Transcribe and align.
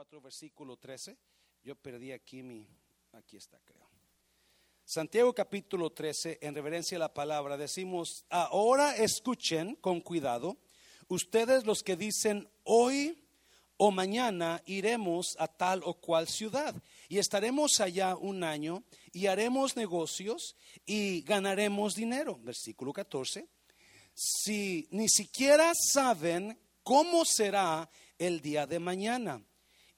4, 0.00 0.22
versículo 0.22 0.78
13. 0.78 1.14
Yo 1.62 1.76
perdí 1.76 2.10
aquí 2.10 2.42
mi, 2.42 2.66
aquí 3.12 3.36
está 3.36 3.60
creo. 3.66 3.86
Santiago 4.82 5.34
capítulo 5.34 5.90
13, 5.90 6.38
en 6.40 6.54
reverencia 6.54 6.96
a 6.96 7.00
la 7.00 7.12
palabra, 7.12 7.58
decimos, 7.58 8.24
ahora 8.30 8.96
escuchen 8.96 9.74
con 9.74 10.00
cuidado, 10.00 10.56
ustedes 11.08 11.66
los 11.66 11.82
que 11.82 11.96
dicen, 11.96 12.48
hoy 12.64 13.22
o 13.76 13.90
mañana 13.90 14.62
iremos 14.64 15.36
a 15.38 15.46
tal 15.46 15.82
o 15.84 15.92
cual 15.92 16.28
ciudad 16.28 16.74
y 17.10 17.18
estaremos 17.18 17.78
allá 17.80 18.16
un 18.16 18.42
año 18.42 18.82
y 19.12 19.26
haremos 19.26 19.76
negocios 19.76 20.56
y 20.86 21.20
ganaremos 21.24 21.92
dinero. 21.92 22.38
Versículo 22.42 22.94
14. 22.94 23.46
Si 24.14 24.88
ni 24.92 25.10
siquiera 25.10 25.72
saben 25.74 26.58
cómo 26.82 27.26
será 27.26 27.90
el 28.16 28.40
día 28.40 28.66
de 28.66 28.78
mañana. 28.78 29.44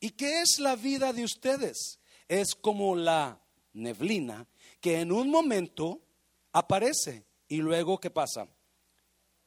¿Y 0.03 0.11
qué 0.11 0.41
es 0.41 0.59
la 0.59 0.75
vida 0.75 1.13
de 1.13 1.23
ustedes? 1.23 2.01
Es 2.27 2.57
como 2.57 2.97
la 2.97 3.41
neblina 3.73 4.49
que 4.81 4.99
en 4.99 5.13
un 5.13 5.31
momento 5.31 6.03
aparece 6.53 7.25
y 7.47 7.59
luego 7.59 8.01
¿qué 8.01 8.11
pasa? 8.11 8.49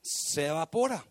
Se 0.02 0.45
evapora 0.45 1.05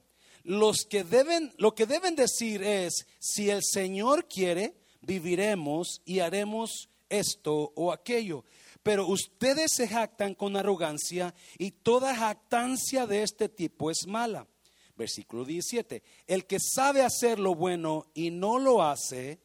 los 0.45 0.87
que 0.89 1.05
deben, 1.05 1.53
lo 1.59 1.75
que 1.75 1.85
deben 1.85 2.17
decir 2.17 2.63
es, 2.63 3.07
si 3.19 3.51
el 3.51 3.63
Señor 3.63 4.29
quiere, 4.29 4.79
viviremos 5.03 6.01
y 6.07 6.21
haremos 6.21 6.89
esto 7.11 7.71
o 7.77 7.93
aquello. 7.93 8.47
Pero 8.83 9.07
ustedes 9.07 9.73
se 9.75 9.89
jactan 9.89 10.35
con 10.35 10.57
arrogancia 10.57 11.35
y 11.59 11.71
toda 11.71 12.17
jactancia 12.17 13.07
de 13.07 13.23
este 13.23 13.51
tipo 13.51 13.91
es 13.91 14.07
mala. 14.07 14.47
Versículo 14.97 15.45
17. 15.45 16.03
El 16.27 16.47
que 16.47 16.59
sabe 16.61 17.03
hacer 17.03 17.39
lo 17.39 17.55
bueno 17.55 18.07
y 18.15 18.31
no 18.31 18.59
lo 18.59 18.83
hace, 18.83 19.41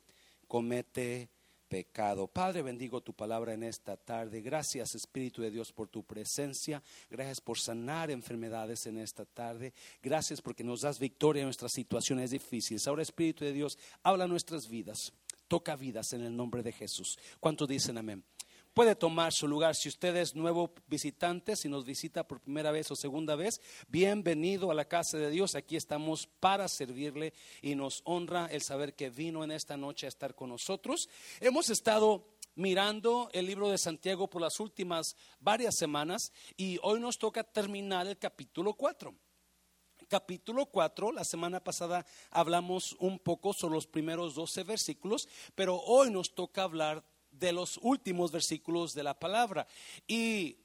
comete 0.48 1.30
pecado. 1.70 2.27
Padre, 2.27 2.63
bendigo 2.63 3.02
tu 3.02 3.13
palabra 3.13 3.53
en 3.53 3.63
esta 3.63 3.95
tarde. 3.95 4.41
Gracias, 4.41 4.95
Espíritu 4.95 5.41
de 5.41 5.52
Dios, 5.52 5.72
por 5.72 5.88
tu 5.88 6.03
presencia. 6.03 6.81
Gracias 7.09 7.39
por 7.39 7.59
sanar 7.59 8.11
enfermedades 8.11 8.86
en 8.88 8.97
esta 8.97 9.23
tarde. 9.23 9.73
Gracias 10.02 10.41
porque 10.41 10.64
nos 10.64 10.81
das 10.81 11.00
victoria 11.00 11.41
en 11.41 11.47
nuestras 11.47 11.72
situaciones 11.72 12.31
difíciles. 12.31 12.88
Ahora, 12.88 13.03
Espíritu 13.03 13.45
de 13.45 13.53
Dios, 13.53 13.78
habla 14.03 14.28
nuestras 14.28 14.67
vidas. 14.67 15.13
Toca 15.47 15.75
vidas 15.75 16.11
en 16.13 16.22
el 16.22 16.36
nombre 16.36 16.63
de 16.63 16.72
Jesús. 16.72 17.17
¿Cuántos 17.39 17.67
dicen 17.67 17.97
amén? 17.97 18.23
Puede 18.73 18.95
tomar 18.95 19.34
su 19.34 19.48
lugar. 19.48 19.75
Si 19.75 19.89
usted 19.89 20.16
es 20.16 20.36
nuevo 20.36 20.73
visitante, 20.88 21.56
si 21.56 21.70
nos 21.70 21.86
visita 21.86 22.28
por 22.28 22.39
primera 22.39 22.72
vez 22.72 22.89
o 22.92 22.95
segunda 22.95 23.36
vez, 23.36 23.62
bienvenido 23.88 24.72
a 24.72 24.73
la 24.73 24.86
casa 24.86 25.17
de 25.17 25.30
Dios. 25.30 25.56
Aquí 25.56 25.75
estamos 25.75 26.28
para 26.39 26.67
servirle 26.67 27.34
y 27.62 27.75
nos 27.75 28.02
honra 28.06 28.47
el 28.47 28.62
saber 28.62 28.95
que 28.95 29.09
vino 29.09 29.44
en 29.44 29.52
esta 29.52 29.78
noche 29.78 30.06
a 30.06 30.09
estar 30.09 30.36
con 30.36 30.50
nosotros. 30.50 31.09
Hemos 31.40 31.70
estado 31.70 32.25
mirando 32.56 33.30
el 33.34 33.45
libro 33.45 33.70
de 33.70 33.78
Santiago 33.78 34.30
por 34.30 34.42
las 34.42 34.59
últimas 34.59 35.16
varias 35.40 35.75
semanas 35.75 36.31
y 36.58 36.80
hoy 36.84 37.00
nos 37.00 37.17
toca 37.17 37.44
terminar 37.44 38.08
el 38.08 38.17
capítulo 38.17 38.73
4 38.73 39.16
capítulo 40.09 40.66
4. 40.66 41.12
La 41.12 41.23
semana 41.23 41.64
pasada 41.64 42.06
hablamos 42.31 42.97
un 43.00 43.20
poco 43.20 43.53
sobre 43.53 43.75
los 43.75 43.88
primeros 43.88 44.36
12 44.36 44.64
versículos, 44.64 45.30
pero 45.56 45.78
hoy 45.78 46.09
nos 46.12 46.34
toca 46.34 46.64
hablar 46.64 47.06
de 47.40 47.52
los 47.52 47.80
últimos 47.82 48.32
versículos 48.32 48.94
de 48.94 49.04
la 49.04 49.18
palabra. 49.18 49.68
Y 50.08 50.58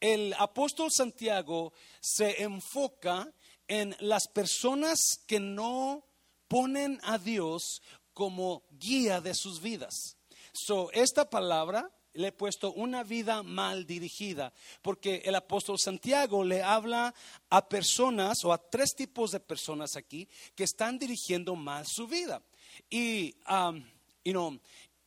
el 0.00 0.34
apóstol 0.38 0.90
Santiago 0.90 1.72
se 2.00 2.42
enfoca 2.42 3.32
en 3.68 3.94
las 4.00 4.26
personas 4.28 5.20
que 5.26 5.38
no 5.38 6.04
ponen 6.48 7.00
a 7.04 7.18
Dios 7.18 7.82
como 8.12 8.64
guía 8.70 9.20
de 9.20 9.34
sus 9.34 9.60
vidas. 9.62 10.16
So, 10.52 10.90
esta 10.92 11.30
palabra 11.30 11.90
le 12.14 12.28
he 12.28 12.32
puesto 12.32 12.72
una 12.72 13.04
vida 13.04 13.42
mal 13.42 13.86
dirigida, 13.86 14.52
porque 14.82 15.22
el 15.24 15.34
apóstol 15.34 15.78
Santiago 15.78 16.44
le 16.44 16.62
habla 16.62 17.14
a 17.48 17.68
personas 17.68 18.44
o 18.44 18.52
a 18.52 18.58
tres 18.58 18.94
tipos 18.94 19.30
de 19.30 19.40
personas 19.40 19.96
aquí 19.96 20.28
que 20.54 20.64
están 20.64 20.98
dirigiendo 20.98 21.56
mal 21.56 21.86
su 21.86 22.06
vida. 22.06 22.42
Y, 22.90 23.34
um, 23.48 23.82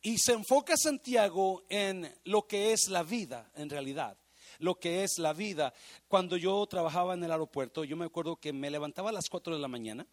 y 0.06 0.18
se 0.18 0.34
enfoca 0.34 0.76
Santiago 0.76 1.64
en 1.68 2.08
lo 2.22 2.46
que 2.46 2.72
es 2.72 2.86
la 2.88 3.02
vida, 3.02 3.50
en 3.56 3.68
realidad 3.68 4.16
lo 4.60 4.76
que 4.76 5.02
es 5.02 5.18
la 5.18 5.32
vida. 5.32 5.74
Cuando 6.06 6.36
yo 6.36 6.64
trabajaba 6.66 7.14
en 7.14 7.24
el 7.24 7.32
aeropuerto, 7.32 7.82
yo 7.82 7.96
me 7.96 8.04
acuerdo 8.04 8.36
que 8.36 8.52
me 8.52 8.70
levantaba 8.70 9.10
a 9.10 9.12
las 9.12 9.28
4 9.28 9.56
de 9.56 9.60
la 9.60 9.66
mañana 9.66 10.06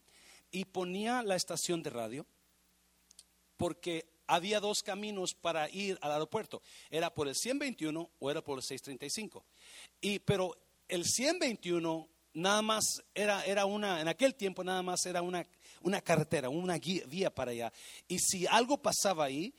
y 0.50 0.66
ponía 0.66 1.22
la 1.22 1.36
estación 1.36 1.84
de 1.84 1.92
radio 1.92 2.26
porque 3.56 4.08
había 4.26 4.60
dos 4.60 4.82
caminos 4.82 5.36
para 5.36 5.70
ir 5.70 6.00
al 6.02 6.14
aeropuerto. 6.14 6.64
Era 6.90 7.14
por 7.14 7.28
el 7.28 7.36
121 7.36 8.10
o 8.18 8.32
era 8.32 8.44
por 8.44 8.58
el 8.58 8.64
635. 8.64 9.46
Y, 10.02 10.18
pero 10.18 10.58
el 10.88 11.06
121 11.06 12.10
nada 12.34 12.62
más 12.62 13.04
era, 13.14 13.44
era 13.46 13.66
una, 13.66 14.02
en 14.02 14.08
aquel 14.08 14.36
tiempo 14.36 14.64
nada 14.64 14.82
más 14.82 15.06
era 15.06 15.22
una 15.22 15.46
una 15.84 16.02
carretera, 16.02 16.50
una 16.50 16.80
vía 16.80 17.34
para 17.34 17.52
allá. 17.52 17.72
Y 18.08 18.18
si 18.20 18.48
algo 18.48 18.82
pasaba 18.82 19.26
ahí, 19.26 19.54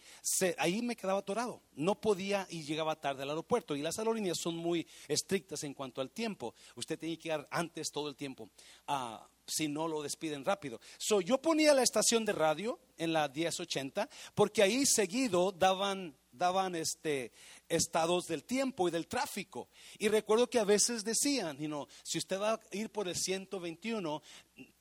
ahí 0.59 0.83
me 0.83 0.97
quedaba 0.97 1.21
atorado. 1.21 1.63
No 1.75 2.01
podía 2.01 2.47
y 2.51 2.65
llegaba 2.65 2.97
tarde 2.97 3.23
al 3.23 3.31
aeropuerto. 3.31 3.77
Y 3.77 3.83
las 3.83 3.99
aerolíneas 3.99 4.39
son 4.39 4.57
muy 4.57 4.87
estrictas 5.07 5.63
en 5.65 5.75
cuanto 5.75 6.01
al 6.01 6.11
tiempo. 6.11 6.55
Usted 6.77 6.99
tiene 6.99 7.19
que 7.19 7.29
ir 7.29 7.47
antes 7.51 7.91
todo 7.93 8.09
el 8.09 8.17
tiempo. 8.17 8.49
Ah, 8.89 9.27
si 9.47 9.69
no 9.69 9.89
lo 9.89 10.03
despiden 10.03 10.45
rápido. 10.45 10.81
So, 10.99 11.21
yo 11.21 11.41
ponía 11.41 11.75
la 11.75 11.83
estación 11.83 12.25
de 12.25 12.33
radio 12.33 12.79
en 12.97 13.13
la 13.13 13.29
1080 13.29 14.09
porque 14.35 14.63
ahí 14.63 14.87
seguido 14.87 15.53
daban 15.53 16.17
daban 16.37 16.75
este 16.75 17.33
estados 17.69 18.27
del 18.27 18.45
tiempo 18.45 18.89
y 18.89 18.91
del 18.91 19.07
tráfico. 19.07 19.69
Y 19.99 20.09
recuerdo 20.09 20.49
que 20.49 20.59
a 20.59 20.65
veces 20.65 21.05
decían, 21.05 21.59
si 22.03 22.19
usted 22.19 22.41
va 22.41 22.55
a 22.55 22.61
ir 22.73 22.91
por 22.91 23.09
el 23.09 23.17
121, 23.17 24.23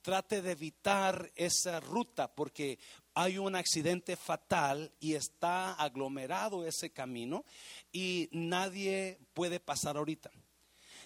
trate 0.01 0.41
de 0.41 0.51
evitar 0.51 1.31
esa 1.35 1.79
ruta 1.79 2.33
porque 2.33 2.79
hay 3.13 3.37
un 3.37 3.55
accidente 3.55 4.15
fatal 4.15 4.91
y 4.99 5.13
está 5.13 5.73
aglomerado 5.73 6.65
ese 6.65 6.91
camino 6.91 7.45
y 7.91 8.29
nadie 8.31 9.19
puede 9.33 9.59
pasar 9.59 9.97
ahorita. 9.97 10.31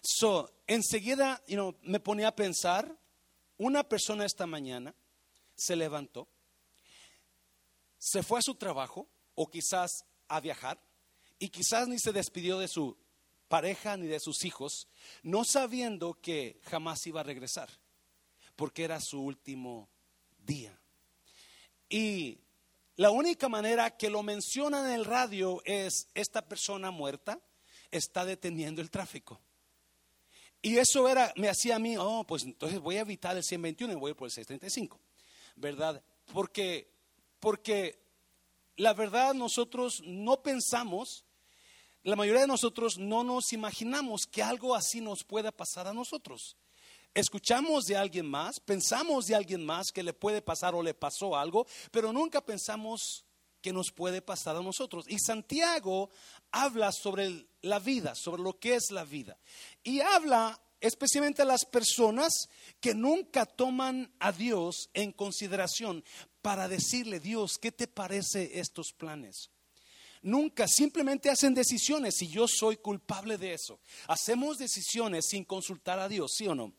So, 0.01 0.49
enseguida 0.67 1.41
me 1.81 1.99
ponía 1.99 2.29
a 2.29 2.35
pensar, 2.35 2.97
una 3.57 3.83
persona 3.87 4.25
esta 4.25 4.45
mañana 4.45 4.93
se 5.55 5.75
levantó, 5.75 6.27
se 7.97 8.23
fue 8.23 8.39
a 8.39 8.43
su 8.43 8.55
trabajo 8.55 9.07
o 9.35 9.49
quizás 9.49 10.05
a 10.27 10.39
viajar 10.39 10.79
y 11.39 11.49
quizás 11.49 11.87
ni 11.87 11.99
se 11.99 12.11
despidió 12.11 12.59
de 12.59 12.67
su 12.67 12.97
pareja 13.47 13.97
ni 13.97 14.07
de 14.07 14.19
sus 14.19 14.45
hijos, 14.45 14.87
no 15.23 15.43
sabiendo 15.43 16.19
que 16.21 16.59
jamás 16.63 17.05
iba 17.07 17.21
a 17.21 17.23
regresar, 17.23 17.69
porque 18.55 18.83
era 18.83 18.99
su 18.99 19.21
último 19.21 19.89
día. 20.45 20.77
Y 21.89 22.39
la 22.95 23.11
única 23.11 23.47
manera 23.47 23.95
que 23.95 24.09
lo 24.09 24.23
mencionan 24.23 24.87
en 24.87 24.93
el 24.93 25.05
radio 25.05 25.61
es 25.65 26.07
esta 26.13 26.47
persona 26.47 26.91
muerta 26.91 27.39
está 27.91 28.25
deteniendo 28.25 28.81
el 28.81 28.91
tráfico. 28.91 29.39
Y 30.67 30.77
eso 30.79 31.07
era, 31.07 31.31
me 31.37 31.47
hacía 31.47 31.77
a 31.77 31.79
mí, 31.79 31.95
oh, 31.97 32.25
pues 32.27 32.43
entonces 32.43 32.81
voy 32.81 32.97
a 32.97 32.99
evitar 32.99 33.37
el 33.37 33.43
121 33.45 33.93
y 33.93 33.95
voy 33.95 34.13
por 34.13 34.27
el 34.27 34.33
635, 34.33 34.99
¿verdad? 35.55 36.03
Porque, 36.33 36.91
porque 37.39 37.97
la 38.75 38.93
verdad 38.93 39.33
nosotros 39.33 40.01
no 40.03 40.43
pensamos, 40.43 41.23
la 42.03 42.17
mayoría 42.17 42.41
de 42.41 42.47
nosotros 42.47 42.97
no 42.97 43.23
nos 43.23 43.53
imaginamos 43.53 44.27
que 44.29 44.43
algo 44.43 44.75
así 44.75 44.99
nos 44.99 45.23
pueda 45.23 45.53
pasar 45.53 45.87
a 45.87 45.93
nosotros. 45.93 46.57
Escuchamos 47.13 47.85
de 47.85 47.95
alguien 47.95 48.25
más, 48.25 48.59
pensamos 48.59 49.27
de 49.27 49.35
alguien 49.35 49.65
más 49.65 49.93
que 49.93 50.03
le 50.03 50.11
puede 50.11 50.41
pasar 50.41 50.75
o 50.75 50.83
le 50.83 50.93
pasó 50.93 51.37
algo, 51.37 51.65
pero 51.91 52.11
nunca 52.11 52.41
pensamos 52.41 53.23
nos 53.73 53.91
puede 53.91 54.21
pasar 54.21 54.55
a 54.55 54.61
nosotros. 54.61 55.05
Y 55.07 55.19
Santiago 55.19 56.09
habla 56.51 56.91
sobre 56.91 57.47
la 57.61 57.79
vida, 57.79 58.13
sobre 58.15 58.41
lo 58.41 58.59
que 58.59 58.75
es 58.75 58.91
la 58.91 59.03
vida. 59.03 59.37
Y 59.83 60.01
habla 60.01 60.59
especialmente 60.79 61.41
a 61.41 61.45
las 61.45 61.65
personas 61.65 62.31
que 62.79 62.93
nunca 62.93 63.45
toman 63.45 64.11
a 64.19 64.31
Dios 64.31 64.89
en 64.93 65.11
consideración 65.11 66.03
para 66.41 66.67
decirle, 66.67 67.19
Dios, 67.19 67.57
¿qué 67.59 67.71
te 67.71 67.87
parece 67.87 68.59
estos 68.59 68.93
planes? 68.93 69.49
Nunca, 70.21 70.67
simplemente 70.67 71.29
hacen 71.29 71.53
decisiones 71.53 72.21
y 72.21 72.27
yo 72.27 72.47
soy 72.47 72.77
culpable 72.77 73.37
de 73.37 73.53
eso. 73.53 73.79
Hacemos 74.07 74.57
decisiones 74.57 75.25
sin 75.29 75.45
consultar 75.45 75.99
a 75.99 76.09
Dios, 76.09 76.31
¿sí 76.35 76.47
o 76.47 76.55
no? 76.55 76.73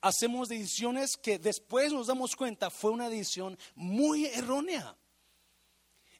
Hacemos 0.00 0.48
decisiones 0.48 1.16
que 1.16 1.38
después 1.38 1.92
nos 1.92 2.06
damos 2.06 2.36
cuenta 2.36 2.70
fue 2.70 2.92
una 2.92 3.08
decisión 3.08 3.58
muy 3.74 4.26
errónea. 4.26 4.96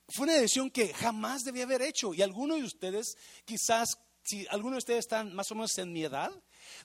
Fue 0.08 0.24
una 0.24 0.34
decisión 0.34 0.70
que 0.70 0.92
jamás 0.94 1.44
debía 1.44 1.64
haber 1.64 1.82
hecho. 1.82 2.14
Y 2.14 2.22
algunos 2.22 2.58
de 2.58 2.64
ustedes, 2.64 3.16
quizás, 3.44 3.98
si 4.22 4.46
algunos 4.48 4.76
de 4.76 4.78
ustedes 4.78 5.00
están 5.00 5.34
más 5.34 5.50
o 5.50 5.54
menos 5.54 5.76
en 5.78 5.92
mi 5.92 6.02
edad, 6.04 6.32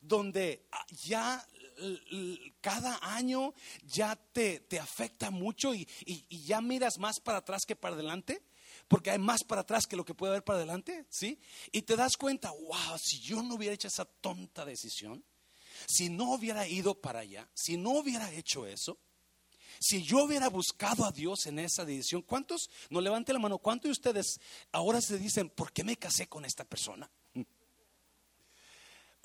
donde 0.02 0.68
ya 1.04 1.46
cada 2.62 3.00
año 3.02 3.54
ya 3.84 4.16
te, 4.16 4.60
te 4.62 4.80
afecta 4.80 5.32
mucho 5.32 5.74
y, 5.74 5.88
y, 6.06 6.44
ya 6.44 6.62
miras 6.62 6.98
más 7.00 7.20
para 7.20 7.40
atrás 7.40 7.64
que 7.66 7.76
para 7.76 7.96
adelante? 7.96 8.44
Porque 8.88 9.12
hay 9.12 9.20
más 9.20 9.44
para 9.44 9.62
atrás 9.62 9.88
que 9.88 9.96
lo 9.96 10.06
que 10.06 10.14
puede 10.14 10.32
haber 10.32 10.44
para 10.44 10.60
adelante, 10.60 11.06
¿sí? 11.10 11.40
Y 11.72 11.84
te 11.84 11.96
das 11.96 12.18
cuenta, 12.18 12.52
wow, 12.52 12.98
si 12.98 13.20
yo 13.22 13.42
no 13.42 13.56
hubiera 13.56 13.74
hecho 13.74 13.88
esa 13.88 14.06
tonta 14.06 14.66
decisión, 14.66 15.24
si 15.88 16.10
no 16.10 16.34
hubiera 16.34 16.68
ido 16.68 17.00
para 17.00 17.20
allá, 17.20 17.50
si 17.54 17.78
no 17.78 17.92
hubiera 17.92 18.32
hecho 18.32 18.66
eso, 18.66 19.00
si 19.84 20.02
yo 20.02 20.24
hubiera 20.24 20.48
buscado 20.48 21.04
a 21.04 21.12
Dios 21.12 21.46
en 21.46 21.60
esa 21.60 21.84
decisión, 21.84 22.22
¿cuántos, 22.22 22.70
no 22.90 23.02
levante 23.02 23.34
la 23.34 23.40
mano, 23.40 23.58
cuántos 23.58 23.90
de 23.90 23.92
ustedes 23.92 24.40
ahora 24.72 25.02
se 25.02 25.18
dicen, 25.18 25.50
¿por 25.50 25.74
qué 25.74 25.84
me 25.84 25.98
casé 25.98 26.28
con 26.28 26.46
esta 26.46 26.64
persona? 26.64 27.10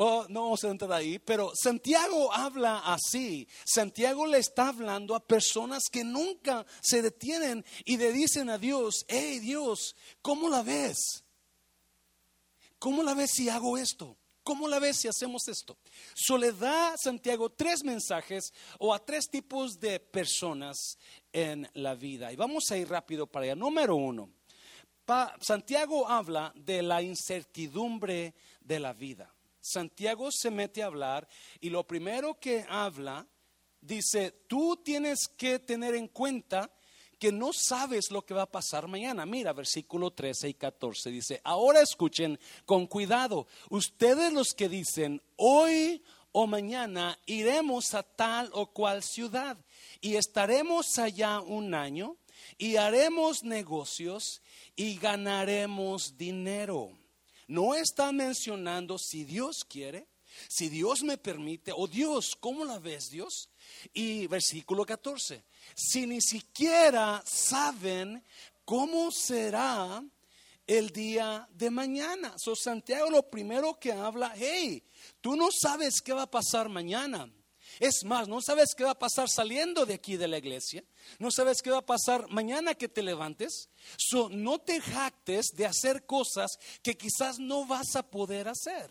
Oh, 0.00 0.26
no 0.28 0.42
vamos 0.42 0.62
a 0.62 0.68
entrar 0.68 0.92
ahí, 0.92 1.18
pero 1.18 1.50
Santiago 1.60 2.32
habla 2.32 2.78
así. 2.84 3.48
Santiago 3.64 4.28
le 4.28 4.38
está 4.38 4.68
hablando 4.68 5.16
a 5.16 5.26
personas 5.26 5.82
que 5.90 6.04
nunca 6.04 6.64
se 6.80 7.02
detienen 7.02 7.64
y 7.84 7.96
le 7.96 8.12
dicen 8.12 8.48
a 8.48 8.58
Dios, 8.58 9.04
hey 9.08 9.40
Dios, 9.40 9.96
¿cómo 10.22 10.48
la 10.48 10.62
ves? 10.62 11.24
¿Cómo 12.78 13.02
la 13.02 13.14
ves 13.14 13.32
si 13.34 13.48
hago 13.48 13.76
esto? 13.76 14.16
¿Cómo 14.48 14.66
la 14.66 14.78
ves 14.78 14.96
si 14.96 15.08
hacemos 15.08 15.46
esto? 15.46 15.76
Soledad 16.14 16.96
Santiago 16.96 17.50
tres 17.50 17.84
mensajes 17.84 18.54
o 18.78 18.94
a 18.94 18.98
tres 18.98 19.28
tipos 19.28 19.78
de 19.78 20.00
personas 20.00 20.96
en 21.30 21.68
la 21.74 21.94
vida. 21.94 22.32
Y 22.32 22.36
vamos 22.36 22.70
a 22.70 22.78
ir 22.78 22.88
rápido 22.88 23.26
para 23.26 23.44
allá. 23.44 23.54
Número 23.54 23.94
uno, 23.94 24.30
Santiago 25.42 26.08
habla 26.08 26.50
de 26.56 26.80
la 26.80 27.02
incertidumbre 27.02 28.34
de 28.62 28.80
la 28.80 28.94
vida. 28.94 29.34
Santiago 29.60 30.30
se 30.32 30.50
mete 30.50 30.82
a 30.82 30.86
hablar 30.86 31.28
y 31.60 31.68
lo 31.68 31.86
primero 31.86 32.40
que 32.40 32.64
habla, 32.70 33.26
dice, 33.82 34.30
tú 34.48 34.78
tienes 34.82 35.28
que 35.28 35.58
tener 35.58 35.94
en 35.94 36.08
cuenta 36.08 36.70
que 37.18 37.32
no 37.32 37.52
sabes 37.52 38.10
lo 38.10 38.24
que 38.24 38.34
va 38.34 38.42
a 38.42 38.50
pasar 38.50 38.86
mañana. 38.88 39.26
Mira, 39.26 39.52
versículo 39.52 40.12
13 40.12 40.48
y 40.48 40.54
14 40.54 41.10
dice, 41.10 41.40
ahora 41.44 41.80
escuchen 41.80 42.38
con 42.64 42.86
cuidado, 42.86 43.46
ustedes 43.70 44.32
los 44.32 44.54
que 44.54 44.68
dicen, 44.68 45.22
hoy 45.36 46.02
o 46.32 46.46
mañana 46.46 47.18
iremos 47.26 47.94
a 47.94 48.02
tal 48.02 48.50
o 48.52 48.66
cual 48.72 49.02
ciudad 49.02 49.56
y 50.00 50.16
estaremos 50.16 50.98
allá 50.98 51.40
un 51.40 51.74
año 51.74 52.16
y 52.56 52.76
haremos 52.76 53.42
negocios 53.42 54.42
y 54.76 54.96
ganaremos 54.96 56.16
dinero 56.16 56.92
no 57.48 57.74
está 57.74 58.12
mencionando 58.12 58.98
si 58.98 59.24
Dios 59.24 59.64
quiere, 59.64 60.06
si 60.48 60.68
Dios 60.68 61.02
me 61.02 61.16
permite, 61.16 61.72
o 61.74 61.88
Dios, 61.88 62.36
¿cómo 62.38 62.64
la 62.64 62.78
ves 62.78 63.10
Dios? 63.10 63.48
Y 63.92 64.26
versículo 64.26 64.84
14, 64.84 65.44
si 65.74 66.06
ni 66.06 66.20
siquiera 66.20 67.22
saben 67.26 68.22
cómo 68.64 69.10
será 69.10 70.02
el 70.66 70.90
día 70.90 71.48
de 71.52 71.70
mañana. 71.70 72.34
So 72.36 72.54
Santiago 72.54 73.10
lo 73.10 73.28
primero 73.28 73.78
que 73.80 73.92
habla, 73.92 74.34
hey, 74.36 74.84
tú 75.20 75.34
no 75.34 75.48
sabes 75.50 76.00
qué 76.02 76.12
va 76.12 76.22
a 76.22 76.30
pasar 76.30 76.68
mañana. 76.68 77.32
Es 77.80 78.04
más, 78.04 78.28
no 78.28 78.40
sabes 78.40 78.74
qué 78.76 78.84
va 78.84 78.92
a 78.92 78.98
pasar 78.98 79.28
saliendo 79.28 79.86
de 79.86 79.94
aquí 79.94 80.16
de 80.16 80.28
la 80.28 80.38
iglesia. 80.38 80.82
No 81.18 81.30
sabes 81.30 81.62
qué 81.62 81.70
va 81.70 81.78
a 81.78 81.86
pasar 81.86 82.28
mañana 82.28 82.74
que 82.74 82.88
te 82.88 83.02
levantes. 83.02 83.68
So, 83.96 84.28
no 84.28 84.58
te 84.58 84.80
jactes 84.80 85.48
de 85.54 85.66
hacer 85.66 86.04
cosas 86.04 86.58
que 86.82 86.96
quizás 86.96 87.38
no 87.38 87.66
vas 87.66 87.94
a 87.94 88.02
poder 88.02 88.48
hacer. 88.48 88.90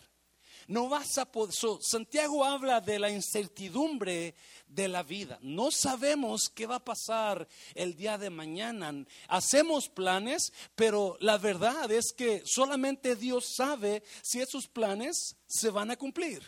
No 0.68 0.88
vas 0.88 1.16
a 1.16 1.24
poder. 1.24 1.54
Santiago 1.80 2.44
habla 2.44 2.80
de 2.82 2.98
la 2.98 3.10
incertidumbre 3.10 4.34
de 4.66 4.86
la 4.86 5.02
vida. 5.02 5.38
No 5.40 5.70
sabemos 5.70 6.50
qué 6.54 6.66
va 6.66 6.76
a 6.76 6.84
pasar 6.84 7.48
el 7.74 7.96
día 7.96 8.18
de 8.18 8.28
mañana. 8.28 8.92
Hacemos 9.28 9.88
planes, 9.88 10.52
pero 10.74 11.16
la 11.20 11.38
verdad 11.38 11.90
es 11.90 12.12
que 12.12 12.42
solamente 12.44 13.16
Dios 13.16 13.54
sabe 13.56 14.02
si 14.22 14.40
esos 14.40 14.68
planes 14.68 15.36
se 15.46 15.70
van 15.70 15.90
a 15.90 15.96
cumplir. 15.96 16.42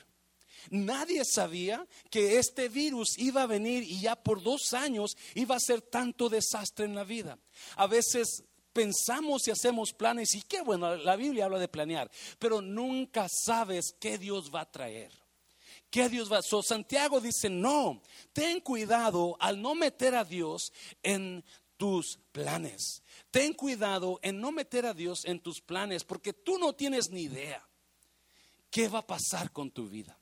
Nadie 0.69 1.25
sabía 1.25 1.87
que 2.11 2.39
este 2.39 2.69
virus 2.69 3.17
iba 3.17 3.43
a 3.43 3.47
venir 3.47 3.83
y 3.83 4.03
ya 4.03 4.17
por 4.17 4.43
dos 4.43 4.75
años 4.75 5.17
iba 5.35 5.57
a 5.57 5.61
ser 5.61 5.81
tanto 5.81 6.29
desastre 6.29 6.85
en 6.85 6.95
la 6.95 7.05
vida. 7.05 7.39
A 7.77 7.87
veces 7.87 8.45
pensamos 8.73 9.47
y 9.47 9.51
hacemos 9.51 9.93
planes 9.93 10.35
y 10.35 10.43
qué 10.43 10.63
bueno, 10.63 10.97
la 10.97 11.17
Biblia 11.17 11.47
habla 11.47 11.59
de 11.59 11.69
planear, 11.69 12.11
pero 12.39 12.61
nunca 12.61 13.29
sabes 13.29 13.95
qué 14.01 14.19
Dios 14.19 14.51
va 14.55 14.63
a 14.63 14.71
traer. 14.71 15.11
¿Qué 15.91 16.09
Dios 16.09 16.31
va? 16.31 16.39
a 16.39 16.43
So, 16.43 16.63
Santiago 16.63 17.21
dice, 17.21 17.51
no, 17.51 18.01
ten 18.33 18.61
cuidado 18.61 19.37
al 19.41 19.61
no 19.61 19.75
meter 19.75 20.15
a 20.15 20.25
Dios 20.25 20.73
en 21.03 21.45
tus 21.77 22.19
planes. 22.31 23.03
Ten 23.31 23.55
cuidado 23.55 24.21
en 24.23 24.41
no 24.41 24.53
meter 24.53 24.87
a 24.87 24.95
Dios 24.95 25.25
en 25.25 25.41
tus 25.41 25.61
planes 25.61 26.05
porque 26.05 26.33
tú 26.33 26.59
no 26.59 26.75
tienes 26.75 27.11
ni 27.11 27.23
idea 27.23 27.67
qué 28.71 28.89
va 28.89 29.01
a 29.01 29.07
pasar 29.07 29.51
con 29.51 29.71
tu 29.71 29.89
vida. 29.89 30.17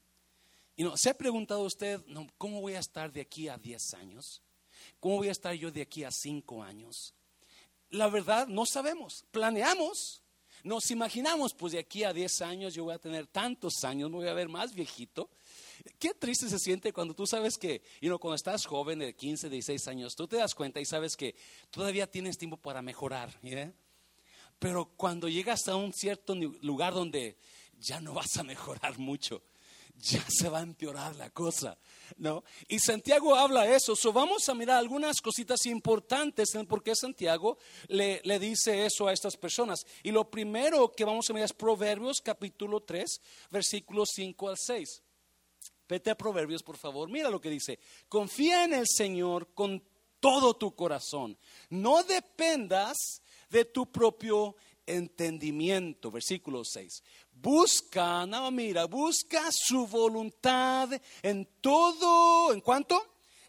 Y 0.74 0.84
no, 0.84 0.96
¿Se 0.96 1.10
ha 1.10 1.14
preguntado 1.14 1.62
usted 1.62 2.00
cómo 2.38 2.60
voy 2.60 2.74
a 2.74 2.78
estar 2.78 3.12
de 3.12 3.20
aquí 3.20 3.48
a 3.48 3.58
10 3.58 3.94
años? 3.94 4.40
¿Cómo 5.00 5.16
voy 5.16 5.28
a 5.28 5.32
estar 5.32 5.52
yo 5.54 5.70
de 5.70 5.82
aquí 5.82 6.04
a 6.04 6.10
5 6.10 6.62
años? 6.62 7.14
La 7.90 8.08
verdad, 8.08 8.46
no 8.48 8.66
sabemos. 8.66 9.24
Planeamos, 9.30 10.22
nos 10.62 10.90
imaginamos, 10.90 11.54
pues 11.54 11.72
de 11.72 11.78
aquí 11.78 12.04
a 12.04 12.12
10 12.12 12.42
años 12.42 12.74
yo 12.74 12.84
voy 12.84 12.94
a 12.94 12.98
tener 12.98 13.26
tantos 13.26 13.84
años, 13.84 14.10
me 14.10 14.16
voy 14.16 14.28
a 14.28 14.34
ver 14.34 14.48
más 14.48 14.74
viejito. 14.74 15.30
Qué 15.98 16.12
triste 16.12 16.48
se 16.48 16.58
siente 16.58 16.92
cuando 16.92 17.14
tú 17.14 17.26
sabes 17.26 17.56
que, 17.56 17.82
you 18.00 18.18
cuando 18.18 18.34
estás 18.34 18.66
joven 18.66 18.98
de 18.98 19.14
15, 19.14 19.48
16 19.48 19.88
años, 19.88 20.16
tú 20.16 20.26
te 20.26 20.36
das 20.36 20.54
cuenta 20.54 20.80
y 20.80 20.84
sabes 20.84 21.16
que 21.16 21.34
todavía 21.70 22.10
tienes 22.10 22.36
tiempo 22.36 22.56
para 22.56 22.82
mejorar. 22.82 23.38
Pero 24.58 24.86
cuando 24.96 25.28
llegas 25.28 25.68
a 25.68 25.76
un 25.76 25.92
cierto 25.92 26.34
lugar 26.34 26.92
donde 26.92 27.38
ya 27.78 28.00
no 28.00 28.14
vas 28.14 28.36
a 28.36 28.42
mejorar 28.42 28.98
mucho, 28.98 29.42
ya 30.02 30.24
se 30.28 30.48
va 30.48 30.58
a 30.58 30.62
empeorar 30.62 31.16
la 31.16 31.30
cosa, 31.30 31.76
¿no? 32.16 32.44
Y 32.68 32.78
Santiago 32.78 33.34
habla 33.34 33.68
eso, 33.74 33.96
so 33.96 34.12
vamos 34.12 34.48
a 34.48 34.54
mirar 34.54 34.78
algunas 34.78 35.20
cositas 35.20 35.66
importantes 35.66 36.54
en 36.54 36.66
por 36.66 36.82
qué 36.82 36.94
Santiago 36.94 37.58
le, 37.88 38.20
le, 38.24 38.38
dice 38.38 38.86
eso 38.86 39.08
a 39.08 39.12
estas 39.12 39.36
personas. 39.36 39.84
Y 40.02 40.12
lo 40.12 40.30
primero 40.30 40.92
que 40.92 41.04
vamos 41.04 41.28
a 41.28 41.32
mirar 41.32 41.46
es 41.46 41.52
Proverbios 41.52 42.20
capítulo 42.22 42.80
3, 42.80 43.20
versículos 43.50 44.10
5 44.14 44.48
al 44.48 44.56
6. 44.58 45.02
Vete 45.88 46.10
a 46.10 46.16
Proverbios, 46.16 46.62
por 46.62 46.76
favor, 46.76 47.08
mira 47.08 47.30
lo 47.30 47.40
que 47.40 47.50
dice. 47.50 47.78
Confía 48.08 48.64
en 48.64 48.74
el 48.74 48.86
Señor 48.86 49.54
con 49.54 49.82
todo 50.20 50.54
tu 50.54 50.74
corazón. 50.74 51.38
No 51.70 52.02
dependas 52.02 53.22
de 53.48 53.64
tu 53.64 53.90
propio 53.90 54.54
entendimiento. 54.88 56.10
Versículo 56.10 56.64
6. 56.64 57.02
Busca, 57.40 58.26
no, 58.26 58.50
mira, 58.50 58.86
busca 58.86 59.48
su 59.52 59.86
voluntad 59.86 60.90
en 61.22 61.48
todo, 61.60 62.52
¿en 62.52 62.60
cuánto? 62.60 63.00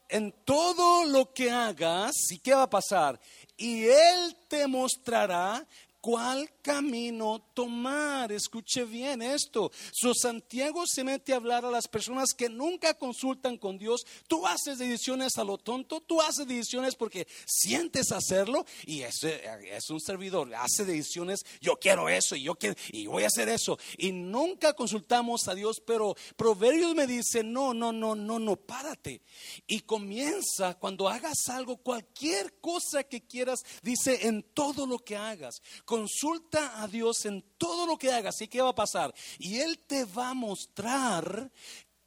En 0.07 0.31
todo 0.45 1.05
lo 1.05 1.33
que 1.33 1.49
hagas, 1.49 2.13
¿y 2.29 2.37
qué 2.37 2.53
va 2.53 2.63
a 2.63 2.69
pasar? 2.69 3.19
Y 3.57 3.85
Él 3.85 4.37
te 4.47 4.67
mostrará 4.67 5.65
cuál 6.01 6.49
camino 6.61 7.39
tomar. 7.53 8.31
Escuche 8.31 8.85
bien 8.85 9.21
esto. 9.21 9.71
So 9.91 10.13
Santiago 10.13 10.85
se 10.85 11.03
mete 11.03 11.33
a 11.33 11.37
hablar 11.37 11.65
a 11.65 11.71
las 11.71 11.87
personas 11.87 12.33
que 12.33 12.49
nunca 12.49 12.93
consultan 12.93 13.57
con 13.57 13.77
Dios. 13.77 14.05
Tú 14.27 14.45
haces 14.45 14.77
decisiones 14.77 15.37
a 15.37 15.43
lo 15.43 15.57
tonto, 15.57 16.01
tú 16.01 16.21
haces 16.21 16.47
decisiones 16.47 16.95
porque 16.95 17.27
sientes 17.45 18.11
hacerlo 18.11 18.65
y 18.85 19.01
ese 19.01 19.41
es 19.71 19.89
un 19.89 19.99
servidor, 19.99 20.53
hace 20.55 20.85
decisiones, 20.85 21.45
yo 21.61 21.77
quiero 21.77 22.09
eso 22.09 22.35
y 22.35 22.43
yo 22.43 22.55
quiero 22.55 22.75
y 22.91 23.07
voy 23.07 23.23
a 23.23 23.27
hacer 23.27 23.49
eso 23.49 23.77
y 23.97 24.11
nunca 24.11 24.73
consultamos 24.73 25.47
a 25.47 25.55
Dios, 25.55 25.81
pero 25.85 26.15
Proverbios 26.35 26.95
me 26.95 27.07
dice, 27.07 27.43
"No, 27.43 27.73
no, 27.73 27.91
no, 27.91 28.15
no, 28.15 28.39
no, 28.39 28.55
párate." 28.55 29.21
Y 29.67 29.81
comienza 29.81 30.77
cuando 30.79 31.09
hagas 31.09 31.49
algo, 31.49 31.77
cualquier 31.77 32.59
cosa 32.59 33.03
que 33.03 33.21
quieras, 33.21 33.59
dice 33.81 34.27
en 34.27 34.43
todo 34.43 34.85
lo 34.85 34.99
que 34.99 35.17
hagas 35.17 35.61
Consulta 35.89 36.83
a 36.83 36.87
Dios 36.87 37.25
en 37.25 37.43
todo 37.57 37.87
lo 37.87 37.97
que 37.97 38.11
hagas 38.11 38.39
y 38.41 38.47
qué 38.47 38.61
va 38.61 38.69
a 38.69 38.75
pasar. 38.75 39.11
Y 39.39 39.57
Él 39.57 39.79
te 39.87 40.05
va 40.05 40.29
a 40.29 40.33
mostrar 40.35 41.51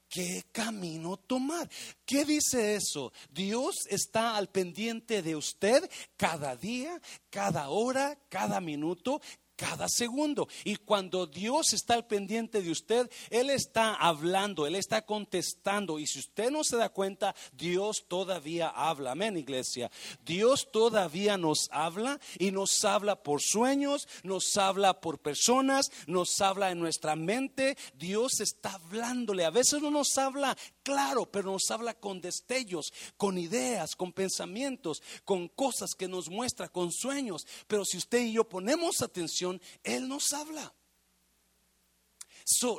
qué 0.09 0.45
camino 0.53 1.17
tomar. 1.17 1.69
¿Qué 2.07 2.25
dice 2.25 2.77
eso? 2.77 3.13
Dios 3.29 3.75
está 3.91 4.37
al 4.37 4.49
pendiente 4.51 5.21
de 5.21 5.35
usted 5.35 5.91
cada 6.17 6.55
día, 6.55 7.01
cada 7.29 7.71
hora, 7.71 8.17
cada 8.29 8.61
minuto, 8.61 9.21
cada 9.63 9.89
segundo. 9.89 10.49
Y 10.65 10.75
cuando 10.75 11.25
Dios 11.27 11.73
está 11.73 11.95
al 11.95 12.05
pendiente 12.05 12.63
de 12.63 12.73
usted, 12.73 13.09
Él 13.31 13.49
está 13.49 13.95
hablando, 13.95 14.67
Él 14.67 14.75
está 14.75 15.03
contestando. 15.03 16.01
Y 16.01 16.07
si 16.09 16.19
usted 16.19 16.51
no 16.51 16.65
se 16.65 16.77
da 16.77 16.89
cuenta, 16.89 17.33
Dios 17.53 18.07
todavía 18.09 18.69
habla. 18.69 19.13
Amén, 19.13 19.37
iglesia. 19.37 19.89
Dios 20.25 20.69
todavía 20.73 21.39
nos 21.39 21.69
habla 21.71 22.19
y 22.41 22.51
nos 22.51 22.85
habla 22.85 23.23
por 23.23 23.41
sueños, 23.41 24.09
nos 24.25 24.57
habla 24.57 25.01
por 25.01 25.21
personas, 25.21 25.93
nos 26.09 26.41
habla 26.41 26.73
en 26.73 26.81
nuestra 26.81 27.15
mente. 27.15 27.77
Dios 27.95 28.41
está 28.41 28.73
hablándole. 28.73 29.45
A 29.45 29.51
veces 29.51 29.81
no 29.81 29.93
nos 29.93 30.19
habla 30.19 30.57
claro, 30.83 31.27
pero 31.31 31.53
nos 31.53 31.71
habla 31.71 31.95
con 31.95 32.21
destellos, 32.21 32.93
con 33.17 33.39
ideas, 33.39 33.95
con 33.95 34.13
pensamientos, 34.13 35.03
con 35.25 35.47
cosas 35.47 35.95
que 35.97 36.09
nos 36.09 36.29
muestra, 36.29 36.69
con 36.69 36.91
sueños. 36.91 37.47
Pero 37.69 37.85
si 37.85 37.99
usted 37.99 38.23
y 38.23 38.33
yo 38.33 38.49
ponemos 38.49 39.03
atención, 39.03 39.52
Él 39.83 40.09
nos 40.09 40.33
habla. 40.33 40.75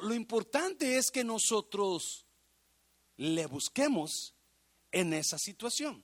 lo 0.01 0.13
importante 0.13 0.97
es 0.97 1.09
que 1.11 1.23
nosotros 1.23 2.25
le 3.17 3.45
busquemos 3.45 4.33
en 4.91 5.13
esa 5.13 5.37
situación. 5.37 6.03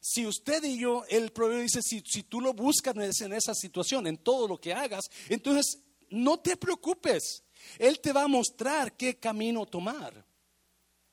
Si 0.00 0.26
usted 0.26 0.62
y 0.64 0.78
yo, 0.78 1.04
el 1.08 1.32
proverbio 1.32 1.62
dice, 1.62 1.82
si, 1.82 2.00
si 2.00 2.22
tú 2.22 2.40
lo 2.40 2.52
buscas 2.52 2.94
en 3.20 3.32
esa 3.32 3.54
situación, 3.54 4.06
en 4.06 4.18
todo 4.18 4.46
lo 4.46 4.60
que 4.60 4.72
hagas, 4.72 5.06
entonces 5.28 5.80
no 6.10 6.38
te 6.38 6.56
preocupes. 6.56 7.42
Él 7.78 8.00
te 8.00 8.12
va 8.12 8.22
a 8.22 8.28
mostrar 8.28 8.96
qué 8.96 9.18
camino 9.18 9.66
tomar. 9.66 10.24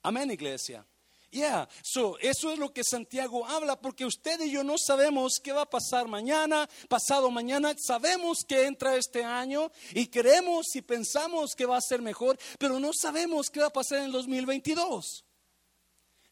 Amén, 0.02 0.30
iglesia. 0.32 0.86
Yeah, 1.34 1.68
so, 1.82 2.16
eso 2.20 2.52
es 2.52 2.60
lo 2.60 2.72
que 2.72 2.84
Santiago 2.84 3.48
habla, 3.48 3.82
porque 3.82 4.06
usted 4.06 4.40
y 4.42 4.52
yo 4.52 4.64
no 4.64 4.78
sabemos 4.78 5.40
qué 5.44 5.52
va 5.52 5.64
a 5.64 5.70
pasar 5.70 6.08
mañana, 6.08 6.70
pasado 6.88 7.32
mañana. 7.32 7.74
Sabemos 7.76 8.46
que 8.48 8.68
entra 8.68 8.96
este 8.96 9.24
año 9.24 9.72
y 9.96 10.06
creemos 10.06 10.76
y 10.76 10.84
pensamos 10.84 11.56
que 11.56 11.66
va 11.66 11.78
a 11.78 11.82
ser 11.82 12.04
mejor, 12.04 12.38
pero 12.60 12.80
no 12.80 12.92
sabemos 12.94 13.50
qué 13.50 13.62
va 13.62 13.68
a 13.68 13.74
pasar 13.74 13.98
en 13.98 14.06
el 14.06 14.12
2022. 14.12 15.26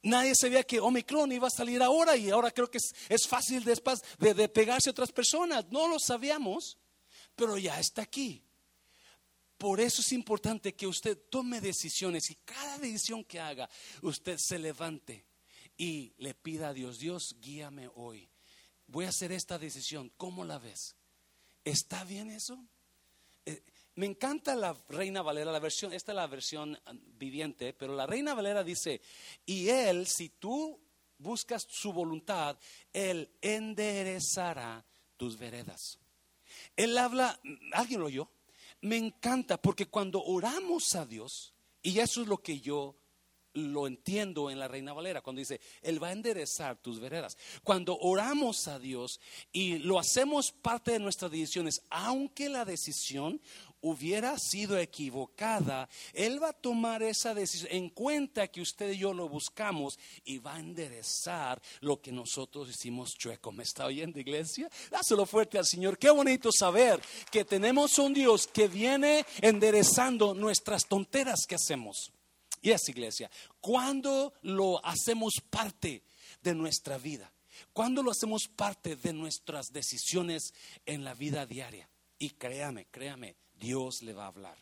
Nadie 0.03 0.33
sabía 0.35 0.61
que 0.61 0.79
Omicron 0.79 1.31
iba 1.31 1.47
a 1.47 1.51
salir 1.51 1.81
ahora 1.81 2.15
y 2.15 2.29
ahora 2.29 2.51
creo 2.51 2.69
que 2.69 2.77
es, 3.09 3.27
fácil 3.27 3.63
después 3.63 4.01
de, 4.19 4.35
de 4.35 4.49
pegarse 4.49 4.89
a 4.89 4.91
otras 4.91 5.11
personas. 5.11 5.65
No 5.71 5.87
lo 5.87 5.97
sabíamos, 5.97 6.77
pero 7.35 7.57
ya 7.57 7.79
está 7.79 8.03
aquí. 8.03 8.43
Por 9.61 9.79
eso 9.79 10.01
es 10.01 10.11
importante 10.13 10.73
que 10.73 10.87
usted 10.87 11.15
tome 11.29 11.61
decisiones 11.61 12.31
y 12.31 12.35
cada 12.37 12.79
decisión 12.79 13.23
que 13.23 13.39
haga, 13.39 13.69
usted 14.01 14.39
se 14.39 14.57
levante 14.57 15.23
y 15.77 16.15
le 16.17 16.33
pida 16.33 16.69
a 16.69 16.73
Dios, 16.73 16.97
Dios, 16.97 17.35
guíame 17.39 17.87
hoy. 17.93 18.27
Voy 18.87 19.05
a 19.05 19.09
hacer 19.09 19.31
esta 19.31 19.59
decisión. 19.59 20.11
¿Cómo 20.17 20.45
la 20.45 20.57
ves? 20.57 20.95
¿Está 21.63 22.03
bien 22.05 22.31
eso? 22.31 22.57
Eh, 23.45 23.61
me 23.93 24.07
encanta 24.07 24.55
la 24.55 24.75
Reina 24.89 25.21
Valera, 25.21 25.51
la 25.51 25.59
versión, 25.59 25.93
esta 25.93 26.11
es 26.11 26.15
la 26.15 26.25
versión 26.25 26.75
viviente, 27.19 27.71
pero 27.73 27.95
la 27.95 28.07
Reina 28.07 28.33
Valera 28.33 28.63
dice, 28.63 28.99
y 29.45 29.67
Él, 29.69 30.07
si 30.07 30.29
tú 30.29 30.81
buscas 31.19 31.67
su 31.69 31.93
voluntad, 31.93 32.57
Él 32.91 33.29
enderezará 33.39 34.83
tus 35.17 35.37
veredas. 35.37 35.99
Él 36.75 36.97
habla, 36.97 37.39
¿alguien 37.73 37.99
lo 37.99 38.07
oyó? 38.07 38.31
Me 38.81 38.97
encanta 38.97 39.61
porque 39.61 39.87
cuando 39.87 40.23
oramos 40.23 40.95
a 40.95 41.05
Dios, 41.05 41.53
y 41.81 41.99
eso 41.99 42.21
es 42.21 42.27
lo 42.27 42.37
que 42.37 42.59
yo 42.59 42.97
lo 43.53 43.87
entiendo 43.87 44.49
en 44.49 44.59
la 44.59 44.67
Reina 44.67 44.93
Valera, 44.93 45.21
cuando 45.21 45.39
dice, 45.39 45.59
Él 45.81 46.01
va 46.01 46.09
a 46.09 46.13
enderezar 46.13 46.77
tus 46.77 46.99
veredas. 46.99 47.37
Cuando 47.63 47.97
oramos 47.97 48.67
a 48.67 48.79
Dios 48.79 49.19
y 49.51 49.79
lo 49.79 49.99
hacemos 49.99 50.51
parte 50.51 50.91
de 50.91 50.99
nuestras 50.99 51.31
decisiones, 51.31 51.81
aunque 51.89 52.49
la 52.49 52.65
decisión 52.65 53.41
hubiera 53.81 54.37
sido 54.37 54.77
equivocada, 54.77 55.89
Él 56.13 56.41
va 56.41 56.49
a 56.49 56.53
tomar 56.53 57.03
esa 57.03 57.33
decisión 57.33 57.71
en 57.71 57.89
cuenta 57.89 58.47
que 58.47 58.61
usted 58.61 58.91
y 58.91 58.99
yo 58.99 59.13
lo 59.13 59.27
buscamos 59.27 59.97
y 60.23 60.37
va 60.37 60.55
a 60.55 60.59
enderezar 60.59 61.61
lo 61.81 62.01
que 62.01 62.11
nosotros 62.11 62.69
hicimos 62.69 63.15
chueco. 63.17 63.51
¿Me 63.51 63.63
está 63.63 63.85
oyendo, 63.85 64.19
iglesia? 64.19 64.69
Dáselo 64.89 65.25
fuerte 65.25 65.57
al 65.57 65.65
Señor. 65.65 65.97
Qué 65.97 66.09
bonito 66.09 66.51
saber 66.51 67.01
que 67.31 67.45
tenemos 67.45 67.97
un 67.97 68.13
Dios 68.13 68.47
que 68.47 68.67
viene 68.67 69.25
enderezando 69.41 70.33
nuestras 70.33 70.85
tonteras 70.85 71.45
que 71.47 71.55
hacemos. 71.55 72.11
Y 72.61 72.71
es 72.71 72.87
iglesia, 72.89 73.29
cuando 73.59 74.33
lo 74.43 74.85
hacemos 74.85 75.33
parte 75.49 76.03
de 76.43 76.53
nuestra 76.53 76.99
vida, 76.99 77.33
cuando 77.73 78.03
lo 78.03 78.11
hacemos 78.11 78.47
parte 78.47 78.95
de 78.95 79.13
nuestras 79.13 79.71
decisiones 79.71 80.53
en 80.85 81.03
la 81.03 81.15
vida 81.15 81.45
diaria. 81.45 81.89
Y 82.19 82.29
créame, 82.31 82.85
créame, 82.91 83.35
Dios 83.61 84.01
le 84.01 84.11
va 84.13 84.25
a 84.25 84.27
hablar. 84.27 84.57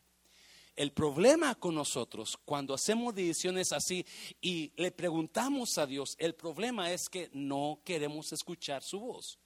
El 0.75 0.91
problema 0.91 1.55
con 1.55 1.75
nosotros 1.75 2.37
cuando 2.45 2.73
hacemos 2.73 3.15
decisiones 3.15 3.73
así 3.73 4.05
y 4.39 4.71
le 4.75 4.91
preguntamos 4.91 5.77
a 5.77 5.87
Dios, 5.87 6.15
el 6.19 6.35
problema 6.35 6.91
es 6.91 7.09
que 7.09 7.29
no 7.33 7.81
queremos 7.83 8.31
escuchar 8.31 8.83
su 8.83 8.99
voz. 8.99 9.39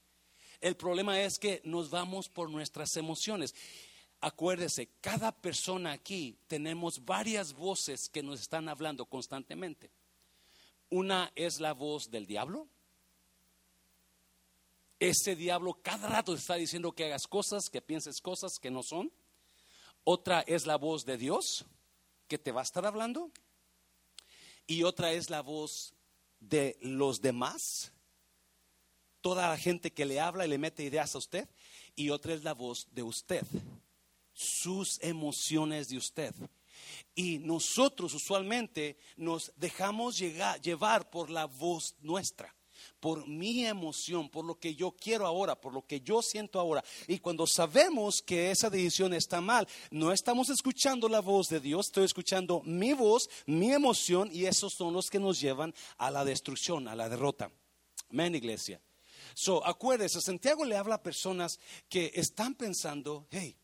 El 0.59 0.75
problema 0.75 1.21
es 1.21 1.39
que 1.39 1.61
nos 1.63 1.89
vamos 1.89 2.29
por 2.29 2.49
nuestras 2.49 2.95
emociones. 2.97 3.55
Acuérdese, 4.21 4.89
cada 5.01 5.31
persona 5.31 5.91
aquí 5.91 6.37
tenemos 6.47 7.03
varias 7.03 7.53
voces 7.53 8.09
que 8.09 8.23
nos 8.23 8.41
están 8.41 8.69
hablando 8.69 9.05
constantemente. 9.05 9.91
Una 10.89 11.31
es 11.35 11.59
la 11.59 11.73
voz 11.73 12.09
del 12.11 12.25
diablo. 12.25 12.67
Ese 14.99 15.35
diablo 15.35 15.79
cada 15.81 16.07
rato 16.07 16.33
está 16.33 16.55
diciendo 16.55 16.91
que 16.91 17.05
hagas 17.05 17.27
cosas, 17.27 17.69
que 17.69 17.81
pienses 17.81 18.21
cosas 18.21 18.59
que 18.59 18.71
no 18.71 18.83
son. 18.83 19.11
Otra 20.03 20.41
es 20.41 20.65
la 20.65 20.77
voz 20.77 21.05
de 21.05 21.17
Dios 21.17 21.65
que 22.27 22.37
te 22.37 22.51
va 22.51 22.61
a 22.61 22.63
estar 22.63 22.85
hablando. 22.85 23.31
Y 24.67 24.83
otra 24.83 25.11
es 25.11 25.29
la 25.29 25.41
voz 25.41 25.93
de 26.39 26.77
los 26.81 27.21
demás. 27.21 27.91
Toda 29.21 29.49
la 29.49 29.57
gente 29.57 29.91
que 29.91 30.05
le 30.05 30.19
habla 30.19 30.45
y 30.45 30.49
le 30.49 30.57
mete 30.57 30.83
ideas 30.83 31.15
a 31.15 31.19
usted. 31.19 31.47
Y 31.95 32.09
otra 32.09 32.33
es 32.33 32.43
la 32.43 32.53
voz 32.53 32.87
de 32.91 33.03
usted. 33.03 33.45
Sus 34.33 34.99
emociones 35.01 35.89
de 35.89 35.97
usted. 35.97 36.33
Y 37.15 37.39
nosotros 37.39 38.13
usualmente 38.13 38.97
nos 39.15 39.53
dejamos 39.55 40.17
llevar 40.17 41.09
por 41.09 41.29
la 41.29 41.45
voz 41.45 41.95
nuestra 42.01 42.53
por 43.03 43.27
mi 43.27 43.65
emoción, 43.65 44.29
por 44.29 44.45
lo 44.45 44.57
que 44.57 44.75
yo 44.75 44.91
quiero 44.91 45.27
ahora, 45.27 45.59
por 45.59 45.73
lo 45.73 45.85
que 45.85 45.99
yo 45.99 46.21
siento 46.21 46.57
ahora. 46.57 46.81
Y 47.05 47.19
cuando 47.19 47.45
sabemos 47.45 48.21
que 48.21 48.49
esa 48.49 48.69
decisión 48.69 49.13
está 49.13 49.41
mal, 49.41 49.67
no 49.91 50.13
estamos 50.13 50.47
escuchando 50.47 51.09
la 51.09 51.19
voz 51.19 51.49
de 51.49 51.59
Dios, 51.59 51.87
estoy 51.87 52.05
escuchando 52.05 52.61
mi 52.63 52.93
voz, 52.93 53.29
mi 53.45 53.73
emoción, 53.73 54.29
y 54.31 54.45
esos 54.45 54.71
son 54.71 54.93
los 54.93 55.09
que 55.09 55.19
nos 55.19 55.41
llevan 55.41 55.75
a 55.97 56.11
la 56.11 56.23
destrucción, 56.23 56.87
a 56.87 56.95
la 56.95 57.09
derrota. 57.09 57.51
Amén, 58.09 58.35
iglesia. 58.35 58.79
So, 59.33 59.67
acuérdese, 59.67 60.21
Santiago 60.21 60.63
le 60.63 60.77
habla 60.77 60.95
a 60.95 61.03
personas 61.03 61.59
que 61.89 62.09
están 62.15 62.55
pensando, 62.55 63.27
hey, 63.31 63.57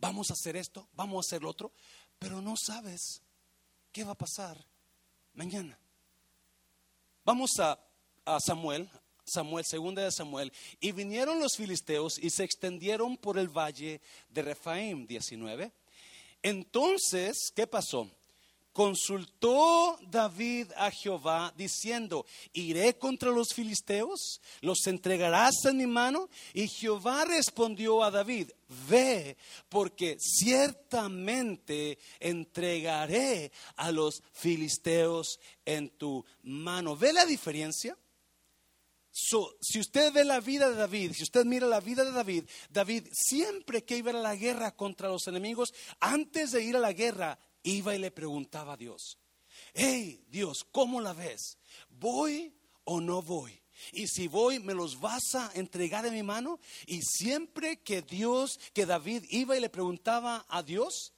vamos 0.00 0.28
a 0.30 0.32
hacer 0.32 0.56
esto, 0.56 0.88
vamos 0.94 1.24
a 1.24 1.28
hacer 1.28 1.42
lo 1.42 1.50
otro, 1.50 1.72
pero 2.18 2.42
no 2.42 2.56
sabes 2.56 3.22
qué 3.92 4.02
va 4.02 4.10
a 4.10 4.18
pasar 4.18 4.66
mañana. 5.34 5.78
Vamos 7.24 7.60
a 7.60 7.78
a 8.24 8.38
Samuel, 8.40 8.88
Samuel, 9.24 9.64
segunda 9.64 10.02
de 10.02 10.12
Samuel, 10.12 10.52
y 10.80 10.92
vinieron 10.92 11.40
los 11.40 11.56
filisteos 11.56 12.18
y 12.18 12.30
se 12.30 12.44
extendieron 12.44 13.16
por 13.16 13.38
el 13.38 13.48
valle 13.48 14.00
de 14.28 14.42
Refaim, 14.42 15.06
19. 15.06 15.72
Entonces, 16.42 17.52
¿qué 17.54 17.66
pasó? 17.66 18.10
Consultó 18.72 19.98
David 20.10 20.68
a 20.76 20.90
Jehová 20.90 21.52
diciendo, 21.56 22.24
¿iré 22.54 22.96
contra 22.96 23.30
los 23.30 23.52
filisteos? 23.52 24.40
¿Los 24.62 24.86
entregarás 24.86 25.66
en 25.66 25.76
mi 25.76 25.86
mano? 25.86 26.30
Y 26.54 26.68
Jehová 26.68 27.26
respondió 27.26 28.02
a 28.02 28.10
David, 28.10 28.50
ve, 28.88 29.36
porque 29.68 30.16
ciertamente 30.18 31.98
entregaré 32.18 33.52
a 33.76 33.92
los 33.92 34.22
filisteos 34.32 35.38
en 35.66 35.90
tu 35.90 36.24
mano. 36.42 36.96
¿Ve 36.96 37.12
la 37.12 37.26
diferencia? 37.26 37.96
Si 39.12 39.78
usted 39.78 40.10
ve 40.12 40.24
la 40.24 40.40
vida 40.40 40.70
de 40.70 40.76
David, 40.76 41.12
si 41.12 41.22
usted 41.22 41.44
mira 41.44 41.66
la 41.66 41.80
vida 41.80 42.02
de 42.02 42.12
David, 42.12 42.44
David 42.70 43.08
siempre 43.12 43.84
que 43.84 43.98
iba 43.98 44.10
a 44.10 44.14
la 44.14 44.34
guerra 44.34 44.74
contra 44.74 45.08
los 45.08 45.26
enemigos, 45.28 45.74
antes 46.00 46.52
de 46.52 46.62
ir 46.62 46.76
a 46.76 46.80
la 46.80 46.94
guerra, 46.94 47.38
iba 47.62 47.94
y 47.94 47.98
le 47.98 48.10
preguntaba 48.10 48.72
a 48.72 48.76
Dios, 48.76 49.18
hey 49.74 50.24
Dios, 50.28 50.64
¿cómo 50.64 51.00
la 51.00 51.12
ves? 51.12 51.58
¿Voy 51.90 52.54
o 52.84 53.02
no 53.02 53.20
voy? 53.20 53.60
Y 53.92 54.06
si 54.06 54.28
voy, 54.28 54.60
¿me 54.60 54.74
los 54.74 54.98
vas 55.00 55.34
a 55.34 55.50
entregar 55.54 56.06
en 56.06 56.14
mi 56.14 56.22
mano? 56.22 56.58
Y 56.86 57.02
siempre 57.02 57.82
que 57.82 58.00
Dios, 58.00 58.58
que 58.72 58.86
David 58.86 59.24
iba 59.28 59.56
y 59.56 59.60
le 59.60 59.68
preguntaba 59.68 60.46
a 60.48 60.62
Dios, 60.62 61.12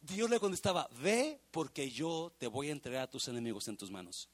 Dios 0.00 0.30
le 0.30 0.40
contestaba, 0.40 0.88
ve 1.02 1.40
porque 1.50 1.90
yo 1.90 2.34
te 2.38 2.46
voy 2.46 2.68
a 2.68 2.72
entregar 2.72 3.02
a 3.02 3.10
tus 3.10 3.28
enemigos 3.28 3.68
en 3.68 3.76
tus 3.76 3.90
manos. 3.90 4.30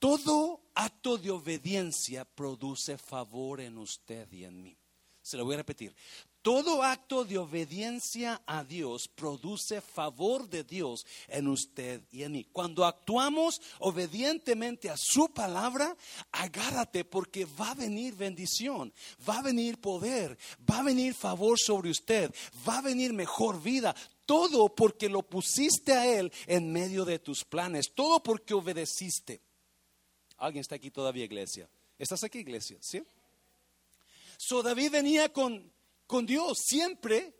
Todo 0.00 0.62
acto 0.74 1.18
de 1.18 1.30
obediencia 1.30 2.24
produce 2.24 2.96
favor 2.96 3.60
en 3.60 3.76
usted 3.76 4.32
y 4.32 4.44
en 4.44 4.62
mí. 4.62 4.76
Se 5.20 5.36
lo 5.36 5.44
voy 5.44 5.54
a 5.54 5.58
repetir. 5.58 5.94
Todo 6.40 6.82
acto 6.82 7.22
de 7.22 7.36
obediencia 7.36 8.40
a 8.46 8.64
Dios 8.64 9.08
produce 9.14 9.82
favor 9.82 10.48
de 10.48 10.64
Dios 10.64 11.04
en 11.28 11.48
usted 11.48 12.00
y 12.10 12.22
en 12.22 12.32
mí. 12.32 12.46
Cuando 12.50 12.86
actuamos 12.86 13.60
obedientemente 13.78 14.88
a 14.88 14.96
su 14.96 15.28
palabra, 15.34 15.94
agárrate 16.32 17.04
porque 17.04 17.44
va 17.44 17.72
a 17.72 17.74
venir 17.74 18.14
bendición, 18.14 18.90
va 19.28 19.40
a 19.40 19.42
venir 19.42 19.78
poder, 19.82 20.38
va 20.68 20.78
a 20.78 20.82
venir 20.82 21.12
favor 21.12 21.58
sobre 21.58 21.90
usted, 21.90 22.34
va 22.66 22.78
a 22.78 22.82
venir 22.82 23.12
mejor 23.12 23.62
vida. 23.62 23.94
Todo 24.24 24.74
porque 24.74 25.10
lo 25.10 25.20
pusiste 25.20 25.92
a 25.92 26.06
Él 26.06 26.32
en 26.46 26.72
medio 26.72 27.04
de 27.04 27.18
tus 27.18 27.44
planes, 27.44 27.92
todo 27.94 28.22
porque 28.22 28.54
obedeciste. 28.54 29.42
¿Alguien 30.40 30.62
está 30.62 30.74
aquí 30.76 30.90
todavía, 30.90 31.24
iglesia? 31.24 31.68
¿Estás 31.98 32.24
aquí, 32.24 32.38
iglesia? 32.38 32.78
¿Sí? 32.80 33.02
So 34.38 34.62
David 34.62 34.90
venía 34.90 35.30
con, 35.30 35.70
con 36.06 36.24
Dios 36.24 36.58
siempre 36.64 37.34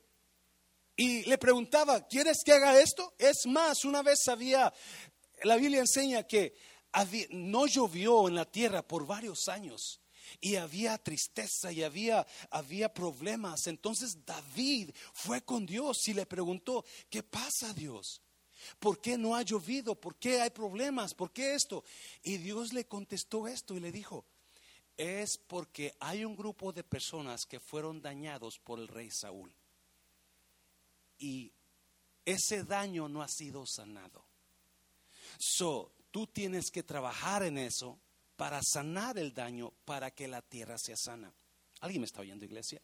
y 0.97 1.23
le 1.23 1.39
preguntaba, 1.39 2.07
¿quieres 2.07 2.43
que 2.45 2.53
haga 2.53 2.79
esto? 2.79 3.15
Es 3.19 3.47
más, 3.47 3.87
una 3.87 4.03
vez 4.03 4.29
había, 4.29 4.71
la 5.45 5.57
Biblia 5.57 5.81
enseña 5.81 6.25
que 6.25 6.55
no 7.31 7.67
llovió 7.67 8.29
en 8.29 8.35
la 8.35 8.45
tierra 8.45 8.87
por 8.87 9.07
varios 9.07 9.49
años 9.49 10.03
y 10.39 10.57
había 10.57 10.99
tristeza 10.99 11.73
y 11.73 11.83
había, 11.83 12.27
había 12.51 12.93
problemas. 12.93 13.67
Entonces 13.67 14.27
David 14.27 14.91
fue 15.15 15.41
con 15.41 15.65
Dios 15.65 16.07
y 16.07 16.13
le 16.13 16.27
preguntó, 16.27 16.85
¿qué 17.09 17.23
pasa 17.23 17.73
Dios? 17.73 18.21
¿Por 18.79 19.01
qué 19.01 19.17
no 19.17 19.35
ha 19.35 19.43
llovido? 19.43 19.95
¿Por 19.95 20.17
qué 20.17 20.41
hay 20.41 20.51
problemas? 20.51 21.15
¿Por 21.15 21.33
qué 21.33 21.55
esto? 21.55 21.85
Y 22.23 22.39
Dios 22.39 22.73
le 22.73 22.87
contestó 22.87 23.47
esto 23.49 23.75
y 23.75 23.81
le 23.81 23.93
dijo, 23.93 24.25
es 24.97 25.39
porque 25.47 25.95
hay 26.01 26.25
un 26.25 26.37
grupo 26.37 26.73
de 26.73 26.85
personas 26.85 27.47
que 27.47 27.61
fueron 27.61 28.03
dañados 28.03 28.59
por 28.59 28.79
el 28.79 28.89
rey 28.89 29.11
Saúl. 29.11 29.55
Y 31.19 31.53
ese 32.25 32.65
daño 32.65 33.09
no 33.09 33.23
ha 33.23 33.29
sido 33.29 33.65
sanado. 33.67 34.25
So, 35.39 35.93
tú 36.11 36.27
tienes 36.27 36.71
que 36.71 36.83
trabajar 36.83 37.43
en 37.43 37.59
eso 37.59 37.99
para 38.37 38.61
sanar 38.63 39.19
el 39.19 39.35
daño, 39.35 39.73
para 39.85 40.11
que 40.11 40.29
la 40.29 40.43
tierra 40.43 40.77
sea 40.79 40.97
sana. 40.97 41.33
¿Alguien 41.81 42.03
me 42.03 42.07
está 42.07 42.21
oyendo, 42.21 42.45
iglesia? 42.45 42.81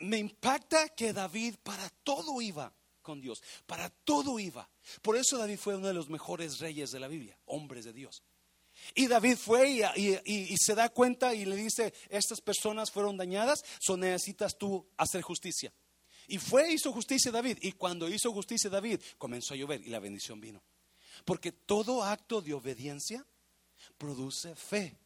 me 0.00 0.18
impacta 0.18 0.88
que 0.90 1.12
David 1.12 1.56
para 1.62 1.88
todo 2.02 2.40
iba 2.42 2.72
con 3.00 3.20
Dios, 3.20 3.42
para 3.66 3.90
todo 3.90 4.38
iba. 4.38 4.68
Por 5.02 5.16
eso 5.16 5.38
David 5.38 5.58
fue 5.58 5.76
uno 5.76 5.88
de 5.88 5.94
los 5.94 6.08
mejores 6.08 6.58
reyes 6.58 6.90
de 6.90 7.00
la 7.00 7.08
Biblia, 7.08 7.38
hombres 7.46 7.84
de 7.84 7.92
Dios. 7.92 8.22
Y 8.94 9.06
David 9.06 9.36
fue 9.36 9.82
y, 9.96 10.56
se 10.56 10.74
da 10.74 10.88
cuenta 10.88 11.34
y 11.34 11.44
le 11.44 11.56
dice, 11.56 11.92
estas 12.08 12.40
personas 12.40 12.90
fueron 12.90 13.16
dañadas, 13.16 13.62
so 13.78 13.96
necesitas 13.96 14.56
tú 14.56 14.86
hacer 14.96 15.22
justicia. 15.22 15.72
Y 16.28 16.38
fue, 16.38 16.72
hizo 16.72 16.92
justicia 16.92 17.32
David. 17.32 17.58
Y 17.60 17.72
cuando 17.72 18.08
hizo 18.08 18.32
justicia 18.32 18.70
David, 18.70 19.00
comenzó 19.18 19.54
a 19.54 19.56
llover 19.56 19.80
y 19.82 19.90
la 19.90 19.98
bendición 19.98 20.40
vino. 20.40 20.62
Porque 21.24 21.52
todo 21.52 22.02
acto 22.04 22.40
de 22.40 22.54
obediencia 22.54 23.26
produce 23.98 24.54
fe, 24.54 24.96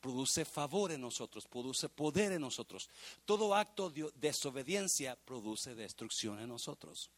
produce 0.00 0.44
favor 0.44 0.92
en 0.92 1.00
nosotros, 1.00 1.46
produce 1.46 1.88
poder 1.88 2.32
en 2.32 2.42
nosotros. 2.42 2.88
Todo 3.24 3.54
acto 3.54 3.90
de 3.90 4.10
desobediencia 4.16 5.16
produce 5.16 5.74
destrucción 5.74 6.38
en 6.38 6.48
nosotros. 6.48 7.10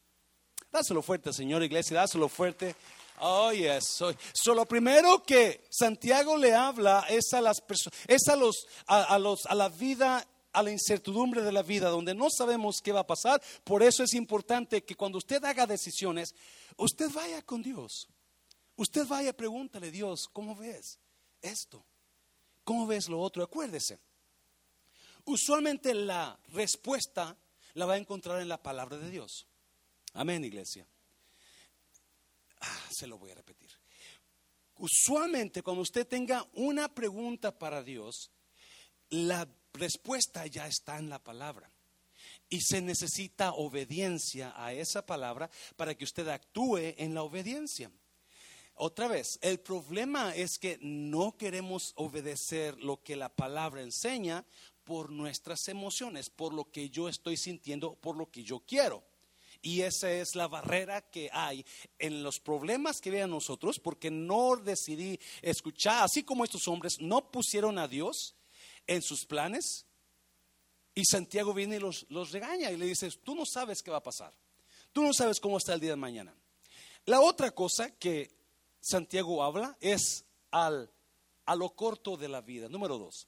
Dáselo 0.71 1.01
fuerte, 1.01 1.33
Señor 1.33 1.63
Iglesia, 1.63 1.97
dáselo 1.97 2.29
fuerte. 2.29 2.75
Oh, 3.19 3.51
yes. 3.51 3.83
So, 4.33 4.55
lo 4.55 4.65
primero 4.65 5.21
que 5.23 5.65
Santiago 5.69 6.37
le 6.37 6.53
habla 6.53 7.05
es 7.09 7.33
a 7.33 7.41
las 7.41 7.61
personas, 7.61 7.99
es 8.07 8.27
a 8.29 8.35
los, 8.35 8.65
a, 8.87 9.19
los, 9.19 9.45
a 9.45 9.55
la 9.55 9.69
vida 9.69 10.25
a 10.53 10.63
la 10.63 10.71
incertidumbre 10.71 11.43
de 11.43 11.51
la 11.51 11.61
vida, 11.61 11.89
donde 11.89 12.13
no 12.13 12.29
sabemos 12.29 12.81
qué 12.81 12.91
va 12.91 13.01
a 13.01 13.07
pasar. 13.07 13.41
Por 13.63 13.83
eso 13.83 14.03
es 14.03 14.13
importante 14.13 14.83
que 14.83 14.95
cuando 14.95 15.17
usted 15.17 15.43
haga 15.45 15.65
decisiones, 15.65 16.33
usted 16.77 17.09
vaya 17.11 17.41
con 17.41 17.61
Dios. 17.61 18.07
Usted 18.75 19.05
vaya, 19.07 19.31
pregúntale 19.33 19.87
a 19.87 19.91
Dios, 19.91 20.27
¿cómo 20.31 20.55
ves 20.55 20.99
esto? 21.41 21.85
¿Cómo 22.63 22.87
ves 22.87 23.07
lo 23.07 23.19
otro? 23.19 23.43
Acuérdese. 23.43 23.99
Usualmente 25.25 25.93
la 25.93 26.37
respuesta 26.49 27.37
la 27.75 27.85
va 27.85 27.93
a 27.93 27.97
encontrar 27.97 28.41
en 28.41 28.49
la 28.49 28.61
palabra 28.61 28.97
de 28.97 29.09
Dios. 29.09 29.47
Amén, 30.13 30.43
iglesia. 30.43 30.85
Ah, 32.59 32.87
se 32.91 33.07
lo 33.07 33.17
voy 33.17 33.31
a 33.31 33.35
repetir. 33.35 33.69
Usualmente 34.75 35.61
cuando 35.61 35.83
usted 35.83 36.07
tenga 36.07 36.47
una 36.53 36.93
pregunta 36.93 37.57
para 37.57 37.83
Dios, 37.83 38.31
la 39.09 39.47
respuesta 39.73 40.45
ya 40.47 40.67
está 40.67 40.97
en 40.97 41.09
la 41.09 41.23
palabra. 41.23 41.69
Y 42.49 42.59
se 42.61 42.81
necesita 42.81 43.53
obediencia 43.53 44.53
a 44.55 44.73
esa 44.73 45.05
palabra 45.05 45.49
para 45.75 45.95
que 45.95 46.03
usted 46.03 46.27
actúe 46.27 46.95
en 46.97 47.13
la 47.13 47.23
obediencia. 47.23 47.91
Otra 48.73 49.07
vez, 49.07 49.37
el 49.41 49.59
problema 49.59 50.35
es 50.35 50.57
que 50.57 50.77
no 50.81 51.37
queremos 51.37 51.93
obedecer 51.95 52.77
lo 52.79 53.01
que 53.01 53.15
la 53.15 53.29
palabra 53.29 53.81
enseña 53.81 54.45
por 54.83 55.11
nuestras 55.11 55.67
emociones, 55.67 56.29
por 56.29 56.53
lo 56.53 56.71
que 56.71 56.89
yo 56.89 57.07
estoy 57.07 57.37
sintiendo, 57.37 57.95
por 57.95 58.17
lo 58.17 58.29
que 58.29 58.43
yo 58.43 58.61
quiero. 58.61 59.03
Y 59.61 59.81
esa 59.81 60.11
es 60.11 60.35
la 60.35 60.47
barrera 60.47 61.01
que 61.01 61.29
hay 61.31 61.65
en 61.99 62.23
los 62.23 62.39
problemas 62.39 62.99
que 62.99 63.11
vean 63.11 63.29
nosotros, 63.29 63.79
porque 63.79 64.09
no 64.09 64.55
decidí 64.55 65.19
escuchar, 65.41 66.03
así 66.03 66.23
como 66.23 66.43
estos 66.43 66.67
hombres 66.67 66.97
no 66.99 67.31
pusieron 67.31 67.77
a 67.77 67.87
Dios 67.87 68.35
en 68.87 69.01
sus 69.01 69.25
planes. 69.25 69.85
Y 70.95 71.05
Santiago 71.05 71.53
viene 71.53 71.77
y 71.77 71.79
los, 71.79 72.05
los 72.09 72.31
regaña 72.31 72.71
y 72.71 72.77
le 72.77 72.85
dice, 72.85 73.09
tú 73.23 73.35
no 73.35 73.45
sabes 73.45 73.81
qué 73.81 73.91
va 73.91 73.97
a 73.97 74.03
pasar. 74.03 74.33
Tú 74.91 75.03
no 75.03 75.13
sabes 75.13 75.39
cómo 75.39 75.57
está 75.57 75.73
el 75.73 75.79
día 75.79 75.91
de 75.91 75.95
mañana. 75.95 76.35
La 77.05 77.21
otra 77.21 77.51
cosa 77.51 77.91
que 77.91 78.31
Santiago 78.81 79.43
habla 79.43 79.77
es 79.79 80.25
al, 80.49 80.91
a 81.45 81.55
lo 81.55 81.69
corto 81.75 82.17
de 82.17 82.27
la 82.27 82.41
vida. 82.41 82.67
Número 82.67 82.97
dos. 82.97 83.27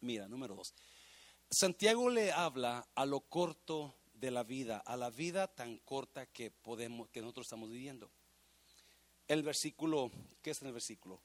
Mira, 0.00 0.26
número 0.26 0.54
dos. 0.54 0.74
Santiago 1.50 2.10
le 2.10 2.32
habla 2.32 2.88
a 2.94 3.06
lo 3.06 3.20
corto 3.20 3.97
de 4.20 4.30
la 4.30 4.42
vida, 4.42 4.78
a 4.78 4.96
la 4.96 5.10
vida 5.10 5.48
tan 5.48 5.78
corta 5.78 6.26
que 6.26 6.50
podemos, 6.50 7.08
que 7.10 7.20
nosotros 7.20 7.46
estamos 7.46 7.70
viviendo. 7.70 8.10
El 9.26 9.42
versículo, 9.42 10.10
¿qué 10.42 10.50
es 10.50 10.62
el 10.62 10.72
versículo? 10.72 11.22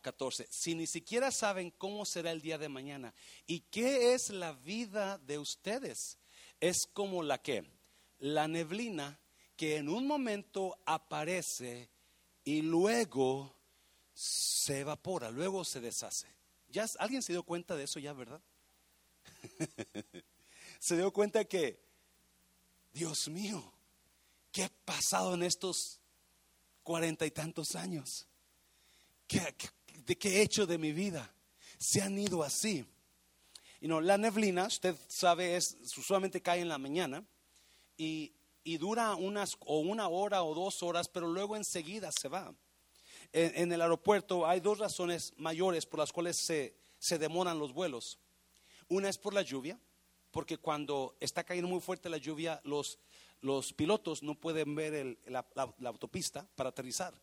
14. 0.00 0.44
Ah, 0.44 0.46
si 0.50 0.74
ni 0.74 0.86
siquiera 0.86 1.30
saben 1.30 1.70
cómo 1.72 2.04
será 2.04 2.30
el 2.30 2.40
día 2.40 2.58
de 2.58 2.68
mañana 2.68 3.12
y 3.46 3.60
qué 3.60 4.14
es 4.14 4.30
la 4.30 4.52
vida 4.52 5.18
de 5.18 5.38
ustedes, 5.38 6.18
es 6.60 6.86
como 6.86 7.22
la 7.22 7.38
que, 7.38 7.64
la 8.20 8.46
neblina 8.46 9.18
que 9.56 9.76
en 9.76 9.88
un 9.88 10.06
momento 10.06 10.78
aparece 10.86 11.90
y 12.44 12.62
luego 12.62 13.54
se 14.14 14.80
evapora, 14.80 15.30
luego 15.30 15.64
se 15.64 15.80
deshace. 15.80 16.28
¿Ya 16.68 16.86
alguien 16.98 17.22
se 17.22 17.32
dio 17.32 17.42
cuenta 17.42 17.76
de 17.76 17.84
eso 17.84 17.98
ya, 17.98 18.12
verdad? 18.12 18.40
se 20.78 20.96
dio 20.96 21.12
cuenta 21.12 21.44
que 21.44 21.91
Dios 22.92 23.28
mío, 23.28 23.72
¿qué 24.50 24.64
ha 24.64 24.70
pasado 24.84 25.34
en 25.34 25.42
estos 25.42 25.98
cuarenta 26.82 27.24
y 27.24 27.30
tantos 27.30 27.74
años? 27.74 28.26
¿Qué, 29.26 29.40
de 30.04 30.18
qué 30.18 30.38
he 30.38 30.42
hecho 30.42 30.66
de 30.66 30.78
mi 30.78 30.92
vida? 30.92 31.32
Se 31.78 32.02
han 32.02 32.18
ido 32.18 32.42
así. 32.42 32.84
Y 33.80 33.88
no, 33.88 34.00
la 34.00 34.18
neblina, 34.18 34.66
usted 34.66 34.94
sabe, 35.08 35.56
es 35.56 35.76
usualmente 35.96 36.42
cae 36.42 36.60
en 36.60 36.68
la 36.68 36.78
mañana 36.78 37.24
y, 37.96 38.34
dura 38.78 39.14
unas 39.16 39.56
o 39.60 39.80
una 39.80 40.08
hora 40.08 40.42
o 40.44 40.54
dos 40.54 40.82
horas, 40.82 41.08
pero 41.08 41.26
luego 41.26 41.56
enseguida 41.56 42.12
se 42.12 42.28
va. 42.28 42.54
En, 43.32 43.72
el 43.72 43.80
aeropuerto 43.80 44.46
hay 44.46 44.60
dos 44.60 44.78
razones 44.78 45.32
mayores 45.36 45.86
por 45.86 45.98
las 45.98 46.12
cuales 46.12 46.36
se, 46.36 46.76
se 46.98 47.18
demoran 47.18 47.58
los 47.58 47.72
vuelos. 47.72 48.18
Una 48.88 49.08
es 49.08 49.18
por 49.18 49.34
la 49.34 49.42
lluvia, 49.42 49.80
porque 50.32 50.58
cuando 50.58 51.14
está 51.20 51.44
cayendo 51.44 51.68
muy 51.68 51.80
fuerte 51.80 52.08
la 52.08 52.16
lluvia, 52.16 52.60
los, 52.64 52.98
los 53.42 53.72
pilotos 53.74 54.22
no 54.22 54.34
pueden 54.34 54.74
ver 54.74 55.18
la, 55.26 55.46
autopista 55.84 56.48
para 56.56 56.70
aterrizar. 56.70 57.14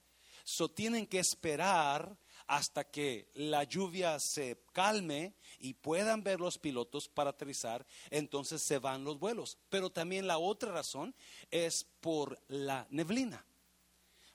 So 0.44 0.70
tienen 0.70 1.06
que 1.06 1.20
esperar 1.20 2.18
hasta 2.48 2.84
que 2.90 3.30
la 3.34 3.64
lluvia 3.64 4.18
se 4.20 4.64
calme 4.72 5.34
y 5.60 5.74
puedan 5.74 6.24
ver 6.24 6.40
los 6.40 6.58
pilotos 6.58 7.10
para 7.10 7.32
aterrizar, 7.32 7.86
entonces 8.10 8.62
se 8.64 8.80
van 8.80 9.04
los 9.04 9.20
vuelos. 9.20 9.58
Pero 9.70 9.90
también 9.90 10.28
la 10.28 10.38
otra 10.38 10.72
razón 10.72 11.14
es 11.52 11.86
por 12.00 12.40
la 12.48 12.88
neblina. 12.90 13.46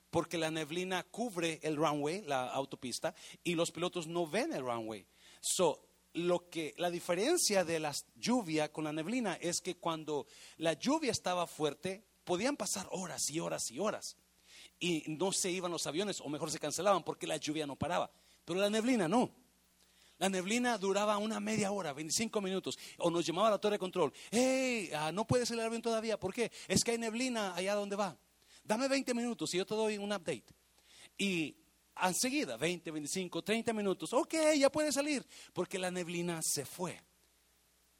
Porque 0.09 0.37
la 0.37 0.51
neblina 0.51 1.03
cubre 1.03 1.59
el 1.63 1.75
runway, 1.75 2.21
la 2.21 2.47
autopista, 2.47 3.13
y 3.43 3.55
los 3.55 3.71
pilotos 3.71 4.07
no 4.07 4.27
ven 4.27 4.53
el 4.53 4.61
runway. 4.61 5.05
So, 5.41 5.85
lo 6.15 6.49
que 6.49 6.73
la 6.77 6.89
diferencia 6.89 7.65
de 7.65 7.79
la 7.79 7.93
lluvia 8.15 8.71
con 8.71 8.85
la 8.85 8.93
neblina 8.93 9.35
es 9.35 9.61
que 9.61 9.75
cuando 9.75 10.27
la 10.57 10.73
lluvia 10.73 11.11
estaba 11.11 11.45
fuerte 11.45 12.05
podían 12.23 12.55
pasar 12.55 12.87
horas 12.91 13.29
y 13.29 13.39
horas 13.39 13.69
y 13.69 13.79
horas 13.79 14.15
y 14.79 15.03
no 15.07 15.31
se 15.31 15.51
iban 15.51 15.71
los 15.71 15.87
aviones 15.87 16.21
o 16.21 16.29
mejor 16.29 16.51
se 16.51 16.59
cancelaban 16.59 17.03
porque 17.03 17.27
la 17.27 17.37
lluvia 17.37 17.67
no 17.67 17.75
paraba, 17.75 18.11
pero 18.45 18.59
la 18.59 18.69
neblina 18.69 19.07
no. 19.07 19.31
La 20.17 20.29
neblina 20.29 20.77
duraba 20.77 21.17
una 21.17 21.41
media 21.41 21.73
hora, 21.73 21.91
25 21.91 22.39
minutos. 22.39 22.79
O 22.99 23.09
nos 23.09 23.25
llamaba 23.25 23.49
la 23.49 23.57
torre 23.57 23.73
de 23.73 23.79
control. 23.79 24.13
Hey, 24.31 24.89
ah, 24.95 25.11
no 25.11 25.27
puedes 25.27 25.51
el 25.51 25.59
avión 25.59 25.81
todavía. 25.81 26.17
¿Por 26.17 26.33
qué? 26.33 26.53
Es 26.69 26.85
que 26.85 26.91
hay 26.91 26.97
neblina 26.97 27.53
allá 27.53 27.75
donde 27.75 27.97
va. 27.97 28.17
Dame 28.63 28.87
20 28.87 29.13
minutos 29.13 29.53
y 29.53 29.57
yo 29.57 29.65
te 29.65 29.75
doy 29.75 29.97
un 29.97 30.13
update. 30.13 30.45
Y 31.17 31.57
enseguida, 32.01 32.57
20, 32.57 32.91
25, 32.91 33.41
30 33.41 33.73
minutos. 33.73 34.13
Ok, 34.13 34.35
ya 34.57 34.71
puede 34.71 34.91
salir. 34.91 35.25
Porque 35.53 35.79
la 35.79 35.91
neblina 35.91 36.41
se 36.41 36.65
fue. 36.65 37.01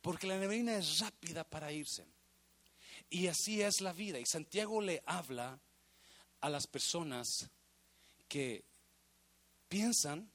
Porque 0.01 0.27
la 0.27 0.37
neblina 0.37 0.77
es 0.77 0.99
rápida 0.99 1.43
para 1.43 1.71
irse. 1.71 2.05
Y 3.09 3.27
así 3.27 3.61
es 3.61 3.81
la 3.81 3.93
vida. 3.93 4.19
Y 4.19 4.25
Santiago 4.25 4.81
le 4.81 5.01
habla 5.05 5.59
a 6.41 6.49
las 6.49 6.67
personas 6.67 7.49
que 8.27 8.63
piensan 9.67 10.29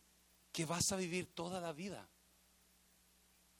que 0.52 0.64
vas 0.64 0.90
a 0.92 0.96
vivir 0.96 1.26
toda 1.34 1.60
la 1.60 1.72
vida. 1.72 2.08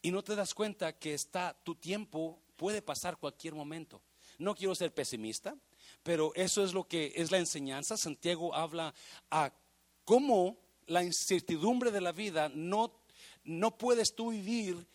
Y 0.01 0.11
no 0.11 0.23
te 0.23 0.35
das 0.35 0.53
cuenta 0.53 0.97
que 0.97 1.13
está 1.13 1.55
tu 1.63 1.75
tiempo 1.75 2.41
puede 2.55 2.81
pasar 2.81 3.17
cualquier 3.17 3.53
momento. 3.53 4.01
No 4.39 4.55
quiero 4.55 4.73
ser 4.73 4.93
pesimista, 4.93 5.55
pero 6.03 6.33
eso 6.35 6.63
es 6.63 6.73
lo 6.73 6.87
que 6.87 7.13
es 7.15 7.31
la 7.31 7.37
enseñanza. 7.37 7.97
Santiago 7.97 8.55
habla 8.55 8.93
a 9.29 9.53
cómo 10.11 10.57
la 10.87 11.05
incertidumbre 11.05 11.89
de 11.89 12.01
la 12.01 12.11
vida 12.11 12.51
no 12.53 12.91
no 13.45 13.77
puedes 13.77 14.13
tú 14.13 14.31
vivir 14.31 14.85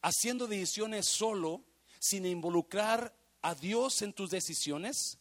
haciendo 0.00 0.46
decisiones 0.46 1.06
solo 1.06 1.62
sin 1.98 2.24
involucrar 2.24 3.14
a 3.42 3.54
Dios 3.54 4.00
en 4.00 4.14
tus 4.14 4.30
decisiones, 4.30 5.18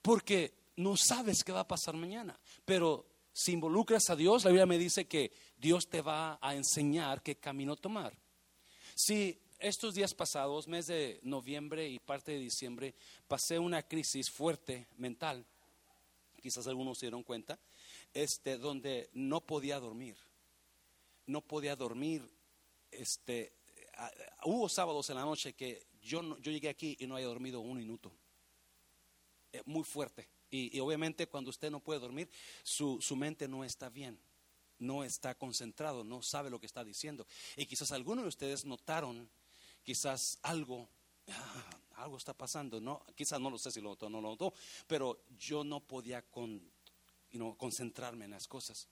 porque 0.00 0.54
no 0.74 0.96
sabes 0.96 1.44
qué 1.44 1.52
va 1.52 1.60
a 1.60 1.68
pasar 1.68 1.96
mañana, 1.96 2.40
pero 2.64 3.04
si 3.34 3.52
involucras 3.52 4.08
a 4.08 4.16
Dios, 4.16 4.42
la 4.44 4.52
Biblia 4.52 4.64
me 4.64 4.78
dice 4.78 5.04
que 5.04 5.30
Dios 5.58 5.86
te 5.86 6.00
va 6.00 6.38
a 6.40 6.54
enseñar 6.54 7.22
qué 7.22 7.36
camino 7.36 7.76
tomar. 7.76 8.16
Si 8.94 9.38
estos 9.58 9.92
días 9.92 10.14
pasados, 10.14 10.66
mes 10.66 10.86
de 10.86 11.20
noviembre 11.24 11.86
y 11.90 11.98
parte 11.98 12.32
de 12.32 12.38
diciembre, 12.38 12.94
pasé 13.28 13.58
una 13.58 13.82
crisis 13.82 14.30
fuerte 14.30 14.86
mental, 14.96 15.44
quizás 16.40 16.66
algunos 16.66 16.96
se 16.96 17.04
dieron 17.04 17.22
cuenta, 17.22 17.58
este, 18.14 18.56
donde 18.56 19.10
no 19.12 19.40
podía 19.40 19.78
dormir, 19.80 20.16
no 21.26 21.40
podía 21.40 21.76
dormir, 21.76 22.22
este, 22.90 23.52
hubo 24.44 24.68
sábados 24.68 25.10
en 25.10 25.16
la 25.16 25.24
noche 25.24 25.52
que 25.52 25.86
yo, 26.00 26.38
yo 26.38 26.52
llegué 26.52 26.68
aquí 26.68 26.96
y 27.00 27.06
no 27.06 27.16
había 27.16 27.26
dormido 27.26 27.60
un 27.60 27.76
minuto, 27.76 28.12
eh, 29.52 29.62
muy 29.66 29.84
fuerte. 29.84 30.28
Y, 30.50 30.78
obviamente 30.78 31.26
cuando 31.26 31.50
usted 31.50 31.68
no 31.68 31.80
puede 31.80 31.98
dormir, 31.98 32.30
su, 32.62 33.00
mente 33.16 33.48
no 33.48 33.64
está 33.64 33.88
bien, 33.88 34.20
no 34.78 35.02
está 35.02 35.34
concentrado, 35.34 36.04
no 36.04 36.22
sabe 36.22 36.48
lo 36.48 36.60
que 36.60 36.66
está 36.66 36.84
diciendo. 36.84 37.26
Y 37.56 37.66
quizás 37.66 37.90
algunos 37.90 38.24
de 38.24 38.28
ustedes 38.28 38.64
notaron 38.64 39.28
quizás 39.82 40.38
algo, 40.42 40.88
ah, 41.26 41.80
algo 41.96 42.16
está 42.16 42.34
pasando, 42.34 42.80
¿no? 42.80 43.04
Quizás 43.16 43.40
no 43.40 43.50
lo 43.50 43.58
sé 43.58 43.72
si 43.72 43.80
lo 43.80 43.90
notó 43.90 44.08
no 44.08 44.20
lo 44.20 44.30
notó, 44.30 44.54
pero 44.86 45.24
yo 45.36 45.64
no 45.64 45.80
podía 45.80 46.22
con, 46.22 46.62
concentrarme 47.56 48.24
en 48.24 48.32
las 48.32 48.48
cosas 48.48 48.88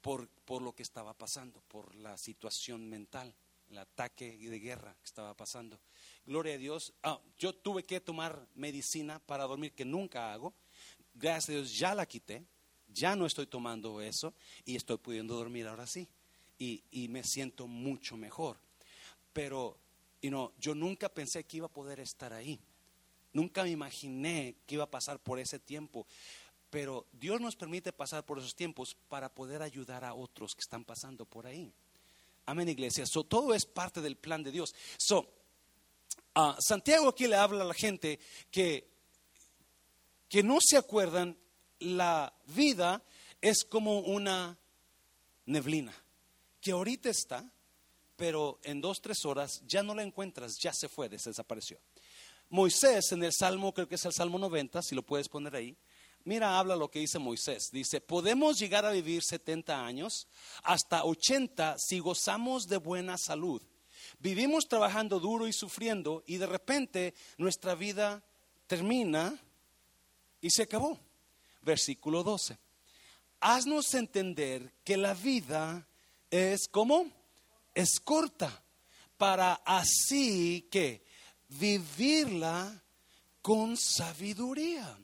por, 0.00 0.28
por 0.44 0.62
lo 0.62 0.74
que 0.74 0.82
estaba 0.82 1.14
pasando, 1.14 1.60
por 1.68 1.94
la 1.94 2.16
situación 2.16 2.88
mental 2.88 3.34
el 3.70 3.78
ataque 3.78 4.36
de 4.36 4.58
guerra 4.58 4.94
que 5.00 5.04
estaba 5.04 5.34
pasando. 5.34 5.78
Gloria 6.26 6.54
a 6.54 6.58
Dios. 6.58 6.92
Ah, 7.02 7.20
yo 7.38 7.54
tuve 7.54 7.84
que 7.84 8.00
tomar 8.00 8.46
medicina 8.54 9.20
para 9.20 9.44
dormir, 9.44 9.72
que 9.72 9.84
nunca 9.84 10.32
hago. 10.32 10.52
Gracias 11.14 11.50
a 11.50 11.52
Dios 11.52 11.78
ya 11.78 11.94
la 11.94 12.06
quité, 12.06 12.44
ya 12.88 13.14
no 13.14 13.26
estoy 13.26 13.46
tomando 13.46 14.00
eso 14.00 14.34
y 14.64 14.76
estoy 14.76 14.98
pudiendo 14.98 15.34
dormir 15.34 15.66
ahora 15.66 15.86
sí. 15.86 16.08
Y, 16.58 16.82
y 16.90 17.08
me 17.08 17.24
siento 17.24 17.66
mucho 17.66 18.16
mejor. 18.16 18.58
Pero 19.32 19.78
you 20.20 20.52
yo 20.58 20.74
nunca 20.74 21.08
pensé 21.08 21.44
que 21.44 21.58
iba 21.58 21.66
a 21.66 21.72
poder 21.72 22.00
estar 22.00 22.32
ahí. 22.32 22.60
Nunca 23.32 23.62
me 23.62 23.70
imaginé 23.70 24.56
que 24.66 24.74
iba 24.74 24.84
a 24.84 24.90
pasar 24.90 25.20
por 25.20 25.38
ese 25.38 25.58
tiempo. 25.58 26.06
Pero 26.70 27.06
Dios 27.12 27.40
nos 27.40 27.56
permite 27.56 27.92
pasar 27.92 28.24
por 28.24 28.38
esos 28.38 28.54
tiempos 28.54 28.96
para 29.08 29.28
poder 29.28 29.60
ayudar 29.60 30.04
a 30.04 30.14
otros 30.14 30.54
que 30.54 30.60
están 30.60 30.84
pasando 30.84 31.24
por 31.24 31.46
ahí. 31.46 31.72
Amén, 32.46 32.68
iglesia. 32.68 33.04
So, 33.06 33.24
todo 33.24 33.54
es 33.54 33.66
parte 33.66 34.00
del 34.00 34.16
plan 34.16 34.42
de 34.42 34.52
Dios. 34.52 34.74
So, 34.96 35.28
uh, 36.36 36.54
Santiago 36.60 37.08
aquí 37.08 37.26
le 37.26 37.36
habla 37.36 37.62
a 37.62 37.66
la 37.66 37.74
gente 37.74 38.18
que, 38.50 38.88
que 40.28 40.42
no 40.42 40.58
se 40.60 40.76
acuerdan, 40.76 41.36
la 41.80 42.32
vida 42.46 43.02
es 43.40 43.64
como 43.64 44.00
una 44.00 44.58
neblina, 45.46 45.92
que 46.60 46.72
ahorita 46.72 47.08
está, 47.08 47.50
pero 48.16 48.60
en 48.64 48.80
dos, 48.80 49.00
tres 49.00 49.24
horas 49.24 49.62
ya 49.66 49.82
no 49.82 49.94
la 49.94 50.02
encuentras, 50.02 50.56
ya 50.60 50.72
se 50.72 50.88
fue, 50.88 51.08
desapareció. 51.08 51.78
Moisés 52.50 53.12
en 53.12 53.22
el 53.22 53.32
Salmo, 53.32 53.72
creo 53.72 53.88
que 53.88 53.94
es 53.94 54.04
el 54.04 54.12
Salmo 54.12 54.38
90, 54.38 54.82
si 54.82 54.94
lo 54.94 55.02
puedes 55.02 55.28
poner 55.28 55.54
ahí, 55.56 55.76
Mira, 56.24 56.58
habla 56.58 56.76
lo 56.76 56.90
que 56.90 56.98
dice 56.98 57.18
Moisés. 57.18 57.70
Dice, 57.72 58.00
podemos 58.00 58.58
llegar 58.58 58.84
a 58.84 58.92
vivir 58.92 59.22
70 59.22 59.84
años, 59.84 60.28
hasta 60.62 61.04
80 61.04 61.76
si 61.78 61.98
gozamos 61.98 62.66
de 62.66 62.76
buena 62.76 63.16
salud. 63.16 63.62
Vivimos 64.18 64.68
trabajando 64.68 65.18
duro 65.18 65.46
y 65.46 65.52
sufriendo 65.52 66.22
y 66.26 66.36
de 66.36 66.46
repente 66.46 67.14
nuestra 67.38 67.74
vida 67.74 68.22
termina 68.66 69.38
y 70.40 70.50
se 70.50 70.62
acabó. 70.62 70.98
Versículo 71.62 72.22
12. 72.22 72.58
Haznos 73.40 73.94
entender 73.94 74.74
que 74.84 74.96
la 74.96 75.14
vida 75.14 75.86
es 76.30 76.68
como 76.68 77.06
es 77.74 78.00
corta 78.00 78.62
para 79.16 79.54
así 79.64 80.68
que 80.70 81.04
vivirla 81.48 82.82
con 83.42 83.76
sabiduría. 83.76 84.98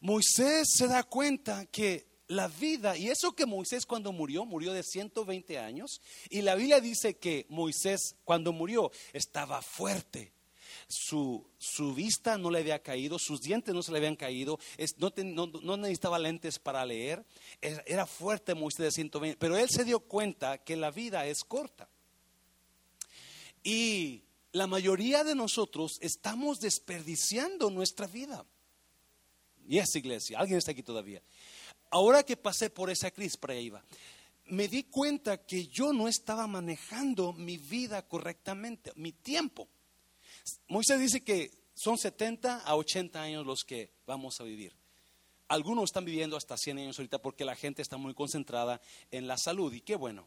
Moisés 0.00 0.68
se 0.76 0.86
da 0.86 1.02
cuenta 1.02 1.66
que 1.66 2.06
la 2.28 2.46
vida, 2.46 2.96
y 2.96 3.08
eso 3.08 3.32
que 3.32 3.46
Moisés 3.46 3.86
cuando 3.86 4.12
murió, 4.12 4.44
murió 4.44 4.72
de 4.72 4.82
120 4.82 5.58
años, 5.58 6.00
y 6.28 6.42
la 6.42 6.54
Biblia 6.54 6.80
dice 6.80 7.16
que 7.16 7.46
Moisés 7.48 8.16
cuando 8.24 8.52
murió 8.52 8.92
estaba 9.12 9.62
fuerte. 9.62 10.32
Su, 10.86 11.46
su 11.58 11.94
vista 11.94 12.38
no 12.38 12.50
le 12.50 12.60
había 12.60 12.82
caído, 12.82 13.18
sus 13.18 13.40
dientes 13.40 13.74
no 13.74 13.82
se 13.82 13.92
le 13.92 13.98
habían 13.98 14.16
caído, 14.16 14.58
no, 14.96 15.46
no, 15.46 15.76
necesitaba 15.76 16.18
lentes 16.18 16.58
para 16.58 16.84
leer, 16.84 17.24
era, 17.60 18.06
fuerte 18.06 18.54
Moisés 18.54 18.84
de 18.84 18.92
120, 18.92 19.38
pero 19.38 19.56
él 19.56 19.68
se 19.68 19.84
dio 19.84 20.00
cuenta 20.00 20.58
que 20.58 20.76
la 20.76 20.90
vida 20.90 21.26
es 21.26 21.44
corta. 21.44 21.88
Y 23.62 24.22
la 24.52 24.66
mayoría 24.66 25.24
de 25.24 25.34
nosotros 25.34 25.98
estamos 26.00 26.58
desperdiciando 26.60 27.70
nuestra 27.70 28.06
vida. 28.06 28.46
Y 29.68 29.78
esa 29.78 29.98
iglesia, 29.98 30.38
alguien 30.38 30.58
está 30.58 30.72
aquí 30.72 30.82
todavía. 30.82 31.22
Ahora 31.90 32.22
que 32.22 32.38
pasé 32.38 32.70
por 32.70 32.88
esa 32.90 33.10
crisis, 33.10 33.36
para 33.36 33.54
iba, 33.54 33.84
me 34.46 34.66
di 34.66 34.84
cuenta 34.84 35.44
que 35.44 35.66
yo 35.66 35.92
no 35.92 36.08
estaba 36.08 36.46
manejando 36.46 37.34
mi 37.34 37.58
vida 37.58 38.00
correctamente, 38.08 38.92
mi 38.96 39.12
tiempo. 39.12 39.68
Moisés 40.68 40.98
dice 40.98 41.20
que 41.22 41.50
son 41.74 41.98
70 41.98 42.60
a 42.60 42.76
80 42.76 43.20
años 43.20 43.46
los 43.46 43.62
que 43.62 43.92
vamos 44.06 44.40
a 44.40 44.44
vivir. 44.44 44.74
Algunos 45.48 45.84
están 45.84 46.06
viviendo 46.06 46.36
hasta 46.36 46.56
100 46.56 46.78
años 46.78 46.98
ahorita 46.98 47.20
porque 47.20 47.44
la 47.44 47.54
gente 47.54 47.82
está 47.82 47.98
muy 47.98 48.14
concentrada 48.14 48.80
en 49.10 49.26
la 49.28 49.36
salud 49.36 49.72
y 49.72 49.82
qué 49.82 49.96
bueno. 49.96 50.26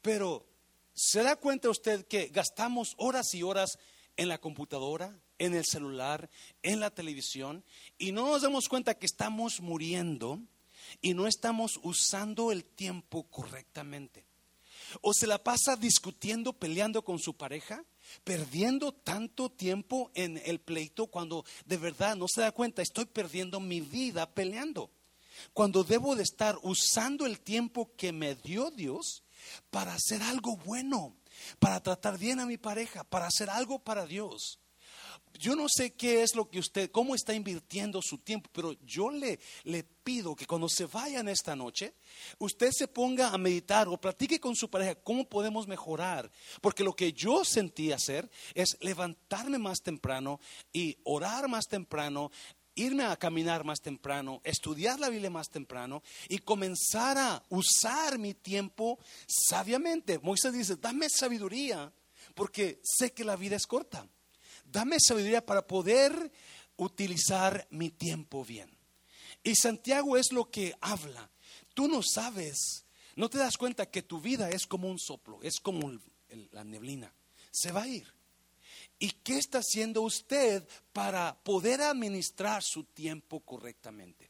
Pero 0.00 0.46
¿se 0.92 1.24
da 1.24 1.34
cuenta 1.36 1.70
usted 1.70 2.06
que 2.06 2.28
gastamos 2.28 2.94
horas 2.98 3.34
y 3.34 3.42
horas 3.42 3.78
en 4.16 4.28
la 4.28 4.38
computadora, 4.38 5.18
en 5.38 5.54
el 5.54 5.64
celular, 5.64 6.30
en 6.62 6.80
la 6.80 6.90
televisión, 6.90 7.64
y 7.98 8.12
no 8.12 8.28
nos 8.28 8.42
damos 8.42 8.68
cuenta 8.68 8.94
que 8.94 9.06
estamos 9.06 9.60
muriendo 9.60 10.40
y 11.00 11.14
no 11.14 11.26
estamos 11.26 11.78
usando 11.82 12.52
el 12.52 12.64
tiempo 12.64 13.24
correctamente. 13.24 14.24
O 15.00 15.12
se 15.12 15.26
la 15.26 15.42
pasa 15.42 15.76
discutiendo, 15.76 16.52
peleando 16.52 17.04
con 17.04 17.18
su 17.18 17.34
pareja, 17.36 17.84
perdiendo 18.22 18.92
tanto 18.92 19.50
tiempo 19.50 20.10
en 20.14 20.40
el 20.44 20.60
pleito 20.60 21.06
cuando 21.06 21.44
de 21.64 21.78
verdad 21.78 22.16
no 22.16 22.26
se 22.28 22.42
da 22.42 22.52
cuenta, 22.52 22.82
estoy 22.82 23.06
perdiendo 23.06 23.60
mi 23.60 23.80
vida 23.80 24.30
peleando. 24.30 24.90
Cuando 25.52 25.82
debo 25.82 26.14
de 26.14 26.22
estar 26.22 26.56
usando 26.62 27.26
el 27.26 27.40
tiempo 27.40 27.90
que 27.96 28.12
me 28.12 28.36
dio 28.36 28.70
Dios 28.70 29.24
para 29.70 29.94
hacer 29.94 30.22
algo 30.22 30.56
bueno 30.58 31.16
para 31.58 31.82
tratar 31.82 32.18
bien 32.18 32.40
a 32.40 32.46
mi 32.46 32.56
pareja, 32.56 33.04
para 33.04 33.26
hacer 33.26 33.50
algo 33.50 33.78
para 33.78 34.06
Dios. 34.06 34.58
Yo 35.38 35.56
no 35.56 35.66
sé 35.68 35.94
qué 35.94 36.22
es 36.22 36.34
lo 36.34 36.48
que 36.48 36.58
usted, 36.58 36.90
cómo 36.90 37.14
está 37.14 37.34
invirtiendo 37.34 38.00
su 38.02 38.18
tiempo, 38.18 38.48
pero 38.52 38.72
yo 38.84 39.10
le, 39.10 39.38
le 39.64 39.82
pido 39.82 40.36
que 40.36 40.46
cuando 40.46 40.68
se 40.68 40.86
vayan 40.86 41.28
esta 41.28 41.56
noche, 41.56 41.94
usted 42.38 42.70
se 42.72 42.88
ponga 42.88 43.28
a 43.28 43.38
meditar 43.38 43.88
o 43.88 44.00
platique 44.00 44.38
con 44.38 44.54
su 44.54 44.70
pareja 44.70 44.94
cómo 44.94 45.28
podemos 45.28 45.66
mejorar. 45.66 46.30
Porque 46.60 46.84
lo 46.84 46.94
que 46.94 47.12
yo 47.12 47.44
sentí 47.44 47.92
hacer 47.92 48.30
es 48.54 48.76
levantarme 48.80 49.58
más 49.58 49.80
temprano 49.82 50.40
y 50.72 50.96
orar 51.04 51.48
más 51.48 51.66
temprano, 51.66 52.30
irme 52.74 53.04
a 53.04 53.16
caminar 53.16 53.64
más 53.64 53.80
temprano, 53.80 54.40
estudiar 54.44 54.98
la 55.00 55.08
Biblia 55.08 55.30
más 55.30 55.48
temprano 55.48 56.02
y 56.28 56.38
comenzar 56.38 57.18
a 57.18 57.42
usar 57.48 58.18
mi 58.18 58.34
tiempo 58.34 58.98
sabiamente. 59.26 60.18
Moisés 60.18 60.52
dice, 60.52 60.76
dame 60.76 61.08
sabiduría, 61.08 61.92
porque 62.34 62.80
sé 62.82 63.12
que 63.12 63.24
la 63.24 63.36
vida 63.36 63.56
es 63.56 63.66
corta. 63.66 64.06
Dame 64.74 64.96
sabiduría 64.98 65.46
para 65.46 65.64
poder 65.64 66.32
utilizar 66.76 67.64
mi 67.70 67.90
tiempo 67.90 68.44
bien. 68.44 68.68
Y 69.44 69.54
Santiago 69.54 70.16
es 70.16 70.32
lo 70.32 70.50
que 70.50 70.74
habla. 70.80 71.30
Tú 71.74 71.86
no 71.86 72.02
sabes, 72.02 72.84
no 73.14 73.30
te 73.30 73.38
das 73.38 73.56
cuenta 73.56 73.88
que 73.88 74.02
tu 74.02 74.20
vida 74.20 74.50
es 74.50 74.66
como 74.66 74.88
un 74.88 74.98
soplo, 74.98 75.40
es 75.42 75.60
como 75.60 75.92
la 76.50 76.64
neblina. 76.64 77.14
Se 77.52 77.70
va 77.70 77.82
a 77.82 77.88
ir. 77.88 78.12
¿Y 78.98 79.10
qué 79.10 79.38
está 79.38 79.58
haciendo 79.58 80.02
usted 80.02 80.66
para 80.92 81.38
poder 81.44 81.80
administrar 81.80 82.60
su 82.64 82.82
tiempo 82.82 83.38
correctamente? 83.40 84.28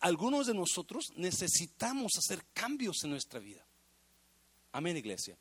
Algunos 0.00 0.46
de 0.46 0.52
nosotros 0.52 1.10
necesitamos 1.16 2.12
hacer 2.18 2.44
cambios 2.52 3.02
en 3.04 3.10
nuestra 3.12 3.40
vida. 3.40 3.64
Amén, 4.72 4.98
iglesia. 4.98 5.38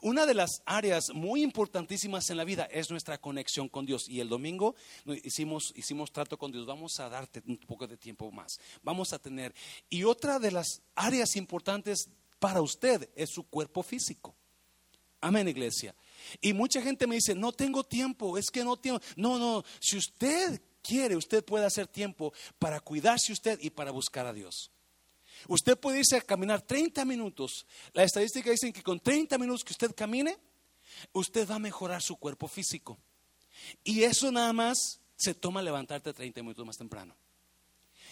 Una 0.00 0.26
de 0.26 0.34
las 0.34 0.62
áreas 0.64 1.10
muy 1.14 1.42
importantísimas 1.42 2.30
en 2.30 2.36
la 2.36 2.44
vida 2.44 2.64
es 2.64 2.90
nuestra 2.90 3.18
conexión 3.18 3.68
con 3.68 3.86
Dios. 3.86 4.08
Y 4.08 4.20
el 4.20 4.28
domingo 4.28 4.74
hicimos, 5.22 5.72
hicimos 5.74 6.12
trato 6.12 6.38
con 6.38 6.52
Dios. 6.52 6.66
Vamos 6.66 6.98
a 7.00 7.08
darte 7.08 7.42
un 7.46 7.58
poco 7.58 7.86
de 7.86 7.96
tiempo 7.96 8.30
más. 8.30 8.58
Vamos 8.82 9.12
a 9.12 9.18
tener. 9.18 9.54
Y 9.88 10.04
otra 10.04 10.38
de 10.38 10.50
las 10.50 10.82
áreas 10.94 11.36
importantes 11.36 12.08
para 12.38 12.60
usted 12.60 13.08
es 13.14 13.30
su 13.30 13.44
cuerpo 13.44 13.82
físico. 13.82 14.36
Amén, 15.20 15.48
iglesia. 15.48 15.94
Y 16.40 16.52
mucha 16.52 16.82
gente 16.82 17.06
me 17.06 17.16
dice, 17.16 17.34
no 17.34 17.52
tengo 17.52 17.84
tiempo, 17.84 18.38
es 18.38 18.50
que 18.50 18.64
no 18.64 18.76
tengo. 18.76 19.00
No, 19.16 19.38
no, 19.38 19.64
si 19.80 19.96
usted 19.96 20.60
quiere, 20.82 21.16
usted 21.16 21.44
puede 21.44 21.64
hacer 21.64 21.86
tiempo 21.86 22.32
para 22.58 22.80
cuidarse 22.80 23.32
usted 23.32 23.58
y 23.60 23.70
para 23.70 23.90
buscar 23.90 24.26
a 24.26 24.32
Dios. 24.32 24.70
Usted 25.48 25.78
puede 25.78 26.00
irse 26.00 26.16
a 26.16 26.20
caminar 26.20 26.62
30 26.62 27.04
minutos. 27.04 27.66
La 27.92 28.02
estadística 28.02 28.50
dice 28.50 28.72
que 28.72 28.82
con 28.82 29.00
30 29.00 29.38
minutos 29.38 29.64
que 29.64 29.72
usted 29.72 29.94
camine, 29.94 30.36
usted 31.12 31.48
va 31.48 31.56
a 31.56 31.60
mejorar 31.60 32.02
su 32.02 32.16
cuerpo 32.16 32.48
físico. 32.48 32.98
Y 33.84 34.02
eso 34.02 34.30
nada 34.30 34.52
más 34.52 35.00
se 35.16 35.34
toma 35.34 35.62
levantarte 35.62 36.12
30 36.12 36.42
minutos 36.42 36.66
más 36.66 36.76
temprano. 36.76 37.14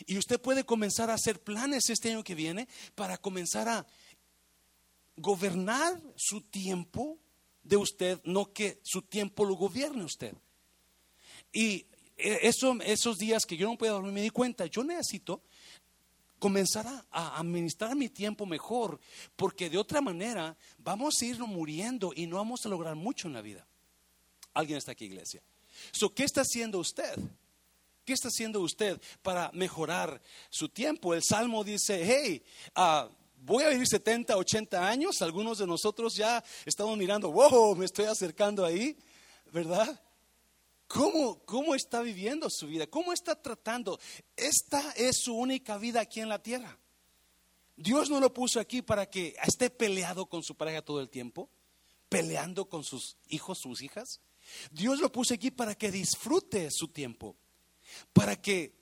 Y 0.06 0.18
usted 0.18 0.40
puede 0.40 0.64
comenzar 0.64 1.10
a 1.10 1.14
hacer 1.14 1.40
planes 1.40 1.88
este 1.88 2.10
año 2.10 2.24
que 2.24 2.34
viene 2.34 2.68
para 2.94 3.16
comenzar 3.16 3.68
a 3.68 3.86
gobernar 5.16 6.00
su 6.16 6.40
tiempo 6.40 7.18
de 7.62 7.76
usted, 7.76 8.20
no 8.24 8.52
que 8.52 8.80
su 8.82 9.02
tiempo 9.02 9.44
lo 9.44 9.54
gobierne 9.54 10.04
usted. 10.04 10.34
Y 11.52 11.86
eh, 12.16 12.40
eso, 12.42 12.76
esos 12.84 13.18
días 13.18 13.44
que 13.46 13.56
yo 13.56 13.68
no 13.68 13.78
puedo 13.78 13.94
dormir, 13.94 14.12
me 14.12 14.22
di 14.22 14.30
cuenta, 14.30 14.66
yo 14.66 14.82
necesito 14.84 15.42
comenzar 16.44 16.86
a, 17.10 17.40
administrar 17.40 17.96
mi 17.96 18.10
tiempo 18.10 18.44
mejor, 18.44 19.00
porque 19.34 19.70
de 19.70 19.78
otra 19.78 20.02
manera 20.02 20.54
vamos 20.76 21.14
a 21.18 21.24
ir 21.24 21.38
muriendo 21.38 22.12
y 22.14 22.26
no 22.26 22.36
vamos 22.36 22.66
a 22.66 22.68
lograr 22.68 22.96
mucho 22.96 23.28
en 23.28 23.32
la 23.32 23.40
vida. 23.40 23.66
¿Alguien 24.52 24.76
está 24.76 24.92
aquí, 24.92 25.06
iglesia? 25.06 25.42
So, 25.90 26.12
¿Qué 26.12 26.24
está 26.24 26.42
haciendo 26.42 26.80
usted? 26.80 27.18
¿Qué 28.04 28.12
está 28.12 28.28
haciendo 28.28 28.60
usted 28.60 29.00
para 29.22 29.50
mejorar 29.54 30.20
su 30.50 30.68
tiempo? 30.68 31.14
El 31.14 31.22
Salmo 31.22 31.64
dice, 31.64 32.04
hey, 32.04 32.42
uh, 32.76 33.10
voy 33.38 33.64
a 33.64 33.70
vivir 33.70 33.88
70, 33.88 34.36
80 34.36 34.86
años. 34.86 35.22
Algunos 35.22 35.56
de 35.56 35.66
nosotros 35.66 36.14
ya 36.14 36.44
estamos 36.66 36.98
mirando, 36.98 37.32
wow, 37.32 37.74
me 37.74 37.86
estoy 37.86 38.04
acercando 38.04 38.66
ahí, 38.66 38.98
¿verdad? 39.50 39.98
¿Cómo, 40.86 41.44
¿Cómo 41.44 41.74
está 41.74 42.02
viviendo 42.02 42.48
su 42.50 42.66
vida? 42.66 42.86
¿Cómo 42.86 43.12
está 43.12 43.40
tratando? 43.40 43.98
Esta 44.36 44.92
es 44.92 45.18
su 45.22 45.34
única 45.34 45.78
vida 45.78 46.00
aquí 46.00 46.20
en 46.20 46.28
la 46.28 46.42
tierra. 46.42 46.78
Dios 47.76 48.10
no 48.10 48.20
lo 48.20 48.32
puso 48.32 48.60
aquí 48.60 48.82
para 48.82 49.10
que 49.10 49.34
esté 49.44 49.70
peleado 49.70 50.26
con 50.26 50.42
su 50.42 50.54
pareja 50.54 50.82
todo 50.82 51.00
el 51.00 51.08
tiempo, 51.08 51.50
peleando 52.08 52.68
con 52.68 52.84
sus 52.84 53.16
hijos, 53.28 53.58
sus 53.58 53.82
hijas. 53.82 54.20
Dios 54.70 55.00
lo 55.00 55.10
puso 55.10 55.34
aquí 55.34 55.50
para 55.50 55.74
que 55.74 55.90
disfrute 55.90 56.68
su 56.70 56.88
tiempo, 56.88 57.36
para 58.12 58.40
que 58.40 58.74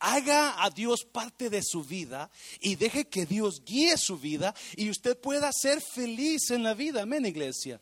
haga 0.00 0.62
a 0.62 0.70
Dios 0.70 1.04
parte 1.04 1.48
de 1.48 1.62
su 1.62 1.82
vida 1.82 2.30
y 2.60 2.74
deje 2.74 3.08
que 3.08 3.24
Dios 3.24 3.64
guíe 3.64 3.96
su 3.96 4.18
vida 4.18 4.54
y 4.76 4.90
usted 4.90 5.18
pueda 5.18 5.50
ser 5.52 5.80
feliz 5.80 6.50
en 6.50 6.62
la 6.62 6.74
vida. 6.74 7.02
Amén, 7.02 7.24
iglesia. 7.24 7.80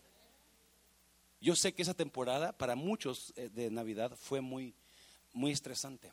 Yo 1.43 1.57
sé 1.57 1.75
que 1.75 1.83
esa 1.83 1.93
temporada 1.93 2.57
para 2.57 2.77
muchos 2.77 3.33
eh, 3.35 3.49
de 3.49 3.69
Navidad 3.69 4.17
fue 4.17 4.41
muy, 4.41 4.77
muy 5.33 5.51
estresante. 5.51 6.13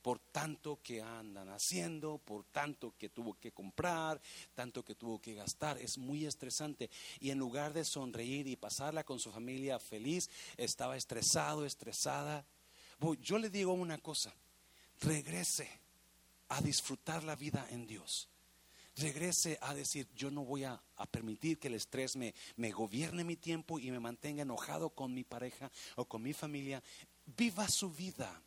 Por 0.00 0.20
tanto 0.20 0.80
que 0.82 1.02
andan 1.02 1.50
haciendo, 1.50 2.16
por 2.16 2.44
tanto 2.44 2.94
que 2.96 3.10
tuvo 3.10 3.34
que 3.34 3.52
comprar, 3.52 4.22
tanto 4.54 4.82
que 4.82 4.94
tuvo 4.94 5.20
que 5.20 5.34
gastar, 5.34 5.76
es 5.76 5.98
muy 5.98 6.24
estresante. 6.24 6.88
Y 7.20 7.28
en 7.28 7.38
lugar 7.38 7.74
de 7.74 7.84
sonreír 7.84 8.46
y 8.46 8.56
pasarla 8.56 9.04
con 9.04 9.20
su 9.20 9.30
familia 9.30 9.78
feliz, 9.78 10.30
estaba 10.56 10.96
estresado, 10.96 11.66
estresada. 11.66 12.46
Yo 13.20 13.38
le 13.38 13.50
digo 13.50 13.74
una 13.74 13.98
cosa, 13.98 14.34
regrese 15.02 15.68
a 16.48 16.62
disfrutar 16.62 17.22
la 17.22 17.36
vida 17.36 17.66
en 17.70 17.86
Dios. 17.86 18.31
Regrese 18.96 19.58
a 19.62 19.74
decir, 19.74 20.06
yo 20.14 20.30
no 20.30 20.44
voy 20.44 20.64
a, 20.64 20.82
permitir 21.10 21.58
que 21.58 21.68
el 21.68 21.74
estrés 21.74 22.14
me, 22.14 22.34
me 22.56 22.70
gobierne 22.70 23.24
mi 23.24 23.36
tiempo 23.36 23.78
y 23.78 23.90
me 23.90 23.98
mantenga 23.98 24.42
enojado 24.42 24.90
con 24.90 25.12
mi 25.12 25.24
pareja 25.24 25.70
o 25.96 26.04
con 26.04 26.22
mi 26.22 26.32
familia. 26.32 26.82
Viva 27.24 27.68
su 27.68 27.90
vida, 27.90 28.42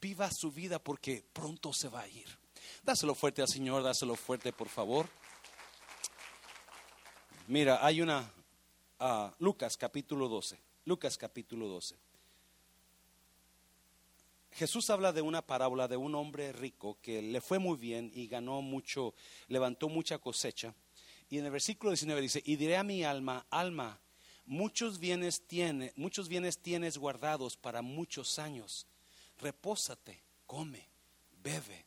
viva 0.00 0.30
su 0.30 0.50
vida 0.50 0.78
porque 0.78 1.24
pronto 1.32 1.72
se 1.72 1.88
va 1.88 2.00
a 2.00 2.08
ir. 2.08 2.26
Dáselo 2.82 3.14
fuerte 3.14 3.42
al 3.42 3.48
Señor, 3.48 3.82
dáselo 3.82 4.16
fuerte 4.16 4.52
por 4.52 4.68
favor. 4.68 5.08
Mira, 7.46 7.84
hay 7.84 8.00
una, 8.00 8.32
uh, 9.00 9.30
Lucas 9.38 9.76
capítulo 9.76 10.28
12, 10.28 10.58
Lucas 10.86 11.18
capítulo 11.18 11.68
12. 11.68 11.96
Jesús 14.54 14.88
habla 14.90 15.12
de 15.12 15.20
una 15.20 15.42
parábola 15.42 15.88
de 15.88 15.96
un 15.96 16.14
hombre 16.14 16.52
rico 16.52 16.96
que 17.02 17.20
le 17.20 17.40
fue 17.40 17.58
muy 17.58 17.76
bien 17.76 18.12
y 18.14 18.28
ganó 18.28 18.62
mucho, 18.62 19.14
levantó 19.48 19.88
mucha 19.88 20.18
cosecha. 20.18 20.74
Y 21.28 21.38
en 21.38 21.46
el 21.46 21.50
versículo 21.50 21.90
19 21.90 22.20
dice, 22.20 22.42
y 22.46 22.54
diré 22.54 22.76
a 22.76 22.84
mi 22.84 23.02
alma, 23.02 23.46
alma, 23.50 23.98
muchos 24.46 25.00
bienes, 25.00 25.44
tiene, 25.48 25.92
muchos 25.96 26.28
bienes 26.28 26.58
tienes 26.58 26.98
guardados 26.98 27.56
para 27.56 27.82
muchos 27.82 28.38
años. 28.38 28.86
Repósate, 29.38 30.22
come, 30.46 30.88
bebe, 31.42 31.84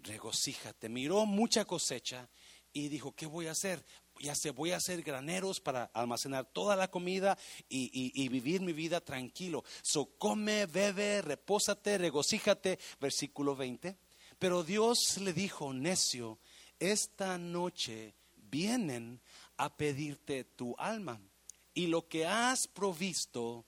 regocíjate. 0.00 0.90
Miró 0.90 1.24
mucha 1.24 1.64
cosecha 1.64 2.28
y 2.74 2.88
dijo, 2.88 3.12
¿qué 3.12 3.24
voy 3.24 3.46
a 3.46 3.52
hacer? 3.52 3.82
Ya 4.20 4.34
sé, 4.34 4.50
voy 4.50 4.72
a 4.72 4.76
hacer 4.76 5.02
graneros 5.02 5.60
para 5.60 5.84
almacenar 5.92 6.46
toda 6.46 6.76
la 6.76 6.90
comida 6.90 7.38
y, 7.68 8.28
vivir 8.28 8.60
mi 8.60 8.72
vida 8.72 9.00
tranquilo. 9.00 9.64
So, 9.82 10.06
come, 10.18 10.66
bebe, 10.66 11.22
repósate, 11.22 11.98
regocíjate, 11.98 12.78
versículo 13.00 13.56
20. 13.56 13.96
Pero 14.38 14.62
Dios 14.62 15.18
le 15.18 15.32
dijo, 15.32 15.72
necio, 15.72 16.38
esta 16.78 17.38
noche 17.38 18.14
vienen 18.36 19.20
a 19.56 19.74
pedirte 19.74 20.44
tu 20.44 20.74
alma 20.78 21.20
y 21.74 21.86
lo 21.86 22.08
que 22.08 22.26
has 22.26 22.66
provisto, 22.66 23.64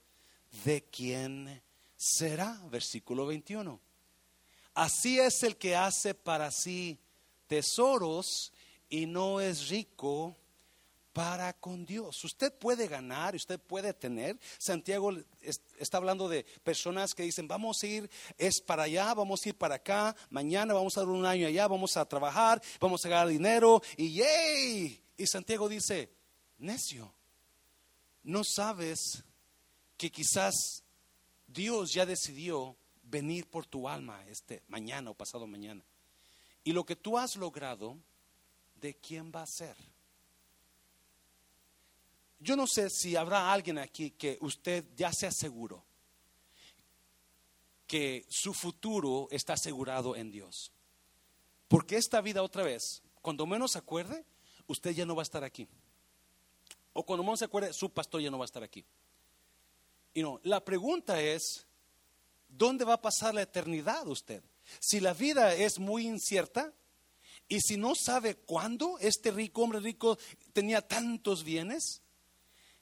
¿de 0.65 0.85
quién 0.85 1.63
será? 1.97 2.61
Versículo 2.71 3.27
21. 3.27 3.81
Así 4.75 5.19
es 5.19 5.43
el 5.43 5.57
que 5.57 5.75
hace 5.77 6.15
para 6.15 6.51
sí 6.51 6.99
tesoros 7.49 8.53
y 8.89 9.07
no 9.07 9.41
es 9.41 9.69
rico 9.69 10.35
para 11.13 11.53
con 11.53 11.85
Dios. 11.85 12.23
Usted 12.23 12.53
puede 12.53 12.87
ganar, 12.87 13.35
usted 13.35 13.59
puede 13.59 13.93
tener. 13.93 14.39
Santiago 14.57 15.13
está 15.79 15.97
hablando 15.97 16.29
de 16.29 16.45
personas 16.63 17.13
que 17.13 17.25
dicen, 17.25 17.49
vamos 17.49 17.83
a 17.83 17.87
ir, 17.89 18.11
es 18.37 18.61
para 18.61 18.85
allá, 18.85 19.15
vamos 19.15 19.41
a 19.45 19.49
ir 19.49 19.57
para 19.57 19.75
acá, 19.75 20.15
mañana 20.31 20.75
vamos 20.75 20.97
a 20.97 21.01
dar 21.01 21.09
un 21.09 21.27
año 21.27 21.49
allá, 21.49 21.67
vamos 21.67 21.97
a 21.97 22.05
trabajar, 22.05 22.63
vamos 22.79 23.05
a 23.05 23.09
ganar 23.09 23.29
dinero 23.29 23.83
y 23.97 24.13
¡yay! 24.13 25.03
Y 25.17 25.27
Santiago 25.27 25.69
dice, 25.69 26.09
necio, 26.59 27.13
no 28.23 28.45
sabes 28.45 29.25
que 29.97 30.11
quizás 30.13 30.85
Dios 31.49 31.93
ya 31.93 32.07
decidió 32.07 32.77
venir 33.03 33.49
por 33.49 33.67
tu 33.67 33.89
alma 33.89 34.25
este 34.29 34.63
mañana 34.69 35.11
o 35.11 35.15
pasado 35.15 35.49
mañana. 35.49 35.83
Y 36.63 36.73
lo 36.73 36.85
que 36.85 36.95
tú 36.95 37.19
has 37.19 37.35
logrado 37.35 37.97
de 38.81 38.95
quién 38.97 39.33
va 39.35 39.43
a 39.43 39.47
ser. 39.47 39.77
Yo 42.41 42.57
no 42.57 42.67
sé 42.67 42.89
si 42.91 43.17
habrá 43.17 43.53
alguien 43.53 43.79
aquí 43.79 44.13
que 44.13 44.39
usted 44.41 44.85
ya 44.97 45.13
se 45.13 45.27
aseguró 45.27 45.85
que 47.89 48.27
su 48.29 48.53
futuro 48.53 49.29
está 49.31 49.55
asegurado 49.55 50.15
en 50.15 50.31
Dios. 50.31 50.71
Porque 51.67 51.97
esta 51.97 52.21
vida 52.21 52.43
otra 52.43 52.63
vez, 52.63 53.03
cuando 53.23 53.47
menos 53.47 53.73
se 53.73 53.79
acuerde, 53.79 54.25
usted 54.67 54.91
ya 54.91 55.07
no 55.07 55.17
va 55.17 55.23
a 55.23 55.25
estar 55.25 55.43
aquí. 55.43 55.67
O 56.93 57.05
cuando 57.05 57.25
menos 57.25 57.41
se 57.41 57.47
acuerde, 57.47 57.73
su 57.73 57.91
pastor 57.91 58.21
ya 58.21 58.31
no 58.31 58.39
va 58.39 58.45
a 58.45 58.47
estar 58.47 58.63
aquí. 58.63 58.85
Y 60.13 60.23
no, 60.23 60.39
la 60.45 60.65
pregunta 60.65 61.21
es, 61.21 61.67
¿dónde 62.49 62.85
va 62.85 62.95
a 62.95 63.03
pasar 63.03 63.35
la 63.35 63.43
eternidad 63.43 64.07
usted? 64.07 64.43
Si 64.81 65.01
la 65.01 65.15
vida 65.15 65.55
es 65.55 65.79
muy 65.79 66.07
incierta 66.07 66.73
y 67.49 67.61
si 67.61 67.77
no 67.77 67.95
sabe 67.95 68.35
cuándo 68.35 68.99
este 69.01 69.31
rico, 69.31 69.63
hombre 69.63 69.81
rico, 69.81 70.19
tenía 70.53 70.87
tantos 70.87 71.45
bienes 71.45 72.03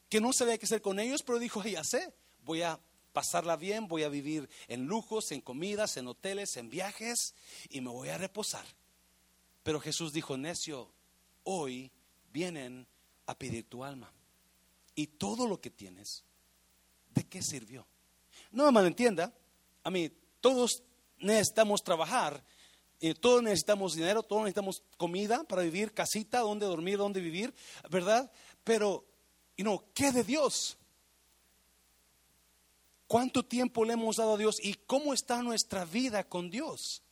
que 0.09 0.21
no 0.21 0.33
sabía 0.33 0.59
qué 0.59 0.67
hacer 0.67 0.83
con 0.83 0.99
ellos, 0.99 1.23
pero 1.23 1.39
dijo, 1.39 1.63
ya 1.63 1.85
sé, 1.85 2.13
voy 2.43 2.63
a 2.63 2.81
pasarla 3.13 3.57
bien, 3.57 3.89
voy 3.89 4.03
a 4.03 4.09
vivir 4.09 4.49
en 4.69 4.87
lujos, 4.87 5.31
en 5.33 5.41
comidas, 5.41 5.97
en 5.97 6.09
hoteles, 6.09 6.57
en 6.57 6.69
viajes 6.69 7.35
y 7.71 7.81
me 7.81 7.91
voy 7.91 8.09
a 8.09 8.19
reposar. 8.19 8.67
Pero 9.63 9.81
Jesús 9.81 10.13
dijo, 10.13 10.37
necio, 10.37 10.93
hoy 11.45 11.91
vienen 12.33 12.87
a 13.27 13.39
pedir 13.39 13.69
tu 13.69 13.85
alma. 13.85 14.13
Y 14.95 15.07
todo 15.07 15.47
lo 15.47 15.61
que 15.61 15.71
tienes, 15.71 16.25
¿de 17.15 17.25
qué 17.25 17.43
sirvió? 17.43 17.87
No 18.51 18.65
me 18.65 18.73
malentienda, 18.73 19.33
a 19.83 19.91
mí 19.91 20.11
todos 20.41 20.83
necesitamos 21.19 21.83
trabajar, 21.83 22.45
eh, 23.01 23.15
todos 23.15 23.43
necesitamos 23.43 23.95
dinero, 23.95 24.23
todos 24.23 24.43
necesitamos 24.43 24.83
comida 24.97 25.45
para 25.45 25.63
vivir, 25.63 25.93
casita, 25.93 26.41
donde 26.41 26.67
dormir, 26.67 26.99
donde 26.99 27.21
vivir, 27.21 27.55
¿verdad? 27.91 28.31
Pero, 28.65 29.05
y 29.57 29.63
no, 29.63 29.85
¿qué 29.95 30.13
de 30.13 30.25
Dios? 30.25 30.79
¿Cuánto 33.07 33.45
tiempo 33.45 33.85
le 33.85 33.93
hemos 33.93 34.17
dado 34.17 34.35
a 34.35 34.39
Dios 34.39 34.57
y 34.63 34.75
cómo 34.75 35.15
está 35.15 35.43
nuestra 35.43 35.85
vida 35.85 36.25
con 36.25 36.51
Dios? 36.51 37.03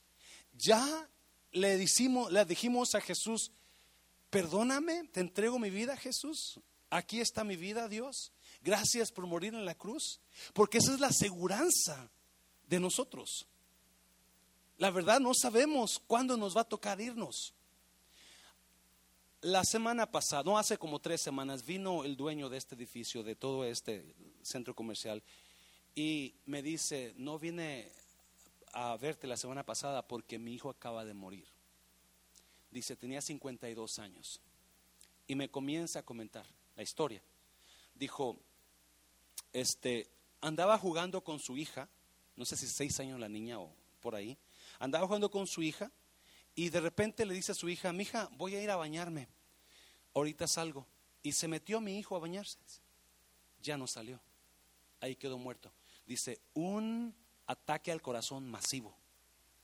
Ya 0.54 1.08
le, 1.52 1.76
decimos, 1.76 2.32
le 2.32 2.44
dijimos 2.44 2.94
a 2.94 3.00
Jesús, 3.00 3.52
perdóname, 4.30 5.04
te 5.12 5.20
entrego 5.20 5.58
mi 5.58 5.70
vida, 5.70 5.96
Jesús. 5.96 6.60
Aquí 6.90 7.20
está 7.20 7.44
mi 7.44 7.56
vida, 7.56 7.88
Dios. 7.88 8.32
Gracias 8.62 9.12
por 9.12 9.26
morir 9.26 9.54
en 9.54 9.64
la 9.64 9.74
cruz. 9.74 10.20
Porque 10.52 10.78
esa 10.78 10.94
es 10.94 11.00
la 11.00 11.12
seguridad 11.12 11.68
de 12.66 12.80
nosotros. 12.80 13.46
La 14.78 14.90
verdad 14.90 15.20
no 15.20 15.34
sabemos 15.34 16.02
cuándo 16.06 16.36
nos 16.36 16.56
va 16.56 16.62
a 16.62 16.68
tocar 16.68 17.00
irnos. 17.00 17.54
La 19.40 19.62
semana 19.62 20.10
pasada, 20.10 20.42
no 20.42 20.58
hace 20.58 20.78
como 20.78 21.00
tres 21.00 21.20
semanas, 21.20 21.64
vino 21.64 22.04
el 22.04 22.16
dueño 22.16 22.48
de 22.48 22.56
este 22.56 22.74
edificio, 22.74 23.22
de 23.22 23.36
todo 23.36 23.64
este 23.64 24.14
centro 24.42 24.74
comercial, 24.74 25.22
y 25.94 26.34
me 26.46 26.62
dice, 26.62 27.12
no 27.18 27.38
vine 27.38 27.92
a 28.72 28.96
verte 28.96 29.26
la 29.26 29.36
semana 29.36 29.64
pasada 29.64 30.06
porque 30.08 30.38
mi 30.38 30.54
hijo 30.54 30.70
acaba 30.70 31.04
de 31.04 31.14
morir. 31.14 31.46
Dice, 32.70 32.96
tenía 32.96 33.20
52 33.20 33.98
años. 34.00 34.40
Y 35.28 35.36
me 35.36 35.48
comienza 35.48 36.00
a 36.00 36.04
comentar 36.04 36.46
la 36.74 36.82
historia. 36.82 37.22
Dijo, 37.94 38.36
este, 39.52 40.08
andaba 40.40 40.76
jugando 40.78 41.22
con 41.22 41.38
su 41.38 41.56
hija, 41.56 41.88
no 42.34 42.44
sé 42.44 42.56
si 42.56 42.66
seis 42.66 42.98
años 42.98 43.20
la 43.20 43.28
niña 43.28 43.60
o 43.60 43.70
por 44.00 44.16
ahí, 44.16 44.36
andaba 44.78 45.06
jugando 45.06 45.30
con 45.30 45.46
su 45.46 45.62
hija 45.62 45.90
y 46.54 46.68
de 46.68 46.80
repente 46.80 47.26
le 47.26 47.34
dice 47.34 47.52
a 47.52 47.54
su 47.54 47.68
hija, 47.68 47.92
mi 47.92 48.02
hija, 48.02 48.28
voy 48.32 48.54
a 48.54 48.62
ir 48.62 48.70
a 48.70 48.76
bañarme, 48.76 49.28
ahorita 50.14 50.46
salgo. 50.46 50.86
Y 51.22 51.32
se 51.32 51.48
metió 51.48 51.80
mi 51.80 51.98
hijo 51.98 52.16
a 52.16 52.20
bañarse. 52.20 52.58
Ya 53.62 53.78
no 53.78 53.86
salió, 53.86 54.20
ahí 55.00 55.16
quedó 55.16 55.38
muerto. 55.38 55.72
Dice, 56.06 56.40
un 56.52 57.14
ataque 57.46 57.90
al 57.90 58.02
corazón 58.02 58.48
masivo 58.50 58.96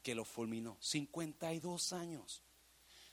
que 0.03 0.14
lo 0.14 0.25
fulminó. 0.25 0.77
52 0.81 1.92
años. 1.92 2.42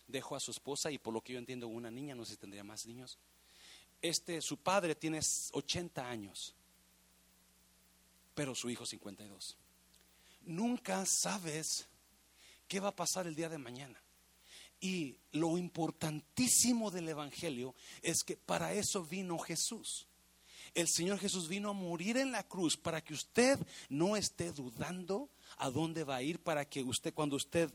Dejó 0.08 0.38
a 0.38 0.40
su 0.40 0.52
esposa 0.52 0.90
y 0.90 0.98
por 0.98 1.14
lo 1.14 1.22
que 1.22 1.34
yo 1.34 1.40
entiendo 1.40 1.68
una 1.68 1.92
niña, 1.92 2.16
no 2.16 2.24
sé 2.24 2.34
si 2.34 2.38
tendría 2.38 2.64
más 2.64 2.86
niños. 2.86 3.18
Este, 4.02 4.42
su 4.42 4.58
padre 4.58 4.96
tiene 4.96 5.20
80 5.20 6.10
años, 6.10 6.56
pero 8.34 8.56
su 8.56 8.70
hijo 8.70 8.86
52. 8.86 9.58
Nunca 10.48 11.06
sabes 11.06 11.88
qué 12.68 12.80
va 12.80 12.90
a 12.90 12.96
pasar 12.96 13.28
el 13.28 13.36
día 13.36 13.50
de 13.50 13.58
mañana. 13.58 14.02
Y 14.80 15.18
lo 15.32 15.58
importantísimo 15.58 16.92
del 16.92 17.10
Evangelio 17.10 17.76
es 18.02 18.24
que 18.24 18.38
para 18.38 18.74
eso 18.74 19.04
vino 19.04 19.38
Jesús 19.40 20.08
el 20.74 20.88
Señor 20.88 21.20
Jesús 21.20 21.48
vino 21.48 21.72
a 21.72 21.74
morir 21.74 22.18
en 22.18 22.32
la 22.32 22.44
cruz 22.44 22.78
para 22.78 23.02
que 23.02 23.14
usted 23.14 23.60
no 23.90 24.16
esté 24.16 24.52
dudando 24.52 25.30
a 25.58 25.70
dónde 25.70 26.04
va 26.04 26.18
a 26.18 26.22
ir, 26.22 26.40
para 26.40 26.66
que 26.66 26.84
usted 26.84 27.14
cuando 27.14 27.36
usted 27.36 27.72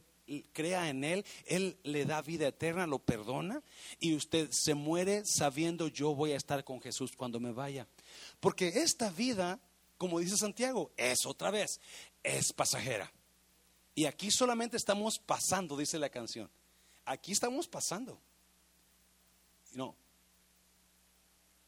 crea 0.53 0.89
en 0.89 1.03
Él, 1.03 1.25
Él 1.47 1.77
le 1.83 2.05
da 2.05 2.23
vida 2.23 2.47
eterna, 2.47 2.87
lo 2.87 3.01
perdona 3.01 3.63
y 3.99 4.15
usted 4.15 4.49
se 4.53 4.75
muere 4.75 5.25
sabiendo 5.25 5.89
yo 5.89 6.15
voy 6.15 6.33
a 6.33 6.37
estar 6.37 6.65
con 6.65 6.81
Jesús 6.81 7.13
cuando 7.17 7.41
me 7.41 7.53
vaya. 7.53 7.87
Porque 8.41 8.69
esta 8.69 9.11
vida, 9.11 9.59
como 9.99 10.21
dice 10.21 10.37
Santiago, 10.37 10.93
es 10.97 11.27
otra 11.27 11.51
vez, 11.51 11.81
es 12.23 12.53
pasajera. 12.53 13.11
Y 13.95 14.07
aquí 14.07 14.31
solamente 14.31 14.77
estamos 14.77 15.19
pasando, 15.19 15.77
dice 15.77 15.99
la 15.99 16.09
canción. 16.09 16.51
Aquí 17.05 17.33
estamos 17.33 17.69
pasando. 17.69 18.19
No, 19.73 19.97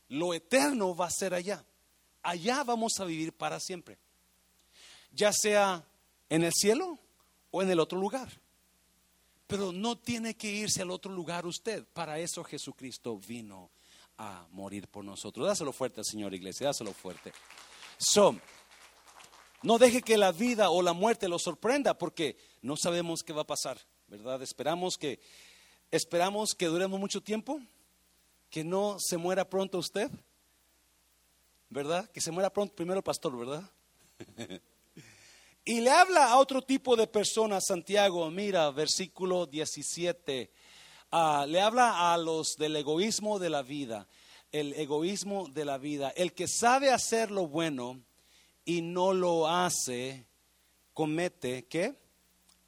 lo 0.09 0.35
eterno 0.35 0.95
va 0.95 1.07
a 1.07 1.11
ser 1.11 1.35
allá. 1.35 1.65
Allá 2.23 2.63
vamos 2.65 2.95
a 2.99 3.05
vivir 3.05 3.33
para 3.33 3.61
siempre. 3.61 3.99
Ya 5.13 5.33
sea 5.33 5.85
en 6.29 6.45
el 6.45 6.53
cielo 6.53 6.99
o 7.51 7.63
en 7.63 7.71
el 7.71 7.81
otro 7.81 7.99
lugar. 7.99 8.29
Pero 9.47 9.73
no 9.73 9.97
tiene 9.97 10.35
que 10.35 10.51
irse 10.51 10.83
al 10.83 10.91
otro 10.91 11.13
lugar 11.13 11.47
usted. 11.47 11.85
Para 11.93 12.19
eso 12.19 12.43
Jesucristo 12.45 13.19
vino 13.19 13.71
a 14.17 14.47
morir 14.53 14.89
por 14.89 15.05
nosotros. 15.05 15.47
Dáselo 15.47 15.73
fuerte, 15.73 16.03
Señor 16.05 16.35
Iglesia, 16.35 16.69
dáselo 16.69 16.93
fuerte. 16.93 17.33
So, 17.99 18.37
no 19.65 19.79
deje 19.79 20.03
que 20.03 20.19
la 20.19 20.31
vida 20.31 20.69
o 20.69 20.83
la 20.83 20.93
muerte 20.93 21.27
lo 21.27 21.39
sorprenda 21.39 21.97
porque 21.97 22.37
no 22.61 22.77
sabemos 22.77 23.23
qué 23.23 23.33
va 23.33 23.43
a 23.43 23.47
pasar, 23.47 23.79
¿verdad? 24.09 24.43
Esperamos 24.43 24.99
que 24.99 25.19
esperamos 25.91 26.55
que 26.55 26.67
duremos 26.67 27.01
mucho 27.01 27.23
tiempo 27.23 27.61
que 28.51 28.63
no 28.63 28.99
se 29.01 29.17
muera 29.17 29.49
pronto 29.49 29.79
usted, 29.79 30.11
¿verdad? 31.71 32.11
Que 32.11 32.21
se 32.21 32.31
muera 32.31 32.53
pronto 32.53 32.75
primero 32.75 33.03
pastor, 33.03 33.39
¿verdad? 33.39 33.71
y 35.65 35.81
le 35.81 35.91
habla 35.91 36.31
a 36.31 36.39
otro 36.39 36.61
tipo 36.61 36.95
de 36.95 37.07
personas, 37.07 37.65
Santiago, 37.67 38.31
mira, 38.31 38.71
versículo 38.71 39.47
17, 39.47 40.51
ah, 41.11 41.47
le 41.49 41.63
habla 41.63 42.13
a 42.13 42.19
los 42.19 42.57
del 42.59 42.77
egoísmo 42.77 43.39
de 43.39 43.49
la 43.49 43.63
vida, 43.63 44.09
el 44.53 44.75
egoísmo 44.75 45.49
de 45.49 45.65
la 45.65 45.79
vida, 45.79 46.11
el 46.17 46.35
que 46.35 46.49
sabe 46.49 46.91
hacer 46.91 47.31
lo 47.31 47.47
bueno 47.47 48.03
y 48.65 48.83
no 48.83 49.13
lo 49.13 49.49
hace, 49.49 50.27
comete, 50.93 51.67
¿qué? 51.67 51.95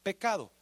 Pecado 0.02 0.52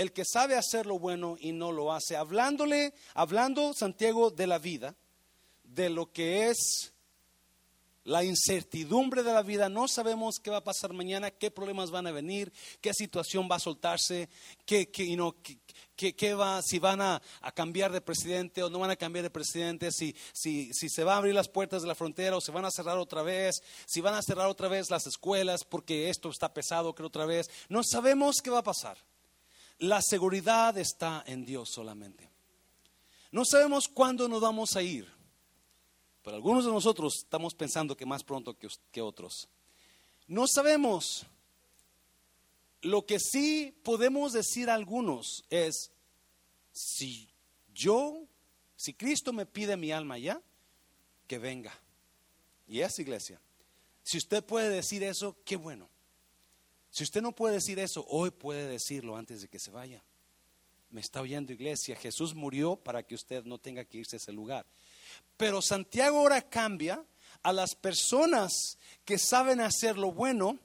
el 0.00 0.12
que 0.12 0.24
sabe 0.24 0.56
hacer 0.56 0.86
lo 0.86 0.98
bueno 0.98 1.36
y 1.38 1.52
no 1.52 1.72
lo 1.72 1.92
hace, 1.92 2.16
hablándole, 2.16 2.94
hablando 3.12 3.74
Santiago 3.74 4.30
de 4.30 4.46
la 4.46 4.58
vida, 4.58 4.94
de 5.62 5.90
lo 5.90 6.10
que 6.10 6.48
es 6.48 6.94
la 8.04 8.24
incertidumbre 8.24 9.22
de 9.22 9.32
la 9.32 9.42
vida, 9.42 9.68
no 9.68 9.86
sabemos 9.86 10.40
qué 10.40 10.50
va 10.50 10.58
a 10.58 10.64
pasar 10.64 10.92
mañana, 10.92 11.30
qué 11.30 11.50
problemas 11.50 11.90
van 11.90 12.06
a 12.06 12.12
venir, 12.12 12.52
qué 12.80 12.94
situación 12.94 13.48
va 13.50 13.56
a 13.56 13.60
soltarse, 13.60 14.28
qué, 14.64 14.86
va, 16.34 16.62
si 16.62 16.78
van 16.78 17.00
a, 17.00 17.22
cambiar 17.54 17.92
de 17.92 18.00
presidente 18.00 18.62
o 18.62 18.70
no 18.70 18.78
van 18.78 18.90
a 18.90 18.96
cambiar 18.96 19.22
de 19.22 19.30
presidente, 19.30 19.92
si, 19.92 20.14
si, 20.32 20.72
si 20.72 20.88
se 20.88 21.04
van 21.04 21.16
a 21.16 21.18
abrir 21.18 21.34
las 21.34 21.48
puertas 21.48 21.82
de 21.82 21.88
la 21.88 21.94
frontera 21.94 22.36
o 22.36 22.40
se 22.40 22.52
van 22.52 22.64
a 22.64 22.70
cerrar 22.70 22.96
otra 22.96 23.22
vez, 23.22 23.62
si 23.86 24.00
van 24.00 24.14
a 24.14 24.22
cerrar 24.22 24.48
otra 24.48 24.68
vez 24.68 24.90
las 24.90 25.06
escuelas 25.06 25.64
porque 25.64 26.08
esto 26.08 26.30
está 26.30 26.52
pesado 26.54 26.94
que 26.94 27.02
otra 27.02 27.26
vez. 27.26 27.50
No 27.68 27.82
sabemos 27.82 28.40
qué 28.42 28.50
va 28.50 28.58
a 28.58 28.64
pasar. 28.64 28.96
La 29.78 30.02
seguridad 30.02 30.76
está 30.78 31.22
en 31.26 31.44
Dios 31.44 31.70
solamente. 31.70 32.30
No 33.32 33.44
sabemos 33.44 33.88
cuándo 33.88 34.28
nos 34.28 34.40
vamos 34.40 34.74
a 34.76 34.82
ir, 34.82 35.19
algunos 36.34 36.64
de 36.64 36.70
nosotros 36.70 37.18
estamos 37.18 37.54
pensando 37.54 37.96
que 37.96 38.06
más 38.06 38.24
pronto 38.24 38.56
que, 38.56 39.00
otros. 39.02 39.48
No 40.26 40.46
sabemos. 40.46 41.26
Lo 42.82 43.04
que 43.04 43.18
sí 43.18 43.74
podemos 43.82 44.32
decir 44.32 44.70
a 44.70 44.74
algunos 44.74 45.44
es, 45.50 45.90
si 46.72 47.28
yo, 47.74 48.26
si 48.76 48.94
Cristo 48.94 49.32
me 49.32 49.44
pide 49.46 49.76
mi 49.76 49.92
alma 49.92 50.18
ya, 50.18 50.40
que 51.26 51.38
venga. 51.38 51.78
Y 52.66 52.80
es 52.80 52.98
iglesia. 52.98 53.40
Si 54.02 54.16
usted 54.16 54.44
puede 54.44 54.70
decir 54.70 55.02
eso, 55.02 55.36
qué 55.44 55.56
bueno. 55.56 55.88
Si 56.90 57.04
usted 57.04 57.22
no 57.22 57.32
puede 57.32 57.54
decir 57.54 57.78
eso, 57.78 58.04
hoy 58.08 58.30
puede 58.30 58.66
decirlo 58.66 59.16
antes 59.16 59.42
de 59.42 59.48
que 59.48 59.58
se 59.58 59.70
vaya. 59.70 60.02
Me 60.90 61.00
está 61.00 61.20
oyendo 61.20 61.52
iglesia, 61.52 61.94
Jesús 61.96 62.34
murió 62.34 62.76
para 62.76 63.02
que 63.02 63.14
usted 63.14 63.44
no 63.44 63.58
tenga 63.58 63.84
que 63.84 63.98
irse 63.98 64.16
a 64.16 64.18
ese 64.18 64.32
lugar. 64.32 64.66
Pero 65.36 65.62
Santiago 65.62 66.18
ahora 66.18 66.42
cambia 66.42 67.04
a 67.42 67.52
las 67.52 67.74
personas 67.74 68.78
que 69.04 69.18
saben 69.18 69.60
hacer 69.60 69.96
lo 69.96 70.12
bueno, 70.12 70.58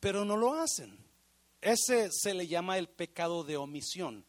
pero 0.00 0.24
no 0.24 0.36
lo 0.36 0.54
hacen. 0.54 0.98
Ese 1.60 2.10
se 2.12 2.34
le 2.34 2.46
llama 2.46 2.76
el 2.76 2.88
pecado 2.88 3.42
de 3.42 3.56
omisión, 3.56 4.24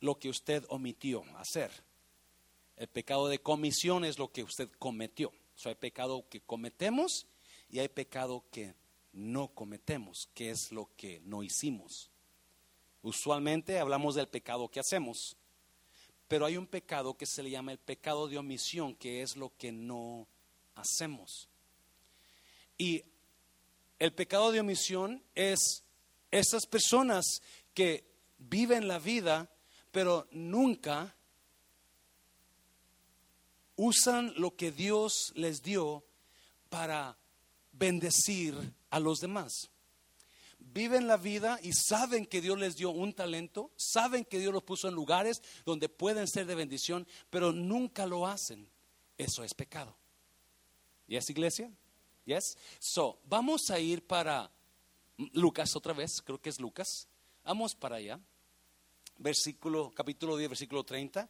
lo 0.00 0.18
que 0.18 0.28
usted 0.28 0.64
omitió 0.68 1.24
hacer. 1.36 1.70
El 2.76 2.88
pecado 2.88 3.28
de 3.28 3.38
comisión 3.38 4.04
es 4.04 4.18
lo 4.18 4.32
que 4.32 4.42
usted 4.42 4.68
cometió. 4.78 5.32
O 5.64 5.68
hay 5.68 5.74
pecado 5.76 6.26
que 6.28 6.40
cometemos 6.40 7.26
y 7.70 7.78
hay 7.78 7.88
pecado 7.88 8.44
que 8.50 8.74
no 9.12 9.48
cometemos, 9.48 10.28
que 10.34 10.50
es 10.50 10.72
lo 10.72 10.90
que 10.96 11.20
no 11.20 11.42
hicimos. 11.42 12.10
Usualmente 13.02 13.78
hablamos 13.78 14.14
del 14.14 14.28
pecado 14.28 14.68
que 14.68 14.80
hacemos, 14.80 15.36
pero 16.32 16.46
hay 16.46 16.56
un 16.56 16.66
pecado 16.66 17.14
que 17.14 17.26
se 17.26 17.42
le 17.42 17.50
llama 17.50 17.72
el 17.72 17.78
pecado 17.78 18.26
de 18.26 18.38
omisión, 18.38 18.94
que 18.94 19.20
es 19.20 19.36
lo 19.36 19.54
que 19.58 19.70
no 19.70 20.26
hacemos. 20.76 21.46
Y 22.78 23.04
el 23.98 24.14
pecado 24.14 24.50
de 24.50 24.60
omisión 24.60 25.22
es 25.34 25.84
esas 26.30 26.64
personas 26.64 27.42
que 27.74 28.06
viven 28.38 28.88
la 28.88 28.98
vida, 28.98 29.54
pero 29.90 30.26
nunca 30.30 31.14
usan 33.76 34.32
lo 34.38 34.56
que 34.56 34.72
Dios 34.72 35.34
les 35.34 35.62
dio 35.62 36.02
para 36.70 37.18
bendecir 37.72 38.54
a 38.88 38.98
los 39.00 39.18
demás. 39.18 39.68
Viven 40.72 41.06
la 41.06 41.18
vida 41.18 41.58
y 41.62 41.72
saben 41.74 42.24
que 42.24 42.40
Dios 42.40 42.58
les 42.58 42.76
dio 42.76 42.90
un 42.90 43.12
talento, 43.12 43.70
saben 43.76 44.24
que 44.24 44.38
Dios 44.38 44.54
los 44.54 44.62
puso 44.62 44.88
en 44.88 44.94
lugares 44.94 45.42
donde 45.66 45.90
pueden 45.90 46.26
ser 46.26 46.46
de 46.46 46.54
bendición, 46.54 47.06
pero 47.28 47.52
nunca 47.52 48.06
lo 48.06 48.26
hacen. 48.26 48.66
Eso 49.18 49.44
es 49.44 49.52
pecado. 49.52 49.94
¿Yes, 51.08 51.28
iglesia? 51.28 51.70
Yes. 52.24 52.56
So, 52.78 53.18
vamos 53.24 53.68
a 53.68 53.78
ir 53.78 54.06
para 54.06 54.50
Lucas 55.34 55.76
otra 55.76 55.92
vez, 55.92 56.22
creo 56.22 56.40
que 56.40 56.48
es 56.48 56.58
Lucas. 56.58 57.06
Vamos 57.44 57.74
para 57.74 57.96
allá. 57.96 58.18
Versículo, 59.18 59.92
capítulo 59.94 60.38
10, 60.38 60.48
versículo 60.48 60.84
30, 60.84 61.28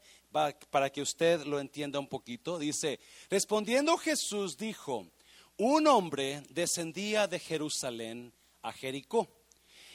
para 0.70 0.90
que 0.90 1.02
usted 1.02 1.44
lo 1.46 1.58
entienda 1.58 1.98
un 1.98 2.08
poquito. 2.08 2.60
Dice, 2.60 3.00
respondiendo 3.28 3.96
Jesús 3.96 4.56
dijo, 4.56 5.08
un 5.56 5.88
hombre 5.88 6.44
descendía 6.48 7.26
de 7.26 7.40
Jerusalén 7.40 8.32
a 8.62 8.72
Jericó 8.72 9.28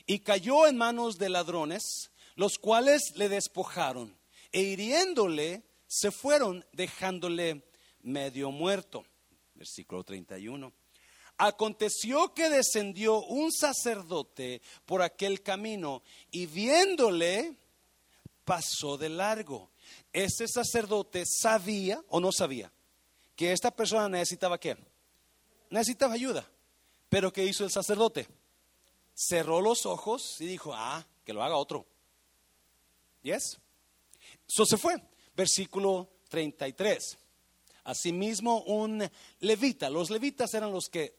y 0.05 0.19
cayó 0.19 0.67
en 0.67 0.77
manos 0.77 1.17
de 1.17 1.29
ladrones, 1.29 2.11
los 2.35 2.57
cuales 2.57 3.13
le 3.15 3.29
despojaron 3.29 4.17
e 4.51 4.61
hiriéndole 4.61 5.63
se 5.87 6.11
fueron 6.11 6.65
dejándole 6.73 7.63
medio 8.01 8.51
muerto. 8.51 9.05
Versículo 9.55 10.03
31. 10.03 10.71
Aconteció 11.37 12.33
que 12.33 12.49
descendió 12.49 13.19
un 13.21 13.51
sacerdote 13.51 14.61
por 14.85 15.01
aquel 15.01 15.43
camino 15.43 16.01
y 16.31 16.45
viéndole 16.45 17.55
pasó 18.43 18.97
de 18.97 19.09
largo. 19.09 19.69
Ese 20.11 20.47
sacerdote 20.47 21.25
sabía 21.25 22.01
o 22.09 22.19
no 22.19 22.31
sabía 22.31 22.71
que 23.35 23.51
esta 23.51 23.71
persona 23.71 24.09
necesitaba 24.09 24.59
qué? 24.59 24.77
Necesitaba 25.69 26.15
ayuda. 26.15 26.49
Pero 27.09 27.31
¿qué 27.31 27.45
hizo 27.45 27.63
el 27.63 27.71
sacerdote? 27.71 28.27
Cerró 29.19 29.61
los 29.61 29.87
ojos 29.87 30.39
y 30.39 30.45
dijo, 30.45 30.73
ah, 30.75 31.03
que 31.25 31.33
lo 31.33 31.41
haga 31.41 31.55
otro. 31.57 31.87
¿Yes? 33.23 33.57
Eso 34.47 34.65
se 34.65 34.77
fue. 34.77 35.01
Versículo 35.35 36.07
33. 36.29 37.17
Asimismo, 37.85 38.61
un 38.63 39.09
levita. 39.39 39.89
Los 39.89 40.11
levitas 40.11 40.53
eran 40.53 40.71
los 40.71 40.87
que 40.87 41.15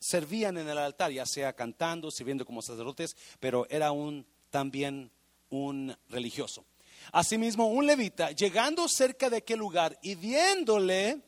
servían 0.00 0.58
en 0.58 0.68
el 0.68 0.78
altar, 0.78 1.12
ya 1.12 1.26
sea 1.26 1.52
cantando, 1.52 2.10
sirviendo 2.10 2.44
como 2.44 2.60
sacerdotes, 2.60 3.16
pero 3.38 3.68
era 3.70 3.92
un 3.92 4.26
también 4.50 5.12
un 5.50 5.96
religioso. 6.08 6.64
Asimismo, 7.12 7.68
un 7.68 7.86
levita, 7.86 8.32
llegando 8.32 8.88
cerca 8.88 9.30
de 9.30 9.38
aquel 9.38 9.60
lugar 9.60 9.96
y 10.02 10.16
viéndole, 10.16 11.22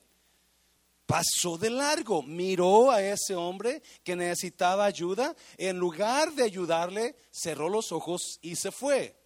pasó 1.10 1.58
de 1.58 1.70
largo, 1.70 2.22
miró 2.22 2.92
a 2.92 3.02
ese 3.02 3.34
hombre 3.34 3.82
que 4.04 4.14
necesitaba 4.14 4.84
ayuda, 4.84 5.34
en 5.58 5.76
lugar 5.76 6.32
de 6.34 6.44
ayudarle, 6.44 7.16
cerró 7.32 7.68
los 7.68 7.90
ojos 7.90 8.38
y 8.42 8.54
se 8.54 8.70
fue. 8.70 9.16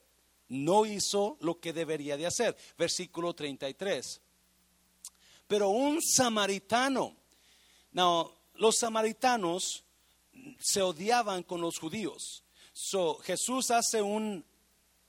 No 0.49 0.87
hizo 0.87 1.37
lo 1.41 1.61
que 1.61 1.75
debería 1.75 2.17
de 2.17 2.27
hacer. 2.27 2.57
Versículo 2.79 3.35
33. 3.35 4.23
Pero 5.47 5.69
un 5.69 6.01
samaritano, 6.01 7.15
no, 7.93 8.33
los 8.55 8.77
samaritanos 8.77 9.85
se 10.59 10.81
odiaban 10.81 11.43
con 11.43 11.61
los 11.61 11.79
judíos. 11.79 12.45
So, 12.73 13.19
Jesús 13.19 13.71
hace 13.71 14.01
un, 14.01 14.43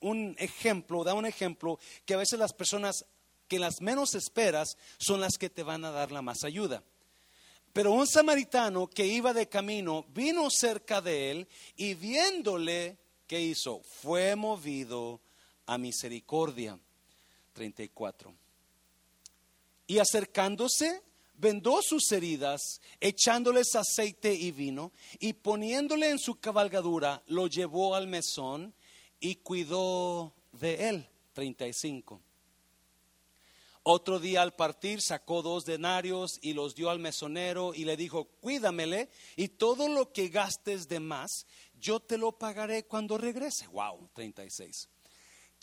un 0.00 0.36
ejemplo, 0.38 1.04
da 1.04 1.14
un 1.14 1.24
ejemplo 1.24 1.78
que 2.04 2.12
a 2.12 2.18
veces 2.18 2.38
las 2.38 2.52
personas 2.52 3.06
que 3.48 3.58
las 3.58 3.80
menos 3.80 4.14
esperas 4.14 4.76
son 4.98 5.20
las 5.20 5.38
que 5.38 5.50
te 5.50 5.62
van 5.62 5.84
a 5.84 5.90
dar 5.90 6.12
la 6.12 6.22
más 6.22 6.44
ayuda. 6.44 6.82
Pero 7.72 7.92
un 7.92 8.06
samaritano 8.06 8.88
que 8.88 9.06
iba 9.06 9.34
de 9.34 9.48
camino 9.48 10.06
vino 10.14 10.48
cerca 10.50 11.00
de 11.00 11.30
él 11.30 11.48
y 11.76 11.94
viéndole, 11.94 12.96
¿qué 13.26 13.40
hizo? 13.40 13.82
Fue 13.82 14.34
movido 14.34 15.20
a 15.66 15.76
misericordia. 15.76 16.78
34. 17.52 18.34
Y 19.86 19.98
acercándose, 19.98 21.02
vendó 21.34 21.80
sus 21.82 22.10
heridas, 22.12 22.80
echándoles 23.00 23.74
aceite 23.74 24.32
y 24.34 24.50
vino, 24.52 24.92
y 25.18 25.32
poniéndole 25.32 26.10
en 26.10 26.18
su 26.18 26.38
cabalgadura, 26.38 27.22
lo 27.26 27.46
llevó 27.46 27.94
al 27.94 28.06
mesón 28.06 28.74
y 29.20 29.36
cuidó 29.36 30.32
de 30.52 30.88
él. 30.88 31.08
35. 31.34 32.20
Otro 33.88 34.18
día 34.18 34.42
al 34.42 34.52
partir 34.52 35.00
sacó 35.00 35.42
dos 35.42 35.64
denarios 35.64 36.40
y 36.42 36.54
los 36.54 36.74
dio 36.74 36.90
al 36.90 36.98
mesonero 36.98 37.72
y 37.72 37.84
le 37.84 37.96
dijo, 37.96 38.24
cuídamele 38.24 39.08
y 39.36 39.46
todo 39.46 39.88
lo 39.88 40.12
que 40.12 40.28
gastes 40.28 40.88
de 40.88 40.98
más, 40.98 41.46
yo 41.78 42.00
te 42.00 42.18
lo 42.18 42.32
pagaré 42.32 42.82
cuando 42.82 43.16
regrese. 43.16 43.68
Wow, 43.68 44.10
36. 44.12 44.88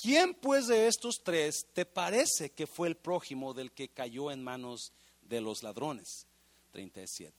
¿Quién 0.01 0.35
pues 0.35 0.67
de 0.67 0.87
estos 0.87 1.21
tres 1.21 1.67
te 1.73 1.85
parece 1.85 2.53
que 2.53 2.65
fue 2.65 2.87
el 2.87 2.95
prójimo 2.95 3.53
del 3.53 3.73
que 3.73 3.89
cayó 3.89 4.31
en 4.31 4.41
manos 4.41 4.93
de 5.23 5.41
los 5.41 5.61
ladrones? 5.61 6.25
37. 6.71 7.35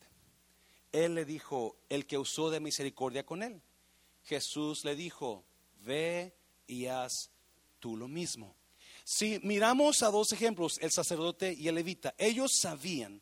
Él 0.92 1.14
le 1.14 1.24
dijo, 1.24 1.78
el 1.88 2.04
que 2.04 2.18
usó 2.18 2.50
de 2.50 2.60
misericordia 2.60 3.24
con 3.24 3.42
él. 3.42 3.62
Jesús 4.22 4.84
le 4.84 4.94
dijo, 4.94 5.46
ve 5.80 6.36
y 6.66 6.88
haz 6.88 7.30
tú 7.80 7.96
lo 7.96 8.06
mismo. 8.06 8.54
Si 9.04 9.38
miramos 9.42 10.02
a 10.02 10.10
dos 10.10 10.32
ejemplos, 10.32 10.78
el 10.80 10.90
sacerdote 10.90 11.52
y 11.52 11.68
el 11.68 11.74
levita, 11.74 12.14
ellos 12.16 12.52
sabían 12.58 13.20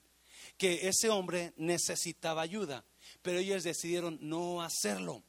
que 0.56 0.88
ese 0.88 1.10
hombre 1.10 1.52
necesitaba 1.56 2.42
ayuda, 2.42 2.84
pero 3.20 3.38
ellos 3.38 3.64
decidieron 3.64 4.18
no 4.20 4.62
hacerlo. 4.62 5.24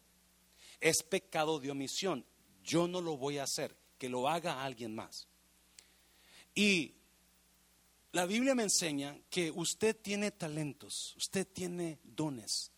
Es 0.80 1.02
pecado 1.02 1.60
de 1.60 1.72
omisión. 1.72 2.26
Yo 2.64 2.88
no 2.88 3.02
lo 3.02 3.18
voy 3.18 3.40
a 3.40 3.44
hacer, 3.44 3.76
que 3.98 4.10
lo 4.10 4.30
haga 4.30 4.64
alguien 4.64 4.94
más. 4.94 5.28
Y 6.54 6.94
la 8.12 8.28
Biblia 8.28 8.54
me 8.54 8.64
enseña 8.64 9.18
que 9.32 9.50
usted 9.50 9.96
tiene 9.96 10.30
talentos, 10.30 11.16
usted 11.18 11.48
tiene 11.48 12.00
dones 12.04 12.73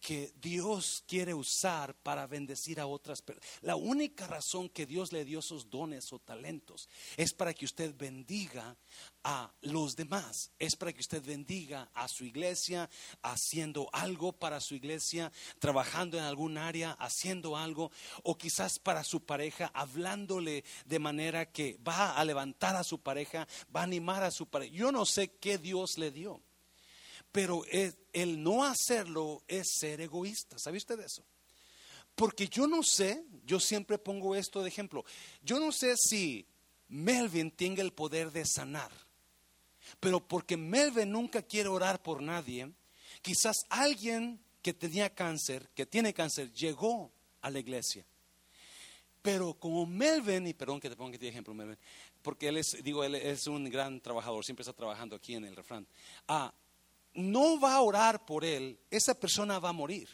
que 0.00 0.32
Dios 0.40 1.02
quiere 1.06 1.34
usar 1.34 1.94
para 1.94 2.26
bendecir 2.26 2.80
a 2.80 2.86
otras 2.86 3.22
personas. 3.22 3.48
La 3.62 3.76
única 3.76 4.26
razón 4.26 4.68
que 4.68 4.86
Dios 4.86 5.12
le 5.12 5.24
dio 5.24 5.40
esos 5.40 5.70
dones 5.70 6.12
o 6.12 6.18
talentos 6.18 6.88
es 7.16 7.32
para 7.32 7.52
que 7.54 7.64
usted 7.64 7.94
bendiga 7.96 8.76
a 9.24 9.52
los 9.62 9.96
demás, 9.96 10.52
es 10.58 10.76
para 10.76 10.92
que 10.92 11.00
usted 11.00 11.22
bendiga 11.22 11.90
a 11.94 12.06
su 12.06 12.24
iglesia, 12.24 12.88
haciendo 13.22 13.88
algo 13.92 14.32
para 14.32 14.60
su 14.60 14.74
iglesia, 14.74 15.32
trabajando 15.58 16.16
en 16.16 16.24
algún 16.24 16.58
área, 16.58 16.92
haciendo 16.92 17.56
algo, 17.56 17.90
o 18.22 18.38
quizás 18.38 18.78
para 18.78 19.02
su 19.02 19.24
pareja, 19.24 19.70
hablándole 19.74 20.64
de 20.84 20.98
manera 20.98 21.50
que 21.50 21.78
va 21.86 22.16
a 22.16 22.24
levantar 22.24 22.76
a 22.76 22.84
su 22.84 23.00
pareja, 23.00 23.48
va 23.74 23.80
a 23.80 23.84
animar 23.84 24.22
a 24.22 24.30
su 24.30 24.46
pareja. 24.46 24.72
Yo 24.72 24.92
no 24.92 25.04
sé 25.04 25.32
qué 25.38 25.58
Dios 25.58 25.98
le 25.98 26.10
dio. 26.12 26.45
Pero 27.36 27.64
el 28.14 28.42
no 28.42 28.64
hacerlo 28.64 29.42
es 29.46 29.76
ser 29.78 30.00
egoísta. 30.00 30.58
¿Sabe 30.58 30.78
usted 30.78 30.98
eso? 31.00 31.22
Porque 32.14 32.48
yo 32.48 32.66
no 32.66 32.82
sé, 32.82 33.26
yo 33.44 33.60
siempre 33.60 33.98
pongo 33.98 34.34
esto 34.34 34.62
de 34.62 34.70
ejemplo, 34.70 35.04
yo 35.42 35.60
no 35.60 35.70
sé 35.70 35.96
si 35.98 36.46
Melvin 36.88 37.50
tenga 37.50 37.82
el 37.82 37.92
poder 37.92 38.32
de 38.32 38.46
sanar, 38.46 38.90
pero 40.00 40.26
porque 40.26 40.56
Melvin 40.56 41.12
nunca 41.12 41.42
quiere 41.42 41.68
orar 41.68 42.02
por 42.02 42.22
nadie, 42.22 42.72
quizás 43.20 43.54
alguien 43.68 44.40
que 44.62 44.72
tenía 44.72 45.14
cáncer, 45.14 45.68
que 45.74 45.84
tiene 45.84 46.14
cáncer, 46.14 46.50
llegó 46.54 47.12
a 47.42 47.50
la 47.50 47.58
iglesia. 47.58 48.06
Pero 49.20 49.52
como 49.52 49.84
Melvin, 49.84 50.46
y 50.46 50.54
perdón 50.54 50.80
que 50.80 50.88
te 50.88 50.96
ponga 50.96 51.12
este 51.12 51.28
ejemplo, 51.28 51.52
Melvin, 51.52 51.76
porque 52.22 52.48
él 52.48 52.56
es, 52.56 52.82
digo, 52.82 53.04
él 53.04 53.14
es 53.14 53.46
un 53.46 53.68
gran 53.68 54.00
trabajador, 54.00 54.42
siempre 54.42 54.62
está 54.62 54.72
trabajando 54.72 55.16
aquí 55.16 55.34
en 55.34 55.44
el 55.44 55.54
refrán. 55.54 55.86
Ah, 56.28 56.54
no 57.16 57.58
va 57.58 57.74
a 57.74 57.80
orar 57.80 58.24
por 58.24 58.44
él, 58.44 58.78
esa 58.90 59.14
persona 59.14 59.58
va 59.58 59.70
a 59.70 59.72
morir. 59.72 60.08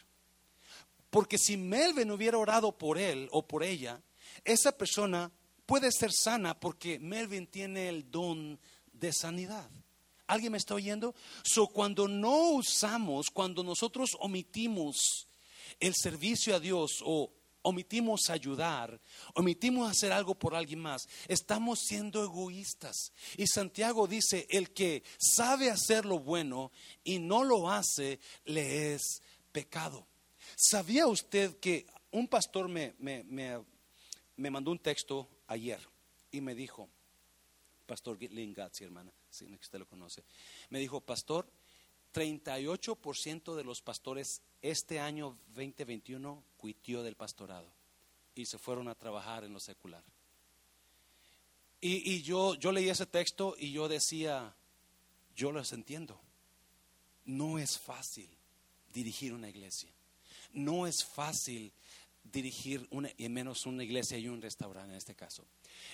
Porque 1.09 1.37
si 1.37 1.57
Melvin 1.57 2.09
hubiera 2.09 2.37
orado 2.37 2.75
por 2.75 2.97
él 2.97 3.29
o 3.31 3.45
por 3.47 3.63
ella, 3.63 4.01
esa 4.43 4.71
persona 4.71 5.31
puede 5.65 5.91
ser 5.91 6.11
sana 6.11 6.59
porque 6.59 6.97
Melvin 6.99 7.45
tiene 7.45 7.89
el 7.89 8.09
don 8.09 8.59
de 8.91 9.13
sanidad. 9.13 9.69
¿Alguien 10.27 10.53
me 10.53 10.57
está 10.57 10.73
oyendo? 10.73 11.13
So, 11.43 11.67
cuando 11.67 12.07
no 12.07 12.51
usamos, 12.51 13.29
cuando 13.29 13.63
nosotros 13.63 14.11
omitimos 14.19 15.27
el 15.79 15.93
servicio 15.95 16.55
a 16.55 16.59
Dios 16.59 17.03
o 17.05 17.31
omitimos 17.63 18.29
ayudar, 18.29 18.99
omitimos 19.33 19.89
hacer 19.89 20.11
algo 20.11 20.35
por 20.35 20.55
alguien 20.55 20.79
más, 20.79 21.07
estamos 21.27 21.79
siendo 21.79 22.23
egoístas. 22.23 23.11
Y 23.37 23.47
Santiago 23.47 24.07
dice, 24.07 24.45
el 24.49 24.71
que 24.71 25.03
sabe 25.17 25.69
hacer 25.69 26.05
lo 26.05 26.19
bueno 26.19 26.71
y 27.03 27.19
no 27.19 27.43
lo 27.43 27.69
hace, 27.69 28.19
le 28.45 28.93
es 28.93 29.21
pecado. 29.51 30.05
¿Sabía 30.55 31.07
usted 31.07 31.57
que 31.59 31.85
un 32.11 32.27
pastor 32.27 32.67
me, 32.67 32.93
me, 32.99 33.23
me, 34.35 34.51
mandó 34.51 34.71
un 34.71 34.79
texto 34.79 35.27
ayer 35.47 35.79
y 36.31 36.41
me 36.41 36.53
dijo, 36.53 36.89
Pastor 37.85 38.21
Lynn 38.21 38.53
Gatsi, 38.53 38.83
hermana, 38.83 39.11
si 39.29 39.45
usted 39.45 39.79
lo 39.79 39.87
conoce, 39.87 40.23
me 40.69 40.79
dijo, 40.79 41.01
Pastor, 41.01 41.47
38% 42.13 43.55
de 43.55 43.63
los 43.63 43.81
pastores 43.81 44.41
este 44.61 44.99
año 44.99 45.37
2021 45.55 46.43
cuitió 46.63 47.03
del 47.03 47.17
pastorado 47.17 47.67
y 48.35 48.45
se 48.45 48.57
fueron 48.57 48.87
a 48.87 48.95
trabajar 48.95 49.43
en 49.43 49.51
lo 49.51 49.59
secular. 49.59 50.01
Y, 51.81 52.21
yo, 52.21 52.55
yo 52.55 52.71
leí 52.71 52.87
ese 52.87 53.05
texto 53.05 53.57
y 53.59 53.73
yo 53.73 53.89
decía, 53.89 54.55
yo 55.35 55.51
los 55.51 55.73
entiendo. 55.73 56.17
No 57.25 57.59
es 57.59 57.77
fácil 57.77 58.29
dirigir 58.93 59.33
una 59.33 59.49
iglesia. 59.49 59.91
No 60.53 60.87
es 60.87 61.03
fácil 61.03 61.73
dirigir 62.23 62.87
una, 62.91 63.09
y 63.17 63.27
menos 63.27 63.65
una 63.65 63.83
iglesia 63.83 64.17
y 64.17 64.29
un 64.29 64.41
restaurante 64.41 64.91
en 64.91 64.97
este 64.97 65.15
caso. 65.15 65.45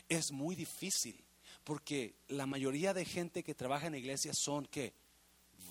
Es 0.07 0.31
muy 0.31 0.53
difícil 0.53 1.19
porque 1.63 2.13
la 2.27 2.45
mayoría 2.45 2.93
de 2.93 3.05
gente 3.05 3.43
que 3.43 3.55
trabaja 3.55 3.87
en 3.87 3.95
iglesias 3.95 4.37
son 4.37 4.67
que 4.67 4.93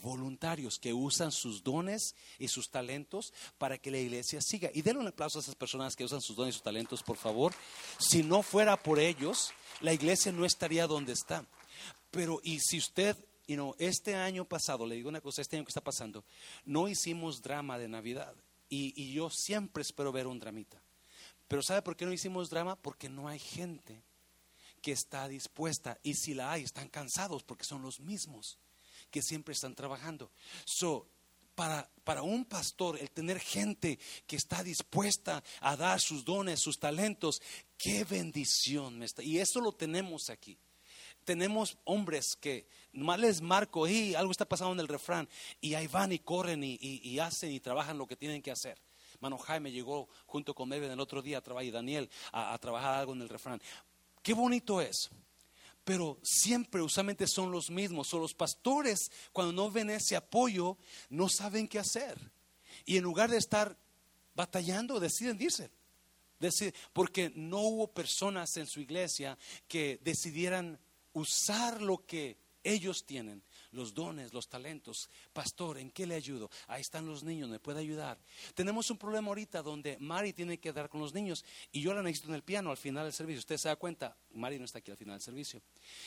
voluntarios 0.03 0.79
que 0.79 0.93
usan 0.93 1.33
sus 1.33 1.63
dones 1.63 2.15
y 2.39 2.49
sus 2.49 2.71
talentos 2.71 3.33
para 3.59 3.79
que 3.79 3.91
la 3.91 3.99
iglesia 3.99 4.41
siga. 4.41 4.71
Y 4.75 4.83
denle 4.83 5.01
un 5.01 5.09
aplauso 5.09 5.39
a 5.39 5.43
esas 5.43 5.55
personas 5.55 5.97
que 5.97 6.05
usan 6.05 6.21
sus 6.21 6.37
dones 6.37 6.55
y 6.55 6.57
sus 6.57 6.63
talentos, 6.63 7.03
por 7.03 7.17
favor. 7.17 7.53
Si 7.99 8.23
no 8.23 8.43
fuera 8.43 8.77
por 8.77 8.99
ellos, 8.99 9.53
la 9.81 9.93
iglesia 9.93 10.33
no 10.33 10.45
estaría 10.45 10.87
donde 10.87 11.13
está. 11.13 11.45
Pero, 12.11 12.41
y 12.43 12.61
si 12.61 12.79
usted, 12.79 13.17
you 13.47 13.57
know, 13.57 13.75
este 13.79 14.15
año 14.15 14.45
pasado, 14.45 14.87
le 14.87 14.95
digo 14.95 15.09
una 15.09 15.21
cosa, 15.21 15.43
este 15.43 15.57
año 15.57 15.65
que 15.65 15.71
está 15.71 15.83
pasando, 15.83 16.25
no 16.65 16.89
hicimos 16.89 17.43
drama 17.43 17.79
de 17.79 17.89
Navidad. 17.89 18.35
Y, 18.69 18.93
y 19.01 19.13
yo 19.13 19.31
siempre 19.31 19.83
espero 19.83 20.13
ver 20.13 20.27
un 20.27 20.39
dramita. 20.39 20.83
Pero 21.49 21.63
¿sabe 21.63 21.83
por 21.83 21.97
qué 21.97 22.05
no 22.05 22.13
hicimos 22.13 22.51
drama? 22.51 22.77
Porque 22.77 23.09
no 23.09 23.29
hay 23.29 23.39
gente 23.39 24.03
que 24.83 24.93
está 24.93 25.27
dispuesta. 25.29 25.99
Y 26.03 26.15
si 26.15 26.35
la 26.35 26.53
hay, 26.53 26.63
están 26.63 26.89
cansados 26.89 27.43
porque 27.43 27.65
son 27.65 27.83
los 27.83 28.01
mismos 28.01 28.59
que 29.11 29.23
siempre 29.23 29.53
están 29.53 29.75
trabajando. 29.75 30.31
So, 30.65 31.09
para, 31.55 31.91
para, 32.05 32.23
un 32.23 32.45
pastor, 32.45 32.99
el 33.01 33.11
tener 33.11 33.41
gente 33.41 33.99
que 34.27 34.37
está 34.37 34.63
dispuesta 34.63 35.43
a 35.61 35.77
dar 35.77 36.01
sus 36.01 36.25
dones, 36.25 36.61
sus 36.61 36.79
talentos, 36.79 37.43
qué 37.77 38.05
bendición. 38.05 39.05
Y 39.19 39.39
eso 39.39 39.61
lo 39.61 39.73
tenemos 39.73 40.31
aquí. 40.31 40.57
Tenemos 41.25 41.77
hombres 41.85 42.37
que 42.37 42.69
nomás 42.93 43.19
les 43.19 43.41
marco, 43.41 43.89
y 43.89 44.15
algo 44.15 44.31
está 44.31 44.49
pasando 44.49 44.73
en 44.75 44.81
el 44.81 44.89
refrán, 44.89 45.29
y 45.61 45.75
ahí 45.75 45.89
van 45.89 46.13
y 46.13 46.21
corren 46.21 46.63
y, 46.63 47.19
hacen 47.19 47.51
y 47.51 47.61
trabajan 47.61 47.99
lo 47.99 48.07
que 48.07 48.17
tienen 48.17 48.41
que 48.41 48.53
hacer. 48.53 48.81
Mano 49.21 49.37
Jaime 49.37 49.73
llegó 49.73 50.09
junto 50.27 50.55
con 50.55 50.73
Eben 50.73 50.93
el 50.93 51.01
otro 51.01 51.23
día 51.23 51.39
a 51.39 51.41
trabajar 51.41 51.67
y 51.67 51.73
Daniel 51.73 52.09
a 52.31 52.57
trabajar 52.59 52.95
algo 52.95 53.15
en 53.15 53.23
el 53.23 53.29
refrán. 53.29 53.61
Qué 54.23 54.33
bonito 54.33 54.81
es 54.81 55.11
pero 55.89 56.19
siempre 56.23 56.83
usualmente 56.83 57.27
son 57.27 57.51
los 57.51 57.71
mismos. 57.71 58.13
O 58.13 58.19
los 58.19 58.35
pastores, 58.35 59.11
cuando 59.33 59.55
no 59.55 59.71
ven 59.71 59.89
ese 59.89 60.17
apoyo, 60.17 60.77
no 61.09 61.31
saben 61.31 61.67
qué 61.67 61.79
hacer. 61.79 62.19
Y 62.85 62.99
en 62.99 63.05
lugar 63.05 63.31
de 63.31 63.39
estar 63.39 63.75
batallando, 64.35 65.01
deciden 65.01 65.41
irse. 65.41 65.71
porque 66.93 67.33
no 67.35 67.61
hubo 67.61 67.91
personas 67.91 68.55
en 68.59 68.67
su 68.67 68.81
iglesia 68.81 69.39
que 69.67 69.99
decidieran 70.05 70.79
usar 71.15 71.81
lo 71.81 72.05
que 72.05 72.37
ellos 72.63 73.07
tienen 73.07 73.43
los 73.73 73.95
dones, 73.95 74.33
los 74.33 74.49
talentos. 74.49 75.09
Pastor, 75.33 75.79
¿en 75.79 75.91
qué 75.91 76.07
le 76.07 76.15
ayudo? 76.15 76.51
Ahí 76.67 76.81
están 76.81 77.07
los 77.07 77.23
niños, 77.23 77.49
¿me 77.49 77.59
puede 77.59 77.81
ayudar? 77.81 78.19
Tenemos 78.55 78.91
un 78.91 78.99
problema 78.99 79.29
ahorita 79.29 79.63
donde 79.63 79.97
Mari 79.99 80.33
tiene 80.33 80.59
que 80.59 80.73
dar 80.73 80.89
con 80.89 81.01
los 81.01 81.15
niños 81.15 81.45
y 81.73 81.81
yo 81.81 81.95
la 81.95 82.03
necesito 82.03 82.29
en 82.29 82.35
el 82.35 82.43
piano 82.43 82.71
al 82.71 82.77
final 82.77 83.05
del 83.05 83.13
servicio. 83.13 83.41
Usted 83.41 83.57
se 83.57 83.69
da 83.69 83.77
cuenta, 83.77 84.17
Mari 84.35 84.59
no 84.59 84.65
está 84.65 84.79
aquí 84.79 84.91
al 84.91 84.97
final 84.97 85.17
del 85.17 85.23
servicio. 85.23 85.63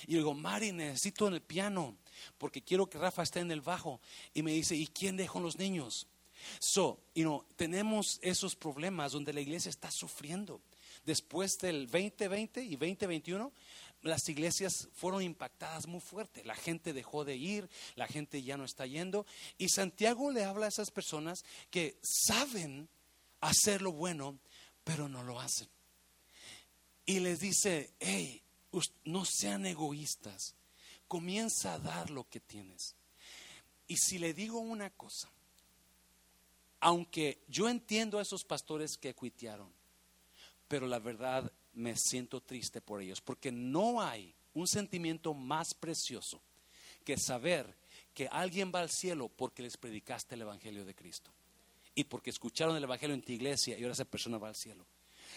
Y 0.07 0.15
digo, 0.15 0.33
Mari, 0.33 0.71
necesito 0.71 1.27
en 1.27 1.35
el 1.35 1.41
piano 1.41 1.97
porque 2.37 2.63
quiero 2.63 2.89
que 2.89 2.97
Rafa 2.97 3.23
esté 3.23 3.39
en 3.39 3.51
el 3.51 3.61
bajo. 3.61 4.01
Y 4.33 4.43
me 4.43 4.51
dice, 4.51 4.75
¿y 4.75 4.87
quién 4.87 5.17
dejó 5.17 5.39
los 5.39 5.57
niños? 5.57 6.07
So, 6.59 6.99
you 7.13 7.23
know, 7.23 7.45
tenemos 7.55 8.19
esos 8.21 8.55
problemas 8.55 9.11
donde 9.11 9.33
la 9.33 9.41
iglesia 9.41 9.69
está 9.69 9.91
sufriendo. 9.91 10.61
Después 11.05 11.57
del 11.57 11.87
2020 11.89 12.63
y 12.63 12.75
2021, 12.75 13.51
las 14.01 14.27
iglesias 14.29 14.89
fueron 14.93 15.21
impactadas 15.21 15.87
muy 15.87 16.01
fuerte. 16.01 16.43
La 16.43 16.55
gente 16.55 16.93
dejó 16.93 17.23
de 17.23 17.35
ir, 17.35 17.69
la 17.95 18.07
gente 18.07 18.41
ya 18.41 18.57
no 18.57 18.65
está 18.65 18.85
yendo. 18.85 19.25
Y 19.57 19.69
Santiago 19.69 20.31
le 20.31 20.43
habla 20.43 20.65
a 20.65 20.69
esas 20.69 20.91
personas 20.91 21.43
que 21.69 21.99
saben 22.01 22.89
hacer 23.41 23.81
lo 23.81 23.91
bueno, 23.91 24.39
pero 24.83 25.07
no 25.07 25.23
lo 25.23 25.39
hacen. 25.39 25.69
Y 27.05 27.19
les 27.19 27.39
dice, 27.39 27.93
hey, 27.99 28.41
no 29.05 29.25
sean 29.25 29.65
egoístas, 29.65 30.55
comienza 31.07 31.73
a 31.73 31.79
dar 31.79 32.09
lo 32.09 32.27
que 32.29 32.39
tienes. 32.39 32.95
Y 33.87 33.97
si 33.97 34.17
le 34.17 34.33
digo 34.33 34.59
una 34.59 34.89
cosa, 34.91 35.29
aunque 36.79 37.43
yo 37.47 37.69
entiendo 37.69 38.17
a 38.17 38.21
esos 38.21 38.43
pastores 38.43 38.97
que 38.97 39.13
cuitearon, 39.13 39.71
pero 40.67 40.87
la 40.87 40.99
verdad 40.99 41.51
me 41.73 41.95
siento 41.95 42.41
triste 42.41 42.81
por 42.81 43.01
ellos, 43.01 43.21
porque 43.21 43.51
no 43.51 44.01
hay 44.01 44.33
un 44.53 44.67
sentimiento 44.67 45.33
más 45.33 45.73
precioso 45.73 46.41
que 47.03 47.17
saber 47.17 47.75
que 48.13 48.27
alguien 48.27 48.71
va 48.73 48.81
al 48.81 48.89
cielo 48.89 49.29
porque 49.29 49.63
les 49.63 49.77
predicaste 49.77 50.35
el 50.35 50.41
Evangelio 50.41 50.85
de 50.85 50.95
Cristo 50.95 51.31
y 51.95 52.03
porque 52.03 52.29
escucharon 52.29 52.75
el 52.75 52.83
Evangelio 52.83 53.13
en 53.13 53.21
tu 53.21 53.31
iglesia 53.31 53.77
y 53.77 53.83
ahora 53.83 53.93
esa 53.93 54.05
persona 54.05 54.37
va 54.37 54.49
al 54.49 54.55
cielo. 54.55 54.85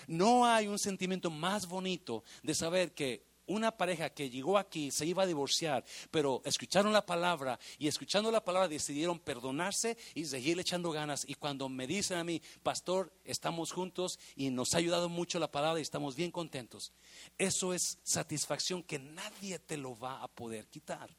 No 0.08 0.44
hay 0.44 0.66
un 0.66 0.78
sentimiento 0.78 1.30
más 1.30 1.66
bonito 1.66 2.24
de 2.42 2.54
saber 2.54 2.92
que 2.92 3.22
una 3.46 3.70
pareja 3.70 4.10
que 4.10 4.30
llegó 4.30 4.58
aquí 4.58 4.90
se 4.90 5.06
iba 5.06 5.22
a 5.22 5.26
divorciar, 5.26 5.84
pero 6.10 6.42
escucharon 6.44 6.92
la 6.92 7.04
palabra 7.04 7.58
y 7.78 7.88
escuchando 7.88 8.30
la 8.30 8.44
palabra 8.44 8.68
decidieron 8.68 9.18
perdonarse 9.18 9.96
y 10.14 10.24
seguir 10.24 10.58
echando 10.58 10.90
ganas. 10.90 11.24
Y 11.28 11.34
cuando 11.34 11.68
me 11.68 11.86
dicen 11.86 12.18
a 12.18 12.24
mí, 12.24 12.40
pastor, 12.62 13.12
estamos 13.24 13.72
juntos 13.72 14.18
y 14.36 14.50
nos 14.50 14.74
ha 14.74 14.78
ayudado 14.78 15.08
mucho 15.08 15.38
la 15.38 15.50
palabra 15.50 15.78
y 15.78 15.82
estamos 15.82 16.16
bien 16.16 16.30
contentos, 16.30 16.92
eso 17.38 17.74
es 17.74 17.98
satisfacción 18.02 18.82
que 18.82 18.98
nadie 18.98 19.58
te 19.58 19.76
lo 19.76 19.98
va 19.98 20.22
a 20.22 20.28
poder 20.28 20.66
quitar. 20.66 21.10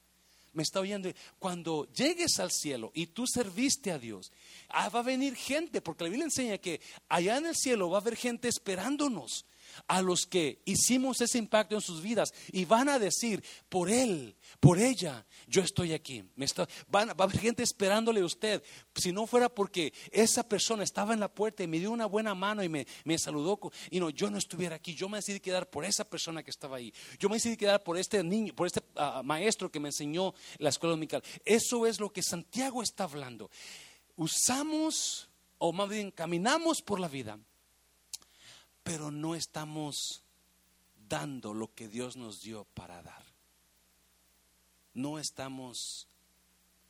Me 0.54 0.64
está 0.64 0.80
oyendo. 0.80 1.10
Cuando 1.38 1.86
llegues 1.92 2.40
al 2.40 2.50
cielo 2.50 2.90
y 2.94 3.08
tú 3.08 3.28
serviste 3.28 3.92
a 3.92 4.00
Dios, 4.00 4.32
ah, 4.70 4.88
va 4.88 5.02
a 5.02 5.04
venir 5.04 5.36
gente, 5.36 5.82
porque 5.82 6.06
la 6.06 6.10
Biblia 6.10 6.26
enseña 6.26 6.58
que 6.58 6.80
allá 7.10 7.38
en 7.38 7.48
el 7.48 7.56
cielo 7.58 7.90
va 7.90 7.98
a 7.98 8.02
haber 8.02 8.16
gente 8.16 8.48
esperándonos 8.48 9.46
a 9.88 10.02
los 10.02 10.26
que 10.26 10.62
hicimos 10.66 11.22
ese 11.22 11.38
impacto 11.38 11.76
en 11.76 11.82
sus 11.82 12.02
vidas 12.02 12.34
y 12.52 12.66
van 12.66 12.90
a 12.90 13.00
decir, 13.00 13.44
por 13.70 13.90
él, 13.90 14.36
por 14.60 14.80
ella, 14.80 15.26
yo 15.48 15.62
estoy 15.62 15.94
aquí. 15.94 16.24
Me 16.36 16.46
van, 16.88 17.10
va 17.10 17.16
a 17.18 17.24
haber 17.24 17.40
gente 17.40 17.64
esperándole 17.64 18.22
a 18.22 18.26
usted. 18.26 18.64
Si 18.96 19.12
no 19.12 19.28
fuera 19.28 19.50
porque 19.50 19.94
esa 20.12 20.48
persona 20.48 20.84
estaba 20.84 21.14
en 21.14 21.20
la 21.20 21.34
puerta 21.34 21.64
y 21.64 21.68
me 21.68 21.80
dio 21.80 21.92
una 21.92 22.06
buena 22.06 22.36
mano 22.36 22.64
y 22.64 22.70
me, 22.70 22.86
saludó, 23.18 23.60
y 23.90 24.00
no, 24.00 24.10
yo 24.10 24.30
no 24.30 24.38
estuviera 24.38 24.76
aquí. 24.76 24.96
Yo 24.96 25.10
me 25.10 25.18
decidí 25.18 25.40
quedar 25.40 25.70
por 25.70 25.86
esa 25.86 26.06
persona 26.06 26.44
que 26.44 26.52
estaba 26.52 26.78
ahí. 26.78 26.94
Yo 27.20 27.30
me 27.30 27.36
decidí 27.36 27.58
quedar 27.58 27.84
por 27.84 27.98
este 27.98 28.24
niño, 28.24 28.54
por 28.54 28.68
este 28.68 28.82
ah, 28.96 29.22
maestro 29.24 29.72
que 29.72 29.80
me 29.80 29.90
enseñó 29.90 30.34
la 30.58 30.70
escuela 30.70 30.92
dominical. 30.92 31.24
Eso 31.44 31.86
es 31.86 32.00
lo 32.00 32.12
que 32.12 32.24
Santiago 32.24 32.82
está 32.82 33.06
hablando. 33.06 33.50
Usamos, 34.16 35.30
o 35.58 35.74
más 35.74 35.90
bien 35.90 36.12
caminamos 36.12 36.82
por 36.82 37.00
la 37.00 37.08
vida 37.08 37.38
pero 38.86 39.10
no 39.10 39.34
estamos 39.34 40.22
dando 41.10 41.56
lo 41.56 41.74
que 41.74 41.88
Dios 41.88 42.16
nos 42.16 42.44
dio 42.44 42.66
para 42.76 43.02
dar. 43.02 43.26
No 44.94 45.18
estamos, 45.18 46.08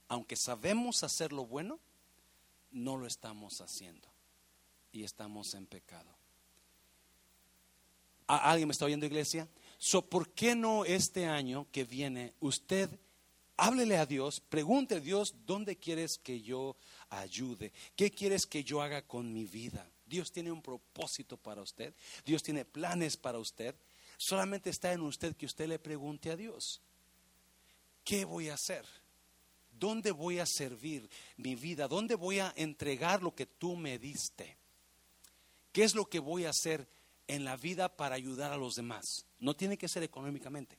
aunque 0.09 0.35
sabemos 0.35 1.03
hacer 1.03 1.31
lo 1.31 1.45
bueno, 1.45 1.79
no 2.69 2.97
lo 2.97 3.07
estamos 3.07 3.61
haciendo 3.61 4.09
y 4.91 5.05
estamos 5.05 5.53
en 5.53 5.65
pecado. 5.67 6.13
¿Alguien 8.27 8.67
me 8.67 8.73
está 8.73 8.83
oyendo, 8.83 9.05
iglesia? 9.05 9.47
So, 9.77 10.01
¿Por 10.05 10.33
qué 10.33 10.53
no 10.53 10.83
este 10.83 11.25
año 11.27 11.65
que 11.71 11.85
viene 11.85 12.33
usted 12.41 12.89
háblele 13.55 13.95
a 13.95 14.05
Dios, 14.05 14.41
pregunte 14.41 14.95
a 14.95 14.99
Dios 14.99 15.33
dónde 15.45 15.77
quieres 15.77 16.17
que 16.17 16.41
yo 16.41 16.75
ayude, 17.09 17.71
qué 17.95 18.11
quieres 18.11 18.45
que 18.45 18.65
yo 18.65 18.81
haga 18.81 19.01
con 19.01 19.31
mi 19.31 19.45
vida? 19.45 19.89
Dios 20.05 20.31
tiene 20.31 20.51
un 20.51 20.61
propósito 20.61 21.37
para 21.37 21.61
usted. 21.61 21.93
Dios 22.25 22.43
tiene 22.43 22.65
planes 22.65 23.17
para 23.17 23.39
usted. 23.39 23.75
Solamente 24.17 24.69
está 24.69 24.93
en 24.93 25.01
usted 25.01 25.35
que 25.35 25.45
usted 25.45 25.67
le 25.67 25.79
pregunte 25.79 26.31
a 26.31 26.35
Dios. 26.35 26.81
¿qué 28.05 28.23
voy 28.23 28.47
a 28.47 28.53
hacer? 28.53 28.85
¿Dónde 29.77 30.11
voy 30.11 30.39
a 30.39 30.45
servir 30.45 31.09
mi 31.35 31.55
vida? 31.55 31.89
¿Dónde 31.89 32.15
voy 32.15 32.39
a 32.39 32.53
entregar 32.55 33.21
lo 33.21 33.35
que 33.35 33.45
tú 33.45 33.75
me 33.75 33.99
diste? 33.99 34.55
¿Qué 35.73 35.83
es 35.83 35.95
lo 35.95 36.05
que 36.05 36.19
voy 36.19 36.45
a 36.45 36.51
hacer 36.51 36.87
en 37.27 37.43
la 37.43 37.57
vida 37.57 37.93
para 37.97 38.15
ayudar 38.15 38.53
a 38.53 38.57
los 38.57 38.75
demás? 38.75 39.25
No 39.39 39.53
tiene 39.55 39.77
que 39.77 39.89
ser 39.89 40.03
económicamente. 40.03 40.77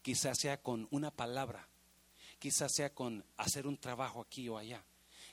Quizás 0.00 0.38
sea 0.40 0.62
con 0.62 0.88
una 0.90 1.10
palabra. 1.10 1.68
Quizás 2.38 2.72
sea 2.74 2.94
con 2.94 3.22
hacer 3.36 3.66
un 3.66 3.76
trabajo 3.76 4.22
aquí 4.22 4.48
o 4.48 4.56
allá. 4.56 4.82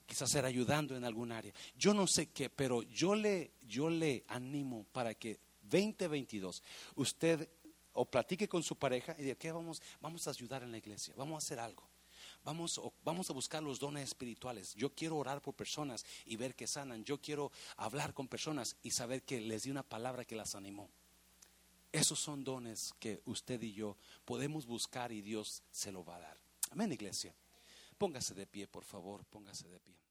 Quizás 0.08 0.32
sea 0.32 0.46
ayudando 0.46 0.96
en 0.96 1.04
algún 1.04 1.32
área. 1.32 1.54
Yo 1.78 1.94
no 1.94 2.08
sé 2.08 2.32
qué, 2.32 2.50
pero 2.50 2.82
yo 2.84 3.14
le, 3.14 3.52
yo 3.68 3.90
le 3.90 4.24
animo 4.30 4.86
para 4.92 5.14
que 5.14 5.38
2022 5.64 6.64
usted 6.96 7.48
o 7.94 8.06
platique 8.06 8.48
con 8.48 8.64
su 8.64 8.78
pareja 8.78 9.16
y 9.20 9.24
diga, 9.24 9.36
¿qué 9.36 9.52
vamos? 9.52 9.82
Vamos 10.02 10.26
a 10.28 10.32
ayudar 10.32 10.64
en 10.64 10.72
la 10.72 10.78
iglesia, 10.78 11.14
vamos 11.18 11.36
a 11.36 11.46
hacer 11.46 11.60
algo. 11.60 11.84
Vamos, 12.44 12.80
vamos 13.04 13.30
a 13.30 13.34
buscar 13.34 13.62
los 13.62 13.80
dones 13.80 14.06
espirituales. 14.06 14.74
Yo 14.76 14.94
quiero 14.94 15.18
orar 15.18 15.42
por 15.42 15.54
personas 15.54 16.06
y 16.26 16.38
ver 16.38 16.56
que 16.56 16.66
sanan. 16.66 17.04
Yo 17.04 17.20
quiero 17.20 17.52
hablar 17.76 18.14
con 18.14 18.30
personas 18.30 18.78
y 18.84 18.92
saber 18.92 19.24
que 19.24 19.42
les 19.42 19.64
di 19.64 19.72
una 19.72 19.84
palabra 19.84 20.24
que 20.24 20.36
las 20.38 20.56
animó. 20.56 20.90
Esos 21.92 22.20
son 22.20 22.46
dones 22.46 22.94
que 23.00 23.22
usted 23.26 23.62
y 23.62 23.74
yo 23.74 23.98
podemos 24.24 24.66
buscar 24.66 25.12
y 25.12 25.22
Dios 25.22 25.62
se 25.72 25.92
lo 25.92 26.06
va 26.06 26.16
a 26.16 26.20
dar. 26.20 26.38
Amén, 26.72 26.94
iglesia. 26.94 27.36
Póngase 27.98 28.34
de 28.34 28.46
pie, 28.46 28.68
por 28.68 28.84
favor, 28.84 29.26
póngase 29.26 29.68
de 29.68 29.80
pie. 29.80 30.07